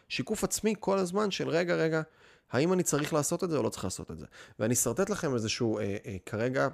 שיקוף 0.09 0.45
עצמי 0.45 0.75
כל 0.81 0.99
הזמן 0.99 1.31
של 1.31 1.49
רגע, 1.49 1.75
רגע, 1.75 2.03
האם 2.51 2.73
אני 2.73 2.83
צריך 2.83 3.13
לעשות 3.13 3.45
את 3.45 3.51
זה 3.51 3.57
או 3.57 3.63
לא 3.63 3.69
צריך 3.69 3.85
לעשות 3.85 4.11
את 4.11 4.19
זה. 4.19 4.27
ואני 4.59 4.75
אשרטט 4.75 5.11
לכם 5.11 5.35
איזשהו 5.35 5.79
אה, 5.79 5.97
אה, 6.07 6.17
כרגע 6.27 6.69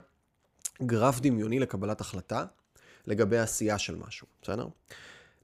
גרף 0.83 1.21
דמיוני 1.21 1.59
לקבלת 1.59 2.01
החלטה 2.01 2.45
לגבי 3.07 3.39
עשייה 3.39 3.79
של 3.79 3.97
משהו, 3.97 4.27
בסדר? 4.43 4.69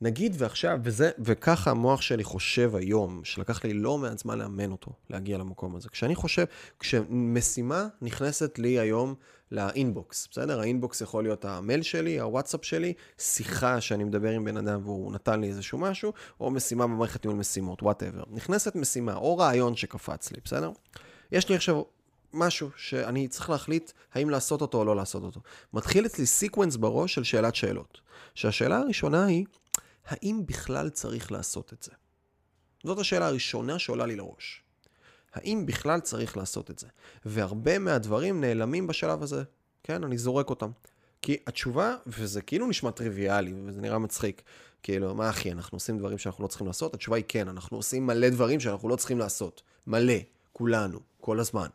נגיד 0.01 0.35
ועכשיו, 0.39 0.79
וזה, 0.83 1.11
וככה 1.19 1.71
המוח 1.71 2.01
שלי 2.01 2.25
חושב 2.25 2.77
היום, 2.77 3.25
שלקח 3.25 3.65
לי 3.65 3.75
לא 3.75 3.99
מעט 3.99 4.19
זמן 4.19 4.39
לאמן 4.39 4.73
אותו, 4.73 4.93
להגיע 5.11 5.39
למקום 5.39 5.77
הזה. 5.77 5.89
כשאני 5.89 6.15
חושב, 6.15 6.45
כשמשימה 6.79 7.87
נכנסת 8.03 8.59
לי 8.59 8.79
היום 8.79 9.15
לאינבוקס, 9.55 10.29
בסדר? 10.31 10.61
האינבוקס 10.61 11.01
יכול 11.01 11.25
להיות 11.25 11.45
המייל 11.45 11.83
שלי, 11.83 12.21
הוואטסאפ 12.21 12.65
שלי, 12.65 12.93
שיחה 13.19 13.81
שאני 13.81 14.05
מדבר 14.05 14.31
עם 14.31 14.45
בן 14.45 14.57
אדם 14.57 14.81
והוא 14.85 15.13
נתן 15.13 15.41
לי 15.41 15.49
איזשהו 15.49 15.79
משהו, 15.79 16.13
או 16.41 16.51
משימה 16.51 16.87
במערכת 16.87 17.25
ניהול 17.25 17.39
משימות, 17.39 17.83
whatever. 17.83 18.23
נכנסת 18.31 18.77
משימה, 18.77 19.15
או 19.15 19.37
רעיון 19.37 19.77
שקפץ 19.77 20.33
לי, 20.33 20.39
בסדר? 20.45 20.71
יש 21.33 21.49
לי 21.49 21.55
עכשיו 21.55 21.83
משהו 22.33 22.71
שאני 22.77 23.29
צריך 23.29 23.51
להחליט 23.51 23.93
האם 24.15 24.31
לעשות 24.31 24.61
אותו 24.61 24.79
או 24.79 24.85
לא 24.85 24.97
לעשות 24.97 25.23
אותו. 25.23 25.41
מתחיל 25.73 26.07
אצלי 26.07 26.27
sequence 26.27 26.77
בראש 26.77 27.15
של 27.15 27.25
שאלת 27.25 27.55
שאלות. 27.55 28.01
שהשאלה 28.35 28.79
הראשונה 28.79 29.25
היא, 29.25 29.47
האם 30.07 30.43
בכלל 30.47 30.89
צריך 30.89 31.33
לעשות 31.33 31.73
את 31.73 31.83
זה? 31.83 31.93
זאת 32.85 32.99
השאלה 32.99 33.27
הראשונה 33.27 33.79
שעולה 33.79 34.07
לי 34.07 34.17
לראש. 34.17 34.64
האם 35.35 35.67
בכלל 35.67 36.01
צריך 36.01 36.37
לעשות 36.37 36.71
את 36.71 36.79
זה? 36.79 36.87
והרבה 37.25 37.79
מהדברים 37.79 38.41
נעלמים 38.41 38.87
בשלב 38.87 39.23
הזה, 39.23 39.43
כן? 39.83 40.05
אני 40.05 40.19
זורק 40.19 40.51
אותם. 40.51 40.71
כי 41.23 41.37
התשובה, 41.47 41.97
וזה 42.07 42.43
כאילו 42.43 42.67
נשמע 42.67 42.91
טריוויאלי, 42.91 43.55
וזה 43.67 43.81
נראה 43.81 43.99
מצחיק, 43.99 44.43
כאילו, 44.83 45.15
מה 45.15 45.31
אחי, 45.31 45.53
אנחנו 45.53 45.77
עושים 45.77 45.99
דברים 45.99 46.19
שאנחנו 46.19 46.43
לא 46.43 46.49
צריכים 46.49 46.67
לעשות? 46.67 46.95
התשובה 46.95 47.17
היא 47.17 47.25
כן, 47.29 47.49
אנחנו 47.49 47.77
עושים 47.77 48.07
מלא 48.07 48.29
דברים 48.29 48.61
שאנחנו 48.61 48.89
לא 48.89 48.97
צריכים 48.97 49.19
לעשות. 49.19 49.63
מלא, 49.87 50.15
כולנו, 50.53 51.01
כל 51.21 51.41
הזמן. 51.41 51.67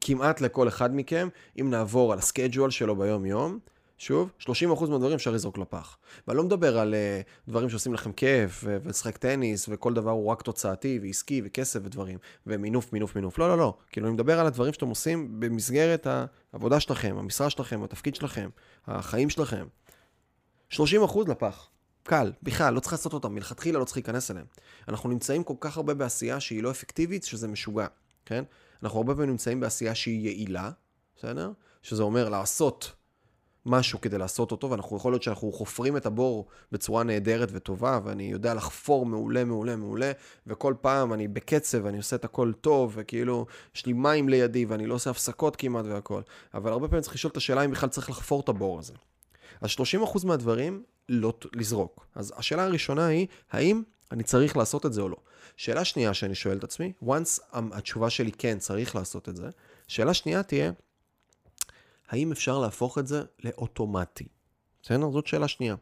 כמעט 0.00 0.40
לכל 0.40 0.68
אחד 0.68 0.94
מכם, 0.94 1.28
אם 1.60 1.70
נעבור 1.70 2.12
על 2.12 2.18
הסקייג'ואל 2.18 2.70
שלו 2.70 2.96
ביום-יום, 2.96 3.58
שוב, 4.00 4.30
30% 4.40 4.46
מהדברים 4.90 5.14
אפשר 5.14 5.30
לזרוק 5.30 5.58
לפח. 5.58 5.98
ואני 6.26 6.36
לא 6.36 6.44
מדבר 6.44 6.78
על 6.78 6.94
uh, 6.94 7.48
דברים 7.48 7.70
שעושים 7.70 7.94
לכם 7.94 8.12
כיף, 8.12 8.64
ולשחק 8.66 9.16
טניס, 9.16 9.66
וכל 9.68 9.94
דבר 9.94 10.10
הוא 10.10 10.26
רק 10.26 10.42
תוצאתי, 10.42 10.98
ועסקי, 11.02 11.42
וכסף 11.44 11.80
ודברים, 11.84 12.18
ומינוף, 12.46 12.92
מינוף, 12.92 13.16
מינוף. 13.16 13.38
לא, 13.38 13.48
לא, 13.48 13.58
לא. 13.58 13.76
כאילו, 13.90 14.06
אני 14.06 14.14
מדבר 14.14 14.40
על 14.40 14.46
הדברים 14.46 14.72
שאתם 14.72 14.88
עושים 14.88 15.40
במסגרת 15.40 16.06
העבודה 16.52 16.80
שלכם, 16.80 17.16
המשרה 17.18 17.50
שלכם, 17.50 17.82
התפקיד 17.82 18.14
שלכם, 18.14 18.50
החיים 18.86 19.30
שלכם. 19.30 19.66
30% 20.72 20.78
לפח. 21.28 21.68
קל, 22.02 22.32
בכלל, 22.42 22.74
לא 22.74 22.80
צריך 22.80 22.92
לעשות 22.92 23.12
אותם, 23.12 23.34
מלכתחילה 23.34 23.78
לא 23.78 23.84
צריך 23.84 23.96
להיכנס 23.96 24.30
אליהם. 24.30 24.46
אנחנו 24.88 25.08
נמצאים 25.08 25.44
כל 25.44 25.54
כך 25.60 25.76
הרבה 25.76 25.94
בעשייה 25.94 26.40
שהיא 26.40 26.62
לא 26.62 26.70
אפקטיבית, 26.70 27.24
שזה 27.24 27.48
משוגע, 27.48 27.86
כן? 28.26 28.44
אנחנו 28.82 28.98
הרבה 28.98 29.14
פעמים 29.14 29.30
נמצאים 29.30 29.60
בעשייה 29.60 29.94
שהיא 29.94 30.26
יעילה, 30.26 30.70
בסדר? 31.16 31.52
שזה 31.82 32.02
אומר 32.02 32.28
לעשות 32.28 32.92
משהו 33.66 34.00
כדי 34.00 34.18
לעשות 34.18 34.52
אותו, 34.52 34.70
ואנחנו 34.70 34.96
יכול 34.96 35.12
להיות 35.12 35.22
שאנחנו 35.22 35.52
חופרים 35.52 35.96
את 35.96 36.06
הבור 36.06 36.46
בצורה 36.72 37.02
נהדרת 37.02 37.48
וטובה, 37.52 38.00
ואני 38.04 38.22
יודע 38.22 38.54
לחפור 38.54 39.06
מעולה, 39.06 39.44
מעולה, 39.44 39.76
מעולה, 39.76 40.12
וכל 40.46 40.74
פעם 40.80 41.12
אני 41.12 41.28
בקצב, 41.28 41.86
אני 41.86 41.96
עושה 41.96 42.16
את 42.16 42.24
הכל 42.24 42.52
טוב, 42.60 42.92
וכאילו, 42.96 43.46
יש 43.74 43.86
לי 43.86 43.92
מים 43.92 44.28
לידי, 44.28 44.64
ואני 44.64 44.86
לא 44.86 44.94
עושה 44.94 45.10
הפסקות 45.10 45.56
כמעט 45.56 45.84
והכל. 45.84 46.22
אבל 46.54 46.72
הרבה 46.72 46.88
פעמים 46.88 47.02
צריך 47.02 47.14
לשאול 47.14 47.30
את 47.30 47.36
השאלה 47.36 47.64
אם 47.64 47.70
בכלל 47.70 47.88
צריך 47.88 48.10
לחפור 48.10 48.40
את 48.40 48.48
הבור 48.48 48.78
הזה. 48.78 48.94
אז 49.60 49.70
30% 50.14 50.26
מהדברים 50.26 50.82
לא 51.08 51.32
לזרוק. 51.54 52.06
אז 52.14 52.32
השאלה 52.36 52.64
הראשונה 52.64 53.06
היא, 53.06 53.26
האם 53.50 53.82
אני 54.12 54.22
צריך 54.22 54.56
לעשות 54.56 54.86
את 54.86 54.92
זה 54.92 55.00
או 55.00 55.08
לא? 55.08 55.16
שאלה 55.56 55.84
שנייה 55.84 56.14
שאני 56.14 56.34
שואל 56.34 56.58
את 56.58 56.64
עצמי, 56.64 56.92
once 57.02 57.40
התשובה 57.52 58.10
שלי 58.10 58.32
כן, 58.32 58.58
צריך 58.58 58.96
לעשות 58.96 59.28
את 59.28 59.36
זה, 59.36 59.48
שאלה 59.88 60.14
שנייה 60.14 60.42
תהיה, 60.42 60.72
האם 62.10 62.32
אפשר 62.32 62.58
להפוך 62.58 62.98
את 62.98 63.06
זה 63.06 63.22
לאוטומטי? 63.44 64.28
בסדר? 64.82 65.10
זאת 65.10 65.26
שאלה 65.26 65.48
שנייה. 65.48 65.74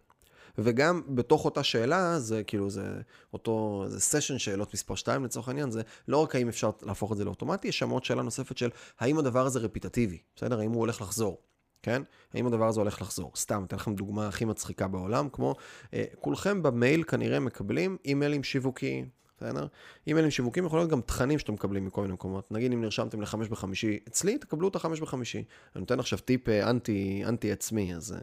וגם 0.59 1.03
בתוך 1.09 1.45
אותה 1.45 1.63
שאלה, 1.63 2.21
זה 2.21 2.45
כאילו, 2.45 2.71
זה 2.71 3.01
אותו, 3.33 3.85
זה 3.87 4.01
סשן 4.01 4.39
שאלות 4.39 4.75
מספר 4.75 4.95
2 4.95 5.25
לצורך 5.25 5.49
העניין, 5.49 5.71
זה 5.71 5.83
לא 6.09 6.23
רק 6.23 6.35
האם 6.35 6.49
אפשר 6.49 6.71
להפוך 6.83 7.13
את 7.13 7.17
זה 7.17 7.25
לאוטומטי, 7.25 7.69
יש 7.69 7.79
שם 7.79 7.91
עוד 7.91 8.05
שאלה 8.05 8.23
נוספת 8.23 8.59
של 8.59 8.71
האם 9.01 9.19
הדבר 9.19 9.47
הזה 9.47 9.59
רפיטטיבי, 9.59 10.19
בסדר? 10.37 10.61
האם 10.61 10.71
הוא 10.71 10.81
הולך 10.81 11.01
לחזור. 11.01 11.41
כן? 11.83 12.03
האם 12.35 12.47
הדבר 12.47 12.69
הזה 12.69 12.81
הולך 12.81 13.03
לחזור? 13.03 13.33
סתם, 13.37 13.65
אתן 13.67 13.77
לכם 13.77 13.95
דוגמה 13.95 14.29
הכי 14.29 14.45
מצחיקה 14.45 14.89
בעולם, 14.89 15.29
כמו 15.29 15.55
אה, 15.95 16.05
כולכם 16.21 16.63
במייל 16.63 17.03
כנראה 17.03 17.41
מקבלים 17.41 17.97
אימיילים 18.05 18.45
שיווקיים, 18.45 19.09
בסדר? 19.41 19.67
אימיילים 20.07 20.31
שיווקים 20.31 20.67
יכול 20.67 20.79
להיות 20.79 20.91
גם 20.91 21.01
תכנים 21.01 21.39
שאתם 21.39 21.53
מקבלים 21.53 21.87
מכל 21.87 22.03
מיני 22.03 22.15
מקומות. 22.15 22.53
נגיד 22.53 22.73
אם 22.73 22.81
נרשמתם 22.81 23.21
לחמש 23.21 23.49
בחמישי 23.49 23.99
אצלי, 24.09 24.39
תקבלו 24.39 24.69
את 24.69 24.77
החמש 24.77 25.01
בחמישי. 25.01 25.39
אני 25.39 25.81
נותן 25.81 26.01
עכשיו 26.01 26.19
טיפ 26.19 26.49
אה, 26.49 26.71
אנטי, 26.71 27.23
אנטי 27.27 27.53
עצמי, 27.53 27.95
אז 27.95 28.17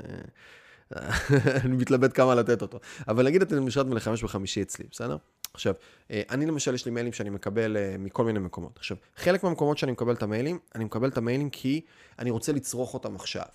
אה, 0.95 1.09
אני 1.66 1.76
מתלבט 1.76 2.16
כמה 2.16 2.36
לתת 2.36 2.61
אותו. 2.61 2.80
אבל 3.07 3.26
נגיד 3.26 3.41
אתם 3.41 3.63
נרשמתם 3.63 3.93
לחמש 3.93 4.24
בחמישי 4.24 4.61
אצלי, 4.61 4.86
בסדר? 4.91 5.18
עכשיו, 5.53 5.74
אה, 6.11 6.22
אני 6.30 6.45
למשל, 6.45 6.74
יש 6.74 6.86
לי 6.86 6.91
מיילים 6.91 7.13
שאני 7.13 7.30
מקבל 7.30 7.78
מכל 7.99 8.26
מיני 8.26 8.39
מקומות. 8.39 8.78
עכשיו, 8.78 8.97
חלק 9.16 9.43
מהמקומות 9.43 9.78
שאני 9.78 9.91
מקבל 9.91 10.13
את 10.13 10.24
המיילים, 10.24 10.59
אני 10.76 10.84
מקבל 10.84 11.09
את 11.09 11.18
המיילים 11.18 11.49
כי 11.49 11.82
אני 12.20 12.30
רוצה 12.30 12.51
לצרוך 12.51 12.93
אותם 12.93 13.16
עכשיו. 13.16 13.45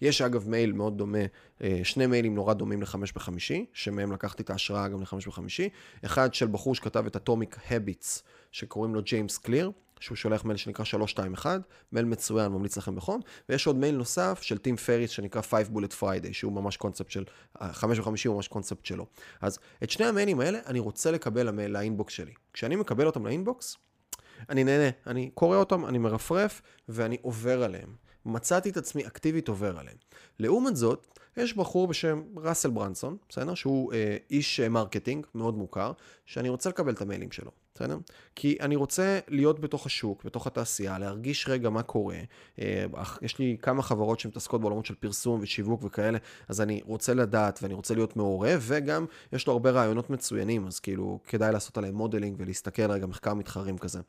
יש 0.00 0.22
אגב 0.22 0.48
מייל 0.48 0.72
מאוד 0.72 0.98
דומה, 0.98 1.18
אה, 1.62 1.80
שני 1.84 2.06
מיילים 2.06 2.34
נורא 2.34 2.54
דומים 2.54 2.82
לחמש 2.82 3.12
בחמישי, 3.12 3.66
שמהם 3.72 4.12
לקחתי 4.12 4.42
את 4.42 4.50
ההשראה 4.50 4.88
גם 4.88 5.02
לחמש 5.02 5.26
בחמישי. 5.28 5.68
אחד 6.04 6.34
של 6.34 6.46
בחור 6.46 6.74
שכתב 6.74 7.06
את 7.06 7.16
Atomic 7.16 7.56
Habits, 7.70 8.22
שקוראים 8.52 8.94
לו 8.94 9.02
ג'יימס 9.02 9.38
קליר, 9.38 9.70
שהוא 10.00 10.16
שולח 10.16 10.44
מייל 10.44 10.56
שנקרא 10.56 10.84
321, 10.84 11.60
מייל 11.92 12.06
מצוין, 12.06 12.52
ממליץ 12.52 12.76
לכם 12.76 12.96
בחום, 12.96 13.20
ויש 13.48 13.66
עוד 13.66 13.76
מייל 13.76 13.96
נוסף 13.96 14.42
של 14.42 14.58
טים 14.58 14.76
פריס 14.76 15.10
שנקרא 15.10 15.42
5 15.42 15.66
Bullet 15.66 16.00
Friday, 16.00 16.32
שהוא 16.32 16.52
ממש 16.52 16.76
קונספט 16.76 17.10
של, 17.10 17.24
5 17.72 17.98
בחמישי 17.98 18.28
הוא 18.28 18.36
ממש 18.36 18.48
קונספט 18.48 18.84
שלו. 18.84 19.06
אז 19.40 19.58
את 19.82 19.90
שני 19.90 20.06
המיילים 20.06 20.40
האלה 20.40 20.58
אני 20.66 20.78
רוצה 20.78 21.10
לקבל 21.10 21.46
למייל 21.46 21.70
ל 21.70 21.77
inbox 21.77 22.14
שלי. 22.14 22.32
כשאני 22.52 22.76
מקבל 22.76 23.06
אותם 23.06 23.26
ל 23.26 23.33
inbox, 23.33 23.76
אני 24.48 24.64
נהנה, 24.64 24.90
אני 25.06 25.30
קורא 25.34 25.56
אותם, 25.56 25.86
אני 25.86 25.98
מרפרף, 25.98 26.62
ואני 26.88 27.16
עובר 27.22 27.62
עליהם. 27.62 28.07
מצאתי 28.28 28.70
את 28.70 28.76
עצמי 28.76 29.06
אקטיבית 29.06 29.48
עובר 29.48 29.78
עליהם. 29.78 29.96
לעומת 30.38 30.76
זאת, 30.76 31.18
יש 31.36 31.56
בחור 31.56 31.86
בשם 31.86 32.22
ראסל 32.36 32.70
ברנסון, 32.70 33.16
בסדר? 33.28 33.54
שהוא 33.54 33.92
אה, 33.92 34.16
איש 34.30 34.60
אה, 34.60 34.68
marketing 34.68 35.26
מאוד 35.34 35.56
מוכר, 35.56 35.92
שאני 36.26 36.48
רוצה 36.48 36.70
לקבל 36.70 36.92
את 36.92 37.00
המיילים 37.00 37.30
שלו, 37.30 37.50
בסדר? 37.74 37.98
כי 38.34 38.56
אני 38.60 38.76
רוצה 38.76 39.18
להיות 39.28 39.60
בתוך 39.60 39.86
השוק, 39.86 40.24
בתוך 40.24 40.46
התעשייה, 40.46 40.98
להרגיש 40.98 41.48
רגע 41.48 41.70
מה 41.70 41.82
קורה. 41.82 42.18
אה, 42.58 42.84
יש 43.22 43.38
לי 43.38 43.56
כמה 43.62 43.82
חברות 43.82 44.20
שמתעסקות 44.20 44.60
בעולמות 44.60 44.86
של 44.86 44.94
פרסום 44.94 45.40
ושיווק 45.42 45.84
וכאלה, 45.84 46.18
אז 46.48 46.60
אני 46.60 46.80
רוצה 46.84 47.14
לדעת 47.14 47.58
ואני 47.62 47.74
רוצה 47.74 47.94
להיות 47.94 48.16
מעורב, 48.16 48.64
וגם 48.66 49.06
יש 49.32 49.46
לו 49.46 49.52
הרבה 49.52 49.70
רעיונות 49.70 50.10
מצוינים, 50.10 50.66
אז 50.66 50.80
כאילו 50.80 51.20
כדאי 51.26 51.52
לעשות 51.52 51.78
עליהם 51.78 51.94
modeling 51.94 52.36
ולהסתכל 52.38 52.90
רגע 52.90 53.06
מחקר 53.06 53.34
מתחרים 53.34 53.78
כזה. 53.78 54.00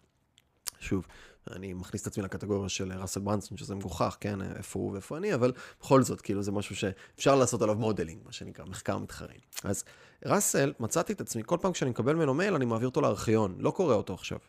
שוב, 0.80 1.08
אני 1.52 1.74
מכניס 1.74 2.02
את 2.02 2.08
עצמי 2.08 2.24
לקטגוריה 2.24 2.70
של 2.70 2.94
ראסל 2.94 3.20
ברנסון, 3.20 3.58
שזה 3.58 3.76
מגוחך, 3.76 4.18
כן, 4.20 4.42
איפה 4.42 4.80
הוא 4.80 4.92
ואיפה 4.92 5.18
אני, 5.18 5.34
אבל 5.34 5.52
בכל 5.82 6.04
זאת, 6.04 6.22
כאילו, 6.22 6.44
זה 6.44 6.52
משהו 6.52 6.76
שאפשר 6.76 7.36
לעשות 7.36 7.62
עליו 7.62 7.76
modeling, 7.76 8.22
מה 8.26 8.32
שנקרא, 8.32 8.66
מחקר 8.66 8.98
מתחרים. 8.98 9.40
אז 9.64 9.84
ראסל, 10.26 10.74
מצאתי 10.80 11.14
את 11.14 11.22
עצמי, 11.22 11.42
כל 11.46 11.58
פעם 11.62 11.72
כשאני 11.72 11.92
מקבל 11.92 12.16
ממנו 12.16 12.34
מייל, 12.34 12.56
אני 12.56 12.66
מעביר 12.66 12.88
אותו 12.88 13.02
לארכיון, 13.02 13.56
לא 13.60 13.72
קורא 13.72 13.94
אותו 13.96 14.14
עכשיו. 14.14 14.40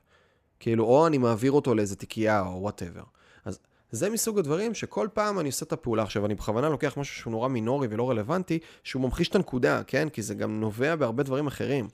כאילו, 0.60 0.84
או 0.84 1.06
אני 1.06 1.18
מעביר 1.18 1.52
אותו 1.52 1.74
לאיזה 1.74 1.96
תיקייה, 1.96 2.40
או 2.40 2.60
whatever. 2.60 3.02
אז 3.44 3.58
זה 3.90 4.10
מסוג 4.10 4.38
הדברים 4.38 4.74
שכל 4.74 5.08
פעם 5.12 5.38
אני 5.38 5.48
עושה 5.48 5.64
את 5.64 5.72
הפעולה. 5.72 6.02
עכשיו, 6.02 6.26
אני 6.26 6.34
בכוונה 6.34 6.68
לוקח 6.68 6.96
משהו 6.96 7.16
שהוא 7.16 7.30
נורא 7.30 7.48
מינורי 7.48 7.88
ולא 7.90 8.10
רלוונטי, 8.10 8.58
שהוא 8.84 9.02
ממחיש 9.02 9.28
את 9.28 9.34
הנקודה, 9.34 9.82
כן? 9.86 10.08
כי 10.08 10.22
זה 10.22 10.34
גם 10.34 10.60
נובע 10.60 10.96
בהרבה 10.96 11.22
דברים 11.22 11.46
אחרים. 11.46 11.88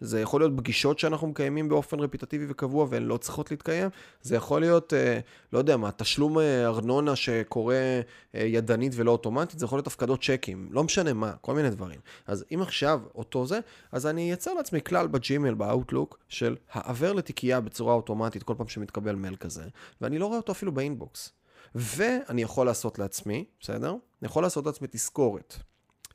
זה 0.00 0.20
יכול 0.20 0.40
להיות 0.40 0.52
פגישות 0.56 0.98
שאנחנו 0.98 1.26
מקיימים 1.26 1.68
באופן 1.68 2.00
רפטטיבי 2.00 2.46
וקבוע 2.48 2.86
והן 2.90 3.02
לא 3.02 3.16
צריכות 3.16 3.50
להתקיים. 3.50 3.90
זה 4.22 4.36
יכול 4.36 4.60
להיות, 4.60 4.94
אה, 4.94 5.20
לא 5.52 5.58
יודע 5.58 5.76
מה, 5.76 5.90
תשלום 5.92 6.38
אה, 6.38 6.66
ארנונה 6.66 7.16
שקורה 7.16 8.00
אה, 8.34 8.40
ידנית 8.40 8.92
ולא 8.96 9.10
אוטומטית, 9.10 9.58
זה 9.58 9.64
יכול 9.64 9.76
להיות 9.76 9.86
הפקדות 9.86 10.22
צ'קים, 10.22 10.68
לא 10.70 10.84
משנה 10.84 11.12
מה, 11.12 11.32
כל 11.40 11.54
מיני 11.54 11.70
דברים. 11.70 12.00
אז 12.26 12.44
אם 12.54 12.62
עכשיו 12.62 13.00
אותו 13.14 13.46
זה, 13.46 13.60
אז 13.92 14.06
אני 14.06 14.28
אייצר 14.28 14.54
לעצמי 14.54 14.80
כלל 14.82 15.06
ב 15.06 15.13
Gmail, 15.13 15.54
ב 15.54 15.61
Outlook, 15.61 16.18
של 16.28 16.56
העבר 16.72 17.12
לתיקייה 17.12 17.60
בצורה 17.60 17.94
אוטומטית 17.94 18.42
כל 18.42 18.54
פעם 18.58 18.68
שמתקבל 18.68 19.14
מייל 19.14 19.36
כזה, 19.36 19.64
ואני 20.00 20.18
לא 20.18 20.26
רואה 20.26 20.36
אותו 20.36 20.52
אפילו 20.52 20.72
ב 20.72 20.81
inbox. 20.81 21.32
ואני 21.74 22.42
יכול 22.42 22.66
לעשות 22.66 22.98
לעצמי, 22.98 23.44
בסדר? 23.60 23.90
אני 23.90 24.26
יכול 24.26 24.42
לעשות 24.42 24.66
לעצמי 24.66 24.88
תזכורת. 24.90 25.56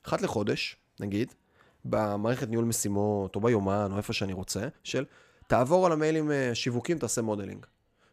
אחת 0.08 0.22
לחודש, 0.22 0.78
נגיד, 1.00 1.34
במערכת 1.86 2.50
ניהול 2.50 2.66
משימות, 2.66 3.36
או 3.36 3.42
ביומן, 3.42 3.90
או 3.92 3.98
איפה 3.98 4.14
שאני 4.14 4.34
רוצה, 4.34 4.68
של 4.84 5.06
תעבור 5.48 5.86
על 5.86 5.92
המיילים 5.92 6.32
אה, 6.32 6.56
שיווקים, 6.56 7.00
תעשה 7.00 7.22
modeling. 7.22 7.66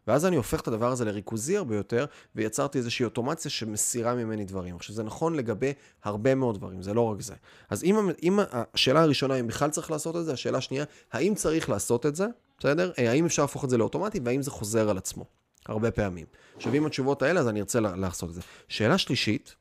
ואז 0.07 0.25
אני 0.25 0.35
הופך 0.35 0.61
את 0.61 0.67
הדבר 0.67 0.91
הזה 0.91 1.05
לריכוזי 1.05 1.57
הרבה 1.57 1.75
יותר, 1.75 2.05
ויצרתי 2.35 2.77
איזושהי 2.77 3.05
אוטומציה 3.05 3.51
שמסירה 3.51 4.15
ממני 4.15 4.45
דברים. 4.45 4.75
עכשיו, 4.75 4.95
זה 4.95 5.03
נכון 5.03 5.35
לגבי 5.35 5.73
הרבה 6.03 6.35
מאוד 6.35 6.57
דברים, 6.57 6.81
זה 6.81 6.93
לא 6.93 7.01
רק 7.01 7.21
זה. 7.21 7.33
אז 7.69 7.83
אם, 7.83 8.09
אם 8.23 8.39
השאלה 8.51 9.01
הראשונה, 9.01 9.35
אם 9.35 9.47
בכלל 9.47 9.69
צריך 9.69 9.91
לעשות 9.91 10.15
את 10.15 10.25
זה, 10.25 10.33
השאלה 10.33 10.57
השנייה, 10.57 10.85
האם 11.11 11.35
צריך 11.35 11.69
לעשות 11.69 12.05
את 12.05 12.15
זה, 12.15 12.25
בסדר? 12.59 12.91
אה, 12.99 13.11
האם 13.11 13.25
אפשר 13.25 13.41
להפוך 13.41 13.65
את 13.65 13.69
זה 13.69 13.77
לאוטומטי, 13.77 14.19
והאם 14.23 14.41
זה 14.41 14.51
חוזר 14.51 14.89
על 14.89 14.97
עצמו? 14.97 15.25
הרבה 15.65 15.91
פעמים. 15.91 16.25
עכשיו, 16.55 16.73
אם 16.73 16.85
התשובות 16.85 17.21
האלה, 17.21 17.39
אז 17.39 17.47
אני 17.47 17.59
ארצה 17.59 17.79
לעשות 17.79 18.29
את 18.29 18.33
זה. 18.33 18.41
שאלה 18.67 18.97
שלישית, 18.97 19.55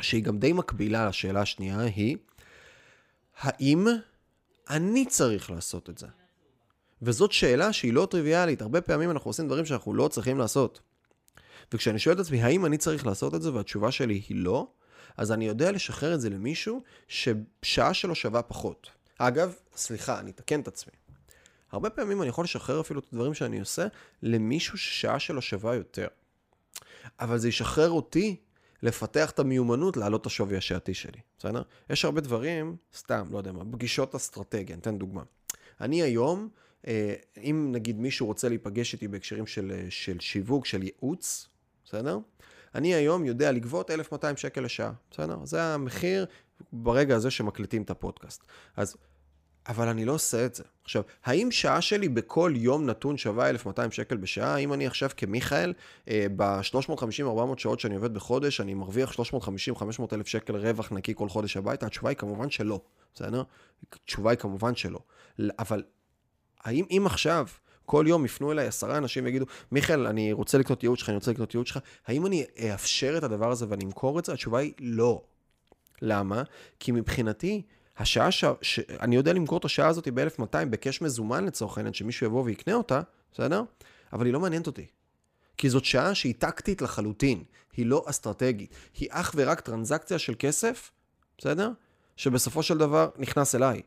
שהיא 0.00 0.24
גם 0.24 0.38
די 0.38 0.52
מקבילה 0.52 1.08
לשאלה 1.08 1.40
השנייה, 1.40 1.80
היא, 1.80 2.16
האם 3.40 3.86
אני 4.70 5.06
צריך 5.06 5.50
לעשות 5.50 5.90
את 5.90 5.98
זה? 5.98 6.06
וזאת 7.02 7.32
שאלה 7.32 7.72
שהיא 7.72 7.92
לא 7.92 8.08
טריוויאלית. 8.10 8.62
הרבה 8.62 8.80
פעמים 8.80 9.10
אנחנו 9.10 9.28
עושים 9.28 9.46
דברים 9.46 9.66
שאנחנו 9.66 9.94
לא 9.94 10.08
צריכים 10.08 10.38
לעשות. 10.38 10.80
וכשאני 11.72 11.98
שואל 11.98 12.14
את 12.14 12.20
עצמי, 12.20 12.42
האם 12.42 12.66
אני 12.66 12.78
צריך 12.78 13.06
לעשות 13.06 13.34
את 13.34 13.42
זה, 13.42 13.52
והתשובה 13.52 13.90
שלי 13.90 14.22
היא 14.28 14.36
לא, 14.36 14.68
אז 15.16 15.32
אני 15.32 15.46
יודע 15.46 15.72
לשחרר 15.72 16.14
את 16.14 16.20
זה 16.20 16.30
למישהו 16.30 16.82
ששעה 17.08 17.94
שלו 17.94 18.14
שווה 18.14 18.42
פחות. 18.42 18.90
אגב, 19.18 19.54
סליחה, 19.76 20.20
אני 20.20 20.30
אתקן 20.30 20.60
את 20.60 20.68
עצמי. 20.68 20.92
הרבה 21.72 21.90
פעמים 21.90 22.22
אני 22.22 22.28
יכול 22.28 22.44
לשחרר 22.44 22.80
אפילו 22.80 23.00
את 23.00 23.06
הדברים 23.12 23.34
שאני 23.34 23.60
עושה 23.60 23.86
למישהו 24.22 24.78
ששעה 24.78 25.18
שלו 25.18 25.42
שווה 25.42 25.74
יותר. 25.74 26.06
אבל 27.20 27.38
זה 27.38 27.48
ישחרר 27.48 27.90
אותי 27.90 28.36
לפתח 28.82 29.30
את 29.30 29.38
המיומנות 29.38 29.96
להעלות 29.96 30.20
את 30.20 30.26
השווי 30.26 30.56
השעתי 30.56 30.94
שלי, 30.94 31.20
בסדר? 31.38 31.62
יש 31.90 32.04
הרבה 32.04 32.20
דברים, 32.20 32.76
סתם, 32.94 33.26
לא 33.30 33.38
יודע 33.38 33.52
מה, 33.52 33.64
פגישות 33.72 34.14
אסטרטגיה, 34.14 34.74
אני 34.74 34.80
אתן 34.80 34.98
דוגמה. 34.98 35.22
אני 35.80 36.02
היום, 36.02 36.48
אה, 36.86 37.14
אם 37.42 37.68
נגיד 37.72 37.98
מישהו 37.98 38.26
רוצה 38.26 38.48
להיפגש 38.48 38.92
איתי 38.92 39.08
בהקשרים 39.08 39.46
של, 39.46 39.72
אה, 39.74 39.86
של 39.90 40.20
שיווק, 40.20 40.66
של 40.66 40.82
ייעוץ, 40.82 41.48
בסדר? 41.84 42.18
אני 42.74 42.94
היום 42.94 43.24
יודע 43.24 43.52
לגבות 43.52 43.90
1,200 43.90 44.36
שקל 44.36 44.60
לשעה, 44.60 44.92
בסדר? 45.10 45.44
זה 45.44 45.62
המחיר 45.62 46.26
ברגע 46.72 47.16
הזה 47.16 47.30
שמקליטים 47.30 47.82
את 47.82 47.90
הפודקאסט. 47.90 48.44
אז 48.76 48.96
אבל 49.70 49.88
אני 49.88 50.04
לא 50.04 50.12
עושה 50.12 50.46
את 50.46 50.54
זה. 50.54 50.64
עכשיו, 50.84 51.02
האם 51.24 51.50
שעה 51.50 51.80
שלי 51.80 52.08
בכל 52.08 52.52
יום 52.56 52.86
נתון 52.86 53.16
שווה 53.16 53.50
1,200 53.50 53.90
שקל 53.90 54.16
בשעה? 54.16 54.54
האם 54.54 54.72
אני 54.72 54.86
עכשיו 54.86 55.10
כמיכאל, 55.16 55.72
אה, 56.08 56.26
ב-350-400 56.36 57.58
שעות 57.58 57.80
שאני 57.80 57.94
עובד 57.94 58.14
בחודש, 58.14 58.60
אני 58.60 58.74
מרוויח 58.74 59.12
350-500 59.12 60.12
אלף 60.12 60.26
שקל 60.26 60.56
רווח 60.56 60.92
נקי 60.92 61.14
כל 61.16 61.28
חודש 61.28 61.56
הביתה? 61.56 61.86
התשובה 61.86 62.08
היא 62.08 62.16
כמובן 62.16 62.50
שלא, 62.50 62.80
בסדר? 63.14 63.42
התשובה 63.92 64.30
היא 64.30 64.38
כמובן 64.38 64.74
שלא. 64.74 64.98
אבל 65.58 65.82
האם 66.64 66.84
אם 66.90 67.02
עכשיו... 67.06 67.46
כל 67.86 68.04
יום 68.08 68.24
יפנו 68.24 68.52
אליי 68.52 68.66
עשרה 68.66 68.96
אנשים 68.96 69.24
ויגידו, 69.24 69.44
מיכאל, 69.72 70.06
אני 70.06 70.32
רוצה 70.32 70.58
לקנות 70.58 70.82
ייעוץ 70.82 70.98
שלך, 70.98 71.08
אני 71.08 71.16
רוצה 71.16 71.30
לקנות 71.30 71.54
ייעוץ 71.54 71.68
שלך, 71.68 71.78
האם 72.06 72.26
אני 72.26 72.44
אאפשר 72.58 73.14
את 73.18 73.22
הדבר 73.22 73.50
הזה 73.50 73.66
ואני 73.68 73.84
אמכור 73.84 74.18
את 74.18 74.24
זה? 74.24 74.32
התשובה 74.32 74.58
היא 74.58 74.72
לא. 74.80 75.22
למה? 76.02 76.42
כי 76.80 76.92
מבחינתי, 76.92 77.62
השעה 78.00 78.30
ש... 78.30 78.44
ש... 78.62 78.80
אני 79.00 79.16
יודע 79.16 79.32
למכור 79.32 79.58
את 79.58 79.64
השעה 79.64 79.88
הזאת 79.88 80.08
ב-1200 80.08 80.64
בקש 80.70 81.02
מזומן 81.02 81.44
לצורך 81.44 81.78
העניין, 81.78 81.94
שמישהו 81.94 82.26
יבוא 82.26 82.42
ויקנה 82.44 82.74
אותה, 82.74 83.00
בסדר? 83.32 83.62
אבל 84.12 84.26
היא 84.26 84.32
לא 84.32 84.40
מעניינת 84.40 84.66
אותי. 84.66 84.86
כי 85.56 85.70
זאת 85.70 85.84
שעה 85.84 86.14
שהיא 86.14 86.34
טקטית 86.38 86.82
לחלוטין, 86.82 87.44
היא 87.76 87.86
לא 87.86 88.04
אסטרטגית, 88.06 88.74
היא 88.98 89.08
אך 89.10 89.32
ורק 89.36 89.60
טרנזקציה 89.60 90.18
של 90.18 90.34
כסף, 90.38 90.90
בסדר? 91.38 91.70
שבסופו 92.16 92.62
של 92.62 92.78
דבר 92.78 93.10
נכנס 93.18 93.54
אליי. 93.54 93.82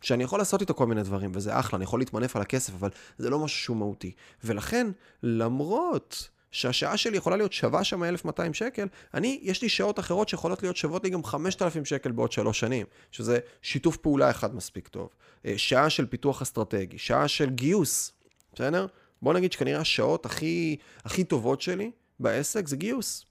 שאני 0.00 0.24
יכול 0.24 0.38
לעשות 0.38 0.60
איתו 0.60 0.74
כל 0.74 0.86
מיני 0.86 1.02
דברים, 1.02 1.32
וזה 1.34 1.58
אחלה, 1.58 1.76
אני 1.76 1.84
יכול 1.84 2.00
להתמנף 2.00 2.36
על 2.36 2.42
הכסף, 2.42 2.72
אבל 2.74 2.90
זה 3.18 3.30
לא 3.30 3.38
משהו 3.38 3.58
שהוא 3.58 3.76
מהותי. 3.76 4.12
ולכן, 4.44 4.86
למרות 5.22 6.28
שהשעה 6.52 6.96
שלי 6.96 7.16
יכולה 7.16 7.36
להיות 7.36 7.52
שווה 7.52 7.84
שם 7.84 8.04
1,200 8.04 8.54
שקל, 8.54 8.88
אני, 9.14 9.40
יש 9.42 9.62
לי 9.62 9.68
שעות 9.68 9.98
אחרות 9.98 10.28
שיכולות 10.28 10.62
להיות 10.62 10.76
שוות 10.76 11.04
לי 11.04 11.10
גם 11.10 11.24
5,000 11.24 11.84
שקל 11.84 12.12
בעוד 12.12 12.32
שלוש 12.32 12.60
שנים, 12.60 12.86
שזה 13.10 13.38
שיתוף 13.62 13.96
פעולה 13.96 14.30
אחד 14.30 14.54
מספיק 14.54 14.88
טוב. 14.88 15.08
אה, 15.46 15.54
שעה 15.56 15.90
של 15.90 16.06
פיתוח 16.06 16.42
אסטרטגי, 16.42 16.98
שעה 16.98 17.28
של 17.28 17.50
גיוס, 17.50 18.12
בסדר? 18.54 18.86
בוא 19.22 19.34
נגיד 19.34 19.52
שכנראה 19.52 19.80
השעות 19.80 20.26
הכי, 20.26 20.76
הכי 21.04 21.24
טובות 21.24 21.60
שלי 21.60 21.90
בעסק 22.20 22.68
זה 22.68 22.76
גיוס. 22.76 23.24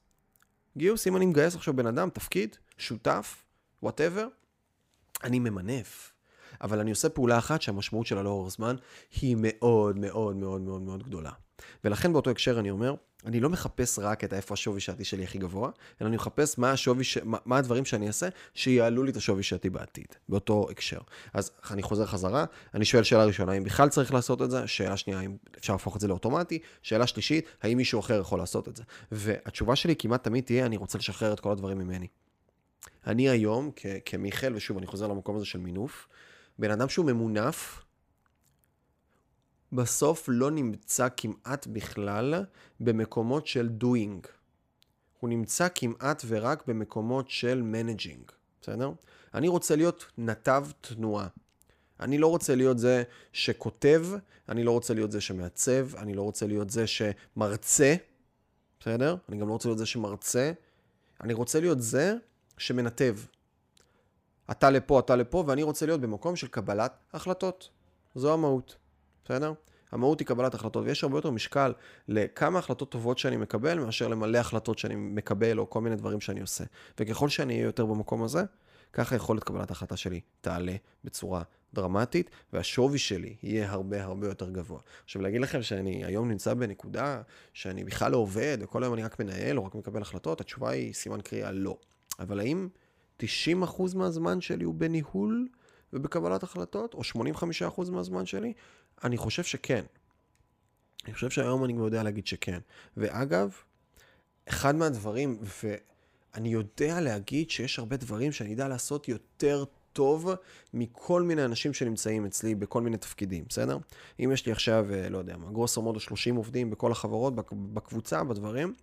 גיוס, 0.78 1.08
אם 1.08 1.16
אני 1.18 1.26
מגייס 1.26 1.56
עכשיו 1.56 1.76
בן 1.76 1.88
אדם, 1.88 2.10
תפקיד, 2.10 2.56
שותף, 2.78 3.44
whatever, 3.84 4.28
אני 5.24 5.40
ממנף. 5.40 6.12
אבל 6.62 6.80
אני 6.80 6.90
עושה 6.90 7.10
פעולה 7.10 7.38
אחת 7.38 7.62
שהמשמעות 7.62 8.08
שלה 8.08 8.24
לאורך 8.24 8.52
זמן 8.52 8.76
היא 9.22 9.38
מאוד 9.40 10.00
מאוד 10.00 10.36
מאוד 10.36 10.62
מאוד 10.62 10.82
מאוד 10.82 11.04
גדולה. 11.04 11.32
ולכן 11.84 12.14
באותו 12.14 12.30
הקשר 12.30 12.60
אני 12.60 12.72
אומר, 12.72 12.96
אני 13.26 13.40
לא 13.40 13.50
מחפש 13.50 14.00
רק 14.00 14.24
את 14.24 14.34
איפה 14.34 14.54
השווי 14.54 14.80
שעתי 14.80 15.04
שלי 15.04 15.24
הכי 15.24 15.38
גבוה, 15.38 15.70
אלא 16.02 16.08
אני 16.08 16.16
מחפש 16.16 16.58
מה, 16.58 16.72
השווי 16.72 17.04
ש... 17.04 17.18
מה, 17.18 17.38
מה 17.46 17.58
הדברים 17.58 17.86
שאני 17.86 18.08
אעשה 18.08 18.28
שיעלו 18.54 19.04
לי 19.04 19.12
את 19.12 19.18
השווי 19.18 19.44
שעתי 19.44 19.70
בעתיד, 19.70 20.06
באותו 20.30 20.68
הקשר. 20.72 21.00
אז 21.34 21.52
אני 21.72 21.82
חוזר 21.82 22.06
חזרה, 22.06 22.46
אני 22.74 22.86
שואל 22.86 23.04
שאלה 23.04 23.26
ראשונה, 23.26 23.52
האם 23.52 23.64
בכלל 23.64 23.90
צריך 23.90 24.14
לעשות 24.14 24.42
את 24.42 24.52
זה? 24.52 24.68
שאלה 24.68 24.98
שנייה, 24.98 25.20
האם 25.20 25.36
אפשר 25.58 25.74
להפוך 25.74 25.96
את 25.96 26.02
זה 26.02 26.08
לאוטומטי? 26.08 26.60
שאלה 26.82 27.08
שלישית, 27.08 27.46
האם 27.62 27.78
מישהו 27.78 28.00
אחר 28.00 28.20
יכול 28.20 28.40
לעשות 28.40 28.68
את 28.68 28.76
זה? 28.76 28.84
והתשובה 29.12 29.76
שלי 29.76 29.96
כמעט 29.96 30.24
תמיד 30.24 30.44
תהיה, 30.44 30.66
אני 30.66 30.78
רוצה 30.78 30.98
לשחרר 30.98 31.34
את 31.34 31.40
כל 31.40 31.52
הדברים 31.52 31.78
ממני. 31.78 32.08
אני 33.08 33.30
היום, 33.30 33.72
כ- 33.76 33.86
כמיכאל, 34.06 34.56
ושוב, 34.56 34.78
אני 34.78 34.88
חוזר 34.88 35.08
למקום 35.08 35.36
הזה 35.36 35.46
של 35.46 35.60
מינוף, 35.60 36.08
בן 36.60 36.72
אדם 36.72 36.90
שהוא 36.90 37.06
ממונף, 37.06 37.82
בסוף 39.74 40.26
לא 40.28 40.52
נמצא 40.52 41.08
כמעט 41.18 41.68
בכלל 41.68 42.46
במקומות 42.80 43.48
של 43.48 43.70
doing. 43.84 44.28
הוא 45.20 45.30
נמצא 45.30 45.68
כמעט 45.76 46.24
ורק 46.28 46.68
במקומות 46.68 47.30
של 47.30 47.64
managing, 47.74 48.32
בסדר? 48.62 48.92
אני 49.34 49.48
רוצה 49.48 49.76
להיות 49.76 50.06
נתב 50.18 50.68
תנועה. 50.82 51.28
אני 52.00 52.18
לא 52.18 52.28
רוצה 52.28 52.56
להיות 52.56 52.80
זה 52.80 53.04
שכותב, 53.34 54.08
אני 54.50 54.64
לא 54.64 54.72
רוצה 54.72 54.94
להיות 54.94 55.12
זה 55.12 55.22
שמעצב, 55.22 55.96
אני 55.96 56.14
לא 56.14 56.22
רוצה 56.22 56.48
להיות 56.48 56.70
זה 56.70 56.88
שמרצה, 56.88 57.96
בסדר? 58.80 59.16
אני 59.30 59.38
גם 59.38 59.48
לא 59.48 59.54
רוצה 59.54 59.70
להיות 59.70 59.78
זה 59.78 59.86
שמרצה. 59.86 60.52
אני 61.22 61.34
רוצה 61.34 61.60
להיות 61.60 61.82
זה 61.82 62.16
שמנתב. 62.58 63.18
אתה 64.52 64.70
לפה, 64.70 65.00
אתה 65.00 65.16
לפה, 65.16 65.44
ואני 65.48 65.64
רוצה 65.64 65.86
להיות 65.86 66.02
במקום 66.02 66.36
של 66.36 66.48
קבלת 66.48 66.94
החלטות. 67.14 67.70
זו 68.16 68.34
המהות, 68.34 68.76
בסדר? 69.32 69.54
המהות 69.92 70.20
היא 70.20 70.28
קבלת 70.28 70.54
החלטות, 70.54 70.86
ויש 70.86 71.04
הרבה 71.04 71.18
יותר 71.18 71.32
משקל 71.32 71.74
לכמה 72.08 72.60
החלטות 72.60 72.92
טובות 72.92 73.18
שאני 73.18 73.38
מקבל, 73.38 73.80
מאשר 73.80 74.08
למלא 74.08 74.38
החלטות 74.38 74.80
שאני 74.80 74.96
מקבל, 74.96 75.60
או 75.60 75.70
כל 75.70 75.82
מיני 75.82 75.96
דברים 75.96 76.22
שאני 76.22 76.42
עושה. 76.42 76.64
וככל 77.00 77.30
שאני 77.30 77.54
אהיה 77.54 77.66
יותר 77.66 77.86
במקום 77.86 78.24
הזה, 78.24 78.44
ככה 78.94 79.16
יכולת 79.16 79.44
קבלת 79.44 79.70
ההחלטה 79.70 79.98
שלי 79.98 80.22
תעלה 80.42 80.76
בצורה 81.04 81.44
דרמטית, 81.74 82.30
והשווי 82.54 82.98
שלי 82.98 83.36
יהיה 83.44 83.72
הרבה 83.72 84.04
הרבה 84.04 84.28
יותר 84.28 84.50
גבוה. 84.50 84.80
עכשיו, 85.04 85.22
להגיד 85.22 85.42
לכם 85.42 85.62
שאני 85.62 86.06
היום 86.06 86.30
נמצא 86.30 86.54
בנקודה 86.54 87.22
שאני 87.54 87.84
בכלל 87.84 88.12
לא 88.12 88.18
עובד, 88.18 88.58
וכל 88.62 88.84
היום 88.84 88.94
אני 88.94 89.04
רק 89.04 89.20
מנהל 89.20 89.58
או 89.58 89.66
רק 89.66 89.76
מקבל 89.76 90.02
החלטות, 90.02 90.42
התשובה 90.42 90.70
היא 90.70 90.94
סימן 90.94 91.22
קריאה 91.22 91.52
לא. 91.52 91.78
אבל 92.20 92.40
האם 92.40 92.70
90% 93.22 93.24
מהזמן 93.96 94.42
שלי 94.42 94.64
הוא 94.64 94.74
בניהול 94.74 95.48
ובקבלת 95.94 96.44
החלטות, 96.44 96.94
או 96.94 97.02
85% 97.02 97.92
מהזמן 97.92 98.26
שלי? 98.26 98.54
אני 99.04 99.18
חושב 99.18 99.44
שכן. 99.44 99.86
אני 101.06 101.14
חושב 101.14 101.30
שהיום 101.30 101.64
אני 101.64 101.74
יודע 101.74 102.04
להגיד 102.04 102.28
שכן. 102.28 102.60
ואגב, 102.98 103.54
אחד 104.50 104.76
מהדברים, 104.76 105.40
ואני 105.64 106.50
יודע 106.50 107.02
להגיד 107.02 107.50
שיש 107.50 107.80
הרבה 107.80 107.98
דברים 107.98 108.32
שאני 108.32 108.54
אדע 108.54 108.68
לעשות 108.68 109.08
יותר 109.08 109.64
טוב 109.94 110.30
מכל 110.74 111.22
מיני 111.22 111.46
אנשים 111.46 111.74
שנמצאים 111.74 112.26
אצלי 112.26 112.56
בכל 112.56 112.82
מיני 112.82 112.98
תפקידים, 112.98 113.46
בסדר? 113.50 113.78
אם 114.20 114.32
יש 114.34 114.46
לי 114.46 114.52
עכשיו, 114.52 114.86
אה, 114.94 115.10
לא 115.10 115.18
יודע 115.18 115.38
מה, 115.38 115.52
גרוסו 115.52 115.82
מודו 115.82 116.00
30 116.00 116.36
עובדים 116.36 116.70
בכל 116.70 116.92
החברות, 116.92 117.34
בקבוצה, 117.52 118.24
בדברים, 118.24 118.74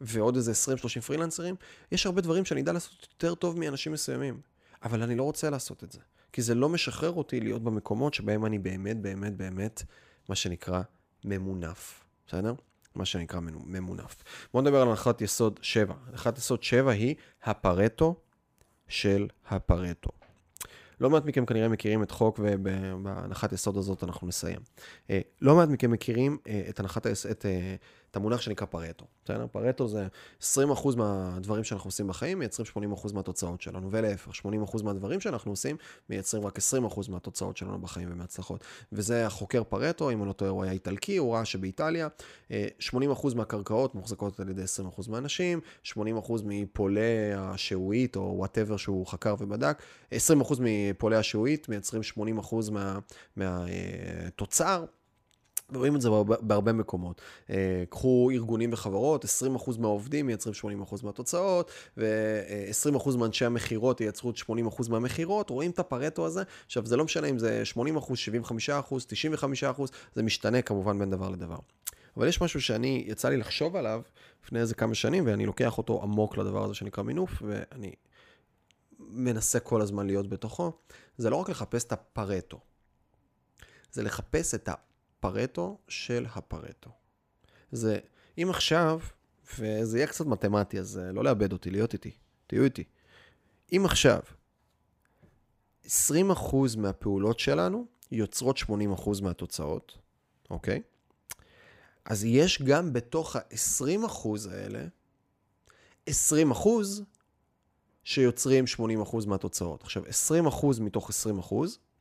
ועוד 0.00 0.36
איזה 0.36 0.52
20-30 0.52 1.00
פרילנסרים, 1.00 1.54
יש 1.92 2.06
הרבה 2.06 2.20
דברים 2.20 2.44
שאני 2.44 2.60
אדע 2.60 2.72
לעשות 2.72 3.08
יותר 3.12 3.34
טוב 3.34 3.58
מאנשים 3.58 3.92
מסוימים. 3.92 4.40
אבל 4.82 5.02
אני 5.02 5.14
לא 5.14 5.22
רוצה 5.22 5.50
לעשות 5.50 5.84
את 5.84 5.92
זה. 5.92 6.00
כי 6.32 6.42
זה 6.42 6.54
לא 6.54 6.68
משחרר 6.68 7.12
אותי 7.12 7.40
להיות 7.40 7.62
במקומות 7.62 8.14
שבהם 8.14 8.46
אני 8.46 8.58
באמת, 8.58 9.00
באמת, 9.00 9.36
באמת, 9.36 9.82
מה 10.28 10.34
שנקרא, 10.34 10.82
ממונף. 11.24 12.04
בסדר? 12.26 12.54
מה 12.94 13.04
שנקרא 13.04 13.40
ממונף. 13.40 14.16
בואו 14.52 14.62
נדבר 14.62 14.82
על 14.82 14.88
הנחת 14.88 15.20
יסוד 15.20 15.58
7. 15.62 15.94
הנחת 16.06 16.38
יסוד 16.38 16.62
7 16.62 16.92
היא 16.92 17.14
הפרטו 17.42 18.14
של 18.88 19.26
הפרטו. 19.48 20.10
לא 21.00 21.10
מעט 21.10 21.24
מכם 21.24 21.46
כנראה 21.46 21.68
מכירים 21.68 22.02
את 22.02 22.10
חוק, 22.10 22.40
ובהנחת 22.42 23.52
יסוד 23.52 23.76
הזאת 23.76 24.04
אנחנו 24.04 24.26
נסיים. 24.26 24.60
אה, 25.10 25.20
לא 25.40 25.56
מעט 25.56 25.68
מכם 25.68 25.90
מכירים 25.90 26.38
אה, 26.48 26.62
את 26.68 26.80
הנחת 26.80 27.06
את, 27.06 27.46
אה, 27.46 27.74
את 28.16 28.20
המונח 28.20 28.40
שנקרא 28.40 28.66
פרטו. 28.66 29.04
בסדר? 29.24 29.46
פרטו 29.52 29.88
זה 29.88 30.06
20% 30.40 30.96
מהדברים 30.96 31.64
שאנחנו 31.64 31.88
עושים 31.88 32.06
בחיים 32.06 32.38
מייצרים 32.38 32.92
80% 32.94 33.14
מהתוצאות 33.14 33.60
שלנו, 33.60 33.88
ולהפך, 33.90 34.30
80% 34.74 34.82
מהדברים 34.84 35.20
שאנחנו 35.20 35.52
עושים 35.52 35.76
מייצרים 36.10 36.46
רק 36.46 36.58
20% 36.58 37.10
מהתוצאות 37.10 37.56
שלנו 37.56 37.78
בחיים 37.78 38.08
ומהצלחות. 38.12 38.64
וזה 38.92 39.26
החוקר 39.26 39.64
פרטו, 39.64 40.10
אם 40.10 40.20
אני 40.20 40.28
לא 40.28 40.32
טועה, 40.32 40.50
הוא 40.50 40.62
היה 40.62 40.72
איטלקי, 40.72 41.16
הוא 41.16 41.34
ראה 41.34 41.44
שבאיטליה 41.44 42.08
80% 42.50 42.54
מהקרקעות 43.34 43.94
מוחזקות 43.94 44.40
על 44.40 44.48
ידי 44.48 44.62
20% 44.98 45.10
מהאנשים, 45.10 45.60
80% 45.84 45.96
מפולי 46.44 47.32
השעועית, 47.36 48.16
או 48.16 48.34
וואטאבר 48.36 48.76
שהוא 48.76 49.06
חקר 49.06 49.34
ובדק, 49.40 49.82
20% 50.10 50.14
מפולי 50.60 51.16
השעועית 51.16 51.68
מייצרים 51.68 52.02
80% 52.40 52.70
מה, 52.70 52.98
מהתוצר. 53.36 54.84
רואים 55.74 55.96
את 55.96 56.00
זה 56.00 56.08
בהרבה, 56.40 56.72
מקומות. 56.72 57.20
אה, 57.50 57.84
קחו 57.88 58.30
ארגונים 58.32 58.72
וחברות, 58.72 59.24
20% 59.24 59.78
מהעובדים 59.78 60.26
מייצרים 60.26 60.54
80% 60.84 61.04
מהתוצאות, 61.04 61.70
ו-20% 61.96 63.16
מאנשי 63.16 63.44
המכירות 63.44 64.00
ייצרו 64.00 64.32
80% 64.32 64.90
מהמכירות, 64.90 65.50
רואים 65.50 65.70
את 65.70 65.78
הפרטו 65.78 66.26
הזה. 66.26 66.42
עכשיו, 66.66 66.86
זה 66.86 66.96
לא 66.96 67.04
משנה 67.04 67.26
אם 67.26 67.38
זה 67.38 67.62
80%, 67.74 67.76
75%, 67.78 69.06
95%, 69.78 69.82
זה 70.14 70.22
משתנה 70.22 70.62
כמובן 70.62 70.98
בין 70.98 71.10
דבר 71.10 71.30
לדבר. 71.30 71.58
אבל 72.16 72.28
יש 72.28 72.40
משהו 72.40 72.60
שאני, 72.60 73.04
יצא 73.06 73.28
לי 73.28 73.36
לחשוב 73.36 73.76
עליו 73.76 74.02
לפני 74.44 74.60
איזה 74.60 74.74
כמה 74.74 74.94
שנים, 74.94 75.26
ואני 75.26 75.46
לוקח 75.46 75.78
אותו 75.78 76.02
עמוק 76.02 76.36
לדבר 76.36 76.64
הזה 76.64 76.74
שנקרא 76.74 77.02
מינוף, 77.02 77.42
ואני 77.46 77.92
מנסה 78.98 79.60
כל 79.60 79.80
הזמן 79.80 80.06
להיות 80.06 80.28
בתוכו. 80.28 80.72
זה 81.18 81.30
לא 81.30 81.36
רק 81.36 81.48
לחפש 81.48 81.84
את 81.84 81.92
הפרטו, 81.92 82.60
זה 83.92 84.02
לחפש 84.02 84.54
את 84.54 84.68
הפרטו 85.26 85.78
של 85.88 86.26
הפרטו. 86.34 86.90
זה, 87.72 87.98
אם 88.38 88.50
עכשיו, 88.50 89.00
וזה 89.58 89.98
יהיה 89.98 90.06
קצת 90.06 90.26
מתמטי, 90.26 90.78
אז 90.78 90.98
אה, 90.98 91.12
לא 91.12 91.24
לאבד 91.24 91.52
אותי, 91.52 91.70
להיות 91.70 91.92
איתי, 91.92 92.10
תהיו 92.46 92.64
איתי. 92.64 92.84
אם 93.72 93.82
עכשיו 93.84 94.20
20% 95.86 95.88
מהפעולות 96.76 97.38
שלנו 97.38 97.86
יוצרות 98.12 98.58
80% 98.58 98.70
מהתוצאות, 99.22 99.98
אוקיי? 100.50 100.82
אז 102.04 102.24
יש 102.24 102.62
גם 102.62 102.92
בתוך 102.92 103.36
ה-20% 103.36 104.28
האלה, 104.50 104.86
20% 106.10 106.12
שיוצרים 108.04 108.64
80% 108.80 109.26
מהתוצאות. 109.26 109.82
עכשיו, 109.82 110.02
20% 110.48 110.80
מתוך 110.80 111.10
20%, 111.10 111.54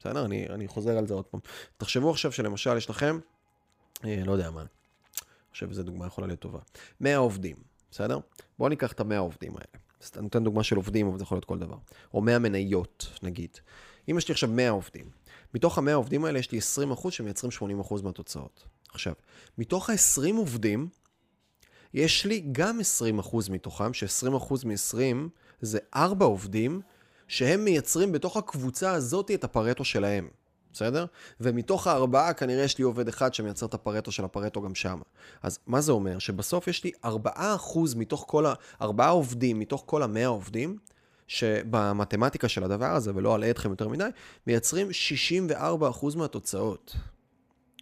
בסדר? 0.05 0.25
אני, 0.25 0.49
אני 0.49 0.67
חוזר 0.67 0.97
על 0.97 1.07
זה 1.07 1.13
עוד 1.13 1.25
פעם. 1.25 1.39
תחשבו 1.77 2.11
עכשיו 2.11 2.31
שלמשל 2.31 2.77
יש 2.77 2.89
לכם, 2.89 3.19
אה, 4.05 4.21
לא 4.25 4.31
יודע 4.31 4.51
מה, 4.51 4.63
חושב 5.51 5.71
שזו 5.71 5.83
דוגמה 5.83 6.07
יכולה 6.07 6.27
להיות 6.27 6.39
טובה. 6.39 6.59
100 7.01 7.17
עובדים, 7.17 7.55
בסדר? 7.91 8.19
בואו 8.59 8.69
ניקח 8.69 8.91
את 8.91 8.99
ה-100 8.99 9.17
עובדים 9.17 9.51
האלה. 9.51 9.83
אני 10.15 10.23
נותן 10.23 10.43
דוגמה 10.43 10.63
של 10.63 10.75
עובדים, 10.75 11.07
אבל 11.07 11.17
זה 11.17 11.23
יכול 11.23 11.35
להיות 11.35 11.45
כל 11.45 11.59
דבר. 11.59 11.77
או 12.13 12.21
100 12.21 12.39
מניות, 12.39 13.19
נגיד. 13.23 13.49
אם 14.11 14.17
יש 14.17 14.27
לי 14.27 14.31
עכשיו 14.31 14.49
100 14.49 14.69
עובדים, 14.69 15.09
מתוך 15.53 15.77
ה-100 15.77 15.93
עובדים 15.93 16.25
האלה 16.25 16.39
יש 16.39 16.51
לי 16.51 16.59
20% 16.93 17.11
שמייצרים 17.11 17.51
80% 17.81 18.03
מהתוצאות. 18.03 18.63
עכשיו, 18.93 19.13
מתוך 19.57 19.89
ה-20 19.89 20.35
עובדים, 20.37 20.89
יש 21.93 22.25
לי 22.25 22.43
גם 22.51 22.79
20% 23.21 23.51
מתוכם, 23.51 23.93
ש-20% 23.93 24.53
מ-20 24.65 25.29
זה 25.61 25.79
4 25.95 26.25
עובדים 26.25 26.81
שהם 27.27 27.65
מייצרים 27.65 28.11
בתוך 28.11 28.37
הקבוצה 28.37 28.91
הזאת 28.91 29.31
את 29.31 29.43
הפרטו 29.43 29.83
שלהם, 29.83 30.27
בסדר? 30.73 31.05
ומתוך 31.39 31.87
הארבעה 31.87 32.33
כנראה 32.33 32.63
יש 32.63 32.77
לי 32.77 32.83
עובד 32.83 33.07
אחד 33.07 33.33
שמייצר 33.33 33.65
את 33.65 33.73
הפרטו 33.73 34.11
של 34.11 34.25
הפרטו 34.25 34.61
גם 34.61 34.75
שם. 34.75 35.01
אז 35.43 35.59
מה 35.67 35.81
זה 35.81 35.91
אומר? 35.91 36.19
שבסוף 36.19 36.67
יש 36.67 36.83
לי 36.83 36.91
4% 37.05 37.09
מתוך 37.95 38.25
כל 38.27 38.45
ה... 38.45 38.53
4 38.81 39.07
עובדים 39.07 39.59
מתוך 39.59 39.83
כל 39.85 40.03
המאה 40.03 40.27
עובדים, 40.27 40.77
שבמתמטיקה 41.27 42.47
של 42.47 42.63
הדבר 42.63 42.95
הזה, 42.95 43.11
ולא 43.15 43.35
אלאה 43.35 43.49
אתכם 43.49 43.69
יותר 43.69 43.87
מדי, 43.87 44.07
מייצרים 44.47 44.87
64% 45.51 46.17
מהתוצאות. 46.17 46.95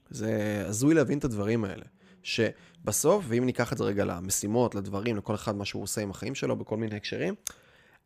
זה 0.10 0.64
הזוי 0.68 0.94
להבין 0.94 1.18
את 1.18 1.24
הדברים 1.24 1.66
האלה. 1.66 1.86
שבסוף, 2.24 3.26
ואם 3.28 3.46
ניקח 3.46 3.74
את 3.74 3.78
זה 3.78 3.84
רגע 3.84 4.06
למשימות, 4.06 4.76
לדברים, 4.76 5.18
לכל 5.18 5.36
אחד 5.36 5.56
מה 5.56 5.66
שהוא 5.66 5.84
עושה 5.84 6.02
עם 6.02 6.12
החיים 6.12 6.36
שלו 6.36 6.56
בכל 6.56 6.78
מיני 6.78 6.96
הקשרים, 6.96 7.36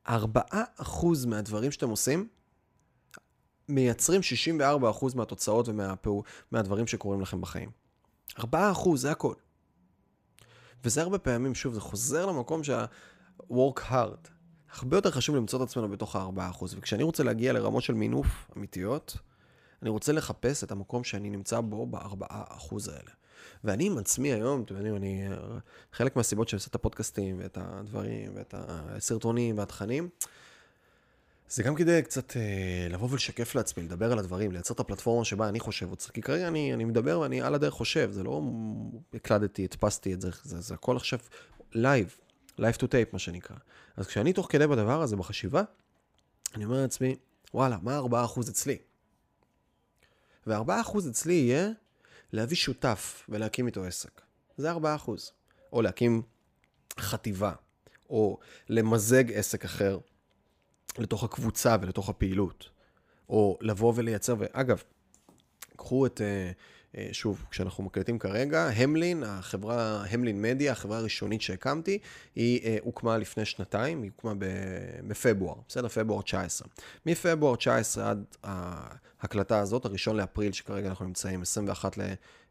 4% 0.08 0.12
מהדברים 1.28 1.72
שאתם 1.72 1.90
עושים 1.90 2.28
מייצרים 3.70 4.22
64% 4.60 5.16
מהתוצאות 5.16 5.70
ומהדברים 6.52 6.88
שקורים 6.88 7.22
לכם 7.22 7.42
בחיים. 7.42 7.70
4% 8.40 8.46
זה 8.96 9.12
הכל. 9.12 9.34
וזה 10.84 11.02
הרבה 11.02 11.18
פעמים, 11.18 11.56
שוב, 11.56 11.74
זה 11.74 11.82
חוזר 11.82 12.26
למקום 12.26 12.64
שה... 12.64 12.86
work 13.52 13.80
hard. 13.90 14.30
הרבה 14.74 14.98
יותר 14.98 15.12
חשוב 15.12 15.36
למצוא 15.36 15.64
את 15.64 15.68
עצמנו 15.70 15.90
בתוך 15.90 16.16
ה-4%. 16.16 16.64
וכשאני 16.78 17.04
רוצה 17.04 17.24
להגיע 17.24 17.54
לרמות 17.54 17.84
של 17.84 17.94
מינוף 17.94 18.52
אמיתיות, 18.58 19.18
אני 19.82 19.90
רוצה 19.90 20.12
לחפש 20.12 20.64
את 20.64 20.72
המקום 20.72 21.04
שאני 21.04 21.30
נמצא 21.30 21.62
בו 21.62 21.86
ב-4% 21.86 22.76
האלה. 22.92 23.12
ואני 23.64 23.86
עם 23.86 23.98
עצמי 23.98 24.34
היום, 24.34 24.64
אתם 24.64 24.76
יודעים, 24.76 24.96
אני, 24.96 25.28
חלק 25.94 26.16
מהסיבות 26.16 26.50
שאני 26.50 26.58
עושה 26.58 26.70
את 26.70 26.76
הפודקאסטים 26.76 27.40
ואת 27.40 27.58
הדברים 27.62 28.32
ואת 28.36 28.54
הסרטונים 28.58 29.58
והתכנים, 29.58 30.10
זה 31.50 31.64
גם 31.64 31.76
כדי 31.76 32.02
קצת 32.04 32.38
אה, 32.38 32.88
לבוא 32.90 33.08
ולשקף 33.12 33.56
לעצמי, 33.56 33.84
לדבר 33.84 34.12
על 34.12 34.20
הדברים, 34.20 34.52
לייצר 34.52 34.74
את 34.74 34.80
הפלטפורמה 34.80 35.26
שבה 35.26 35.50
אני 35.50 35.60
חושב, 35.60 35.90
כי 36.14 36.22
כרגע 36.22 36.48
אני, 36.48 36.74
אני 36.74 36.84
מדבר 36.84 37.20
ואני 37.20 37.42
על 37.42 37.56
הדרך 37.56 37.74
חושב, 37.74 38.12
זה 38.12 38.24
לא 38.24 38.42
הקלדתי, 39.14 39.64
הדפסתי 39.64 40.14
את 40.14 40.22
זה, 40.22 40.30
זה, 40.44 40.62
זה 40.62 40.74
הכל 40.74 40.96
עכשיו 40.96 41.20
live, 41.74 42.16
live 42.58 42.76
to 42.76 42.88
tape 42.88 43.14
מה 43.14 43.20
שנקרא. 43.20 43.56
אז 43.98 44.08
כשאני 44.08 44.34
תוך 44.34 44.48
כדי 44.50 44.68
בדבר 44.68 45.02
הזה, 45.02 45.16
בחשיבה, 45.16 45.64
אני 46.56 46.66
אומר 46.66 46.82
לעצמי, 46.82 47.16
וואלה, 47.54 47.78
מה 47.82 48.00
4% 48.38 48.50
אצלי? 48.50 48.78
ו-4% 50.48 50.98
אצלי 51.10 51.34
יהיה 51.34 51.70
להביא 52.34 52.58
שותף 52.58 53.26
ולהקים 53.30 53.68
איתו 53.68 53.84
עסק. 53.84 54.22
זה 54.58 54.72
4%. 54.74 54.78
או 55.74 55.82
להקים 55.82 56.22
חטיבה, 57.00 57.54
או 58.10 58.40
למזג 58.70 59.32
עסק 59.34 59.66
אחר 59.66 60.00
לתוך 60.98 61.24
הקבוצה 61.24 61.76
ולתוך 61.82 62.10
הפעילות. 62.10 62.70
או 63.30 63.58
לבוא 63.62 63.94
ולייצר, 63.96 64.36
ואגב, 64.40 64.84
קחו 65.76 66.06
את, 66.06 66.22
אה, 66.22 66.52
אה, 66.98 67.10
שוב, 67.12 67.46
כשאנחנו 67.52 67.84
מקלטים 67.84 68.20
כרגע, 68.20 68.70
המלין, 68.76 69.24
החברה, 69.24 70.06
המלין 70.10 70.42
מדיה, 70.42 70.72
החברה 70.72 70.98
הראשונית 70.98 71.42
שהקמתי, 71.42 72.00
היא 72.36 72.62
אה, 72.64 72.78
הוקמה 72.82 73.18
לפני 73.18 73.46
שנתיים, 73.46 74.04
היא 74.04 74.12
הוקמה 74.16 74.34
בפברואר, 75.08 75.56
בסדר? 75.68 75.88
פברואר 75.88 76.22
19. 76.22 76.68
מפברואר 77.06 77.56
19 77.56 78.10
עד 78.10 78.24
ההקלטה 79.22 79.60
הזאת, 79.60 79.86
הראשון 79.86 80.16
לאפריל, 80.16 80.52
שכרגע 80.52 80.90
אנחנו 80.90 81.06
נמצאים 81.06 81.42
21 81.42 81.98
ל, 81.98 82.02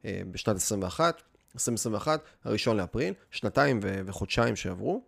בשנת 0.05 0.57
21, 0.57 1.23
2021, 1.55 2.21
הראשון 2.45 2.77
לאפריל, 2.77 3.15
שנתיים 3.31 3.81
וחודשיים 3.83 4.57
שעברו, 4.57 5.03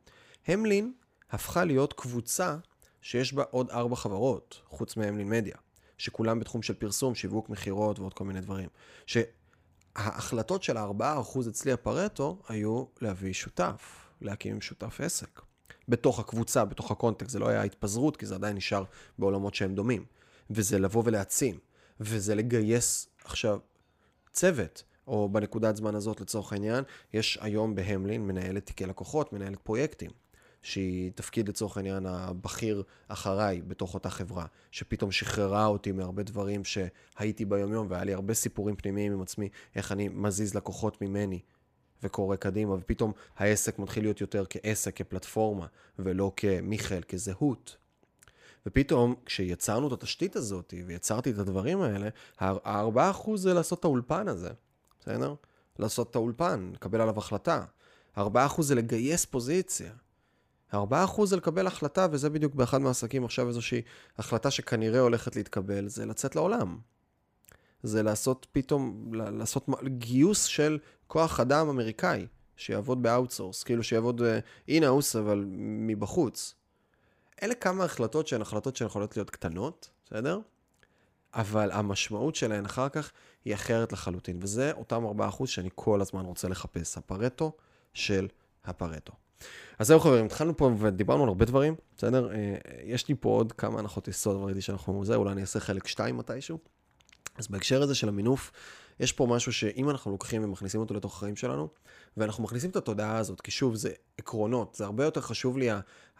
המלין 0.46 0.92
הפכה 1.30 1.64
להיות 1.64 1.92
קבוצה 1.92 2.56
שיש 3.02 3.32
בה 3.32 3.42
עוד 3.50 3.70
ארבע 3.70 3.96
חברות, 3.96 4.60
חוץ 4.68 4.96
מהמלין 4.96 5.28
מדיה, 5.28 5.56
שכולם 5.98 6.40
בתחום 6.40 6.62
של 6.62 6.74
פרסום, 6.74 7.14
שיווק, 7.14 7.50
מכירות 7.50 7.98
ועוד 7.98 8.14
כל 8.14 8.24
מיני 8.24 8.40
דברים. 8.40 8.68
שההחלטות 9.06 10.62
של 10.62 10.76
הארבעה 10.76 11.20
אחוז 11.20 11.48
אצלי 11.48 11.72
הפרטו 11.72 12.38
היו 12.48 12.84
להביא 13.00 13.32
שותף, 13.32 14.08
להקים 14.20 14.60
שותף 14.60 15.00
עסק. 15.00 15.40
בתוך 15.88 16.20
הקבוצה, 16.20 16.64
בתוך 16.64 16.90
הקונטקסט, 16.90 17.30
זה 17.30 17.38
לא 17.38 17.48
היה 17.48 17.62
התפזרות, 17.62 18.16
כי 18.16 18.26
זה 18.26 18.34
עדיין 18.34 18.56
נשאר 18.56 18.84
בעולמות 19.18 19.54
שהם 19.54 19.74
דומים. 19.74 20.04
וזה 20.50 20.78
לבוא 20.78 21.02
ולהעצים, 21.06 21.58
וזה 22.00 22.34
לגייס 22.34 23.08
עכשיו 23.24 23.58
צוות, 24.32 24.82
או 25.06 25.28
בנקודת 25.28 25.76
זמן 25.76 25.94
הזאת 25.94 26.20
לצורך 26.20 26.52
העניין, 26.52 26.84
יש 27.12 27.38
היום 27.40 27.74
בהמלין 27.74 28.26
מנהלת 28.26 28.66
תיקי 28.66 28.86
לקוחות, 28.86 29.32
מנהלת 29.32 29.58
פרויקטים. 29.58 30.10
שהיא 30.62 31.12
תפקיד 31.14 31.48
לצורך 31.48 31.76
העניין 31.76 32.06
הבכיר 32.06 32.82
אחריי 33.08 33.62
בתוך 33.62 33.94
אותה 33.94 34.10
חברה, 34.10 34.46
שפתאום 34.70 35.12
שחררה 35.12 35.66
אותי 35.66 35.92
מהרבה 35.92 36.22
דברים 36.22 36.62
שהייתי 36.64 37.44
ביומיום, 37.44 37.86
והיה 37.90 38.04
לי 38.04 38.14
הרבה 38.14 38.34
סיפורים 38.34 38.76
פנימיים 38.76 39.12
עם 39.12 39.22
עצמי, 39.22 39.48
איך 39.74 39.92
אני 39.92 40.08
מזיז 40.08 40.54
לקוחות 40.54 41.02
ממני 41.02 41.40
וקורא 42.02 42.36
קדימה, 42.36 42.74
ופתאום 42.74 43.12
העסק 43.36 43.78
מתחיל 43.78 44.04
להיות 44.04 44.20
יותר 44.20 44.44
כעסק, 44.50 44.96
כפלטפורמה, 44.96 45.66
ולא 45.98 46.32
כמיכאל, 46.36 47.02
כזהות. 47.08 47.76
ופתאום, 48.66 49.14
כשיצרנו 49.26 49.88
את 49.88 49.92
התשתית 49.92 50.36
הזאת, 50.36 50.74
ויצרתי 50.86 51.30
את 51.30 51.38
הדברים 51.38 51.80
האלה, 51.80 52.08
ה-4% 52.40 53.36
זה 53.36 53.54
לעשות 53.54 53.80
את 53.80 53.84
האולפן 53.84 54.28
הזה, 54.28 54.50
בסדר? 55.00 55.34
לעשות 55.78 56.10
את 56.10 56.16
האולפן, 56.16 56.70
לקבל 56.74 57.00
עליו 57.00 57.18
החלטה. 57.18 57.64
4% 58.18 58.20
זה 58.58 58.74
לגייס 58.74 59.24
פוזיציה. 59.24 59.92
4% 60.74 60.76
זה 61.24 61.36
לקבל 61.36 61.66
החלטה, 61.66 62.06
וזה 62.10 62.30
בדיוק 62.30 62.54
באחד 62.54 62.80
מהעסקים 62.80 63.24
עכשיו 63.24 63.48
איזושהי 63.48 63.82
החלטה 64.18 64.50
שכנראה 64.50 65.00
הולכת 65.00 65.36
להתקבל, 65.36 65.88
זה 65.88 66.06
לצאת 66.06 66.36
לעולם. 66.36 66.78
זה 67.82 68.02
לעשות 68.02 68.46
פתאום, 68.52 69.14
לעשות 69.14 69.68
גיוס 69.86 70.44
של 70.44 70.78
כוח 71.06 71.40
אדם 71.40 71.68
אמריקאי, 71.68 72.26
שיעבוד 72.56 73.02
ב 73.02 73.08
outsource, 73.08 73.62
כאילו 73.62 73.82
שיעבוד 73.82 74.22
in-house, 74.68 75.16
אה, 75.16 75.20
אבל 75.20 75.44
מבחוץ. 75.56 76.54
אלה 77.42 77.54
כמה 77.54 77.84
החלטות 77.84 78.26
שהן 78.28 78.42
החלטות 78.42 78.76
שיכולות 78.76 79.16
להיות 79.16 79.30
קטנות, 79.30 79.90
בסדר? 80.04 80.38
אבל 81.34 81.70
המשמעות 81.72 82.34
שלהן 82.34 82.64
אחר 82.64 82.88
כך 82.88 83.12
היא 83.44 83.54
אחרת 83.54 83.92
לחלוטין, 83.92 84.38
וזה 84.42 84.72
אותם 84.72 85.04
4% 85.40 85.46
שאני 85.46 85.68
כל 85.74 86.00
הזמן 86.00 86.24
רוצה 86.24 86.48
לחפש, 86.48 86.98
הפארטו 86.98 87.52
של 87.94 88.28
הפארטו. 88.64 89.12
אז 89.78 89.86
זהו 89.86 90.00
חברים, 90.00 90.24
התחלנו 90.24 90.56
פה 90.56 90.70
ודיברנו 90.78 91.22
על 91.22 91.28
הרבה 91.28 91.44
דברים, 91.44 91.74
בסדר? 91.96 92.32
אה, 92.32 92.56
יש 92.84 93.08
לי 93.08 93.14
פה 93.20 93.28
עוד 93.28 93.52
כמה 93.52 93.78
הנחות 93.78 94.08
יסוד, 94.08 94.36
וראיתי 94.36 94.60
שאנחנו 94.60 95.04
זה, 95.04 95.14
אולי 95.14 95.32
אני 95.32 95.40
אעשה 95.40 95.60
חלק 95.60 95.86
2 95.86 96.16
מתישהו. 96.16 96.58
אז 97.38 97.48
בהקשר 97.48 97.82
הזה 97.82 97.94
של 97.94 98.08
המינוף, 98.08 98.52
יש 99.00 99.12
פה 99.12 99.26
משהו 99.26 99.52
שאם 99.52 99.90
אנחנו 99.90 100.10
לוקחים 100.10 100.44
ומכניסים 100.44 100.80
אותו 100.80 100.94
לתוך 100.94 101.16
החיים 101.16 101.36
שלנו, 101.36 101.68
ואנחנו 102.16 102.44
מכניסים 102.44 102.70
את 102.70 102.76
התודעה 102.76 103.16
הזאת, 103.16 103.40
כי 103.40 103.50
שוב, 103.50 103.74
זה 103.74 103.90
עקרונות, 104.18 104.74
זה 104.74 104.84
הרבה 104.84 105.04
יותר 105.04 105.20
חשוב 105.20 105.58
לי 105.58 105.68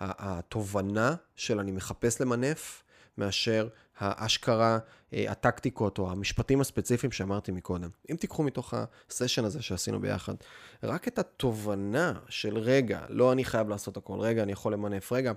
התובנה 0.01 1.15
של 1.37 1.61
אני 1.61 1.73
מחפש 1.73 2.21
למנף, 2.21 2.83
מאשר 3.19 3.69
האשכרה, 3.99 4.79
אה, 5.13 5.25
הטקטיקות 5.31 5.99
או 5.99 6.11
המשפטים 6.11 6.61
הספציפיים 6.61 7.13
שאמרתי 7.13 7.53
מקודם. 7.53 7.89
אם 8.11 8.17
תיקחו 8.17 8.43
מתוך 8.43 8.75
הסשן 9.11 9.45
הזה 9.45 9.63
שעשינו 9.63 10.01
ביחד, 10.01 10.35
רק 10.83 11.09
את 11.09 11.19
התובנה 11.19 12.13
של 12.29 12.59
רגע, 12.59 13.01
לא 13.09 13.33
אני 13.33 13.45
חייב 13.45 13.69
לעשות 13.69 13.97
הכל, 13.97 14.21
רגע, 14.21 14.43
אני 14.43 14.53
יכול 14.53 14.73
למנף, 14.73 15.13
רגע, 15.13 15.33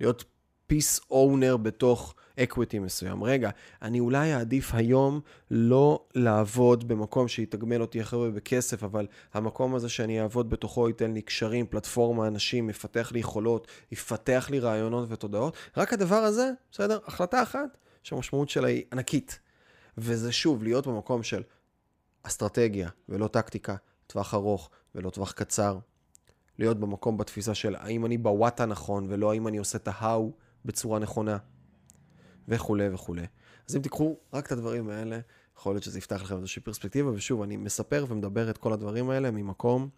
להיות 0.00 0.24
piece 0.66 1.00
owner 1.10 1.56
בתוך 1.56 2.14
equity 2.38 2.78
מסוים. 2.78 3.24
רגע, 3.24 3.50
אני 3.82 4.00
אולי 4.00 4.34
אעדיף 4.34 4.74
היום 4.74 5.20
לא 5.50 6.04
לעבוד 6.14 6.88
במקום 6.88 7.28
שיתגמל 7.28 7.80
אותי 7.80 8.02
אחרי 8.02 8.30
בכסף, 8.30 8.84
אבל 8.84 9.06
המקום 9.34 9.74
הזה 9.74 9.88
שאני 9.88 10.20
אעבוד 10.20 10.50
בתוכו 10.50 10.88
ייתן 10.88 11.12
לי 11.12 11.22
קשרים, 11.22 11.66
פלטפורמה, 11.66 12.26
אנשים, 12.26 12.70
יפתח 12.70 13.12
לי 13.12 13.18
יכולות, 13.18 13.66
יפתח 13.92 14.46
לי 14.50 14.58
רעיונות 14.58 15.08
ותודעות. 15.08 15.56
רק 15.76 15.92
הדבר 15.92 16.16
הזה, 16.16 16.50
בסדר? 16.70 16.98
החלטה 17.06 17.42
אחת 17.42 17.78
שהמשמעות 18.02 18.48
שלה 18.48 18.68
היא 18.68 18.84
ענקית. 18.92 19.38
וזה 19.98 20.32
שוב, 20.32 20.62
להיות 20.62 20.86
במקום 20.86 21.22
של 21.22 21.42
אסטרטגיה 22.22 22.88
ולא 23.08 23.28
טקטיקה, 23.28 23.76
טווח 24.06 24.34
ארוך 24.34 24.70
ולא 24.94 25.10
טווח 25.10 25.32
קצר. 25.32 25.78
להיות 26.58 26.80
במקום 26.80 27.16
בתפיסה 27.16 27.54
של 27.54 27.74
האם 27.74 28.06
אני 28.06 28.18
בוואט 28.18 28.60
הנכון 28.60 29.06
ולא 29.08 29.32
האם 29.32 29.48
אני 29.48 29.58
עושה 29.58 29.78
את 29.78 29.88
ההאו 29.92 30.32
בצורה 30.64 30.98
נכונה, 30.98 31.38
וכולי 32.48 32.88
וכולי. 32.88 33.26
אז 33.68 33.76
אם 33.76 33.82
תיקחו 33.82 34.16
רק 34.32 34.46
את 34.46 34.52
הדברים 34.52 34.88
האלה, 34.88 35.18
יכול 35.58 35.74
להיות 35.74 35.84
שזה 35.84 35.98
יפתח 35.98 36.22
לכם 36.22 36.36
איזושהי 36.36 36.62
פרספקטיבה, 36.62 37.10
ושוב, 37.10 37.42
אני 37.42 37.56
מספר 37.56 38.04
ומדבר 38.08 38.50
את 38.50 38.58
כל 38.58 38.72
הדברים 38.72 39.10
האלה 39.10 39.30
ממקום 39.30 39.88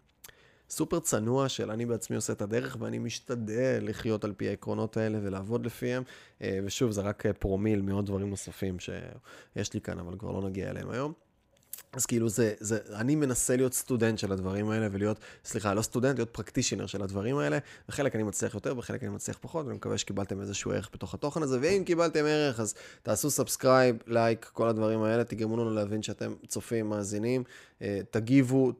סופר 0.69 0.99
צנוע 0.99 1.49
של 1.49 1.71
אני 1.71 1.85
בעצמי 1.85 2.15
עושה 2.15 2.33
את 2.33 2.41
הדרך, 2.41 2.77
ואני 2.79 2.99
משתדל 2.99 3.79
לחיות 3.81 4.23
על 4.23 4.33
פי 4.33 4.49
העקרונות 4.49 4.97
האלה 4.97 5.19
ולעבוד 5.21 5.65
לפיהם, 5.65 6.03
אה, 6.41 6.59
ושוב, 6.63 6.91
זה 6.91 7.01
רק 7.01 7.23
פרומיל 7.39 7.81
מעוד 7.81 8.05
דברים 8.05 8.29
נוספים 8.29 8.79
שיש 8.79 9.73
לי 9.73 9.81
כאן, 9.81 9.99
אבל 9.99 10.17
כבר 10.17 10.31
לא 10.31 10.41
נגיע 10.41 10.69
אליהם 10.69 10.89
היום. 10.89 11.13
אז 11.95 12.05
כאילו 12.05 12.29
זה, 12.29 12.53
זה, 12.59 12.77
אני 12.93 13.15
מנסה 13.15 13.55
להיות 13.55 13.73
סטודנט 13.73 14.19
של 14.19 14.31
הדברים 14.31 14.69
האלה 14.69 14.87
ולהיות, 14.91 15.17
סליחה, 15.45 15.73
לא 15.73 15.81
סטודנט, 15.81 16.17
להיות 16.17 16.29
practitioner 16.29 16.85
של 16.85 17.01
הדברים 17.01 17.37
האלה, 17.37 17.57
וחלק 17.89 18.15
אני 18.15 18.23
מצליח 18.23 18.53
יותר 18.53 18.77
וחלק 18.77 19.03
אני 19.03 19.11
מצליח 19.11 19.37
פחות, 19.41 19.65
ואני 19.65 19.77
מקווה 19.77 19.97
שקיבלתם 19.97 20.41
איזשהו 20.41 20.71
ערך 20.71 20.89
בתוך 20.93 21.13
התוכן 21.13 21.43
הזה, 21.43 21.57
ואם 21.61 21.83
קיבלתם 21.85 22.25
ערך 22.25 22.59
אז 22.59 22.73
תעשו 23.03 23.31
subscribe, 23.31 23.95
like, 24.07 24.49
כל 24.53 24.67
הדברים 24.67 25.03
האלה, 25.03 25.23
תגרמו 25.23 25.57
לנו 25.57 25.73
להבין 25.73 26.03
שאתם 26.03 26.33
צופים, 26.47 26.89
מאזינים, 26.89 27.43
אה, 27.81 27.99
תגיבו, 28.11 28.73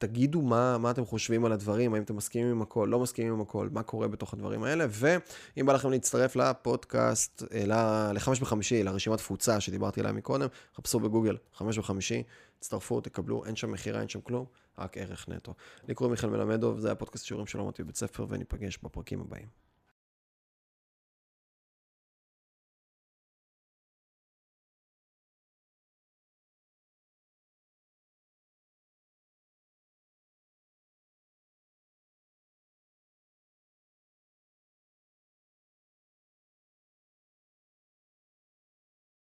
תגידו 0.00 0.42
מה, 0.42 0.78
מה 0.78 0.90
אתם 0.90 1.04
חושבים 1.04 1.44
על 1.44 1.52
הדברים, 1.52 1.94
האם 1.94 2.02
אתם 2.02 2.16
מסכימים 2.16 2.50
עם 2.50 2.62
הכל, 2.62 2.88
לא 2.90 3.00
מסכימים 3.00 3.32
עם 3.32 3.40
הכל, 3.40 3.68
מה 3.72 3.82
קורה 3.82 4.08
בתוך 4.08 4.34
הדברים 4.34 4.62
האלה, 4.62 4.86
ואם 4.90 5.66
בא 5.66 5.72
לכם 5.72 5.90
להצטרף 5.90 6.36
לפודקאסט, 6.36 7.42
אה, 7.52 8.12
לחמש 8.12 8.40
בחמישי, 8.40 8.82
לרשימת 8.82 9.18
תפוצה 9.18 9.60
שדיברתי 9.60 10.00
עליה 10.00 10.12
מקודם, 10.12 10.48
חפשו 10.76 11.00
בגוגל 11.00 11.36
חמש 11.54 11.78
בחמישי, 11.78 12.22
תצטרפו, 12.58 13.00
תקבלו, 13.00 13.44
אין 13.44 13.56
שם 13.56 13.70
מכירה, 13.72 14.00
אין 14.00 14.08
שם 14.08 14.20
כלום, 14.20 14.44
רק 14.78 14.98
ערך 14.98 15.28
נטו. 15.28 15.54
לי 15.88 15.94
קוראים 15.94 16.10
מיכאל 16.10 16.30
מלמדוב, 16.30 16.78
זה 16.78 16.92
הפודקאסט 16.92 17.24
שיעורים 17.24 17.46
שלא 17.46 17.62
אמרתי 17.62 17.82
בבית 17.82 17.96
ספר, 17.96 18.26
וניפגש 18.28 18.78
בפרקים 18.82 19.20
הבאים. 19.20 19.69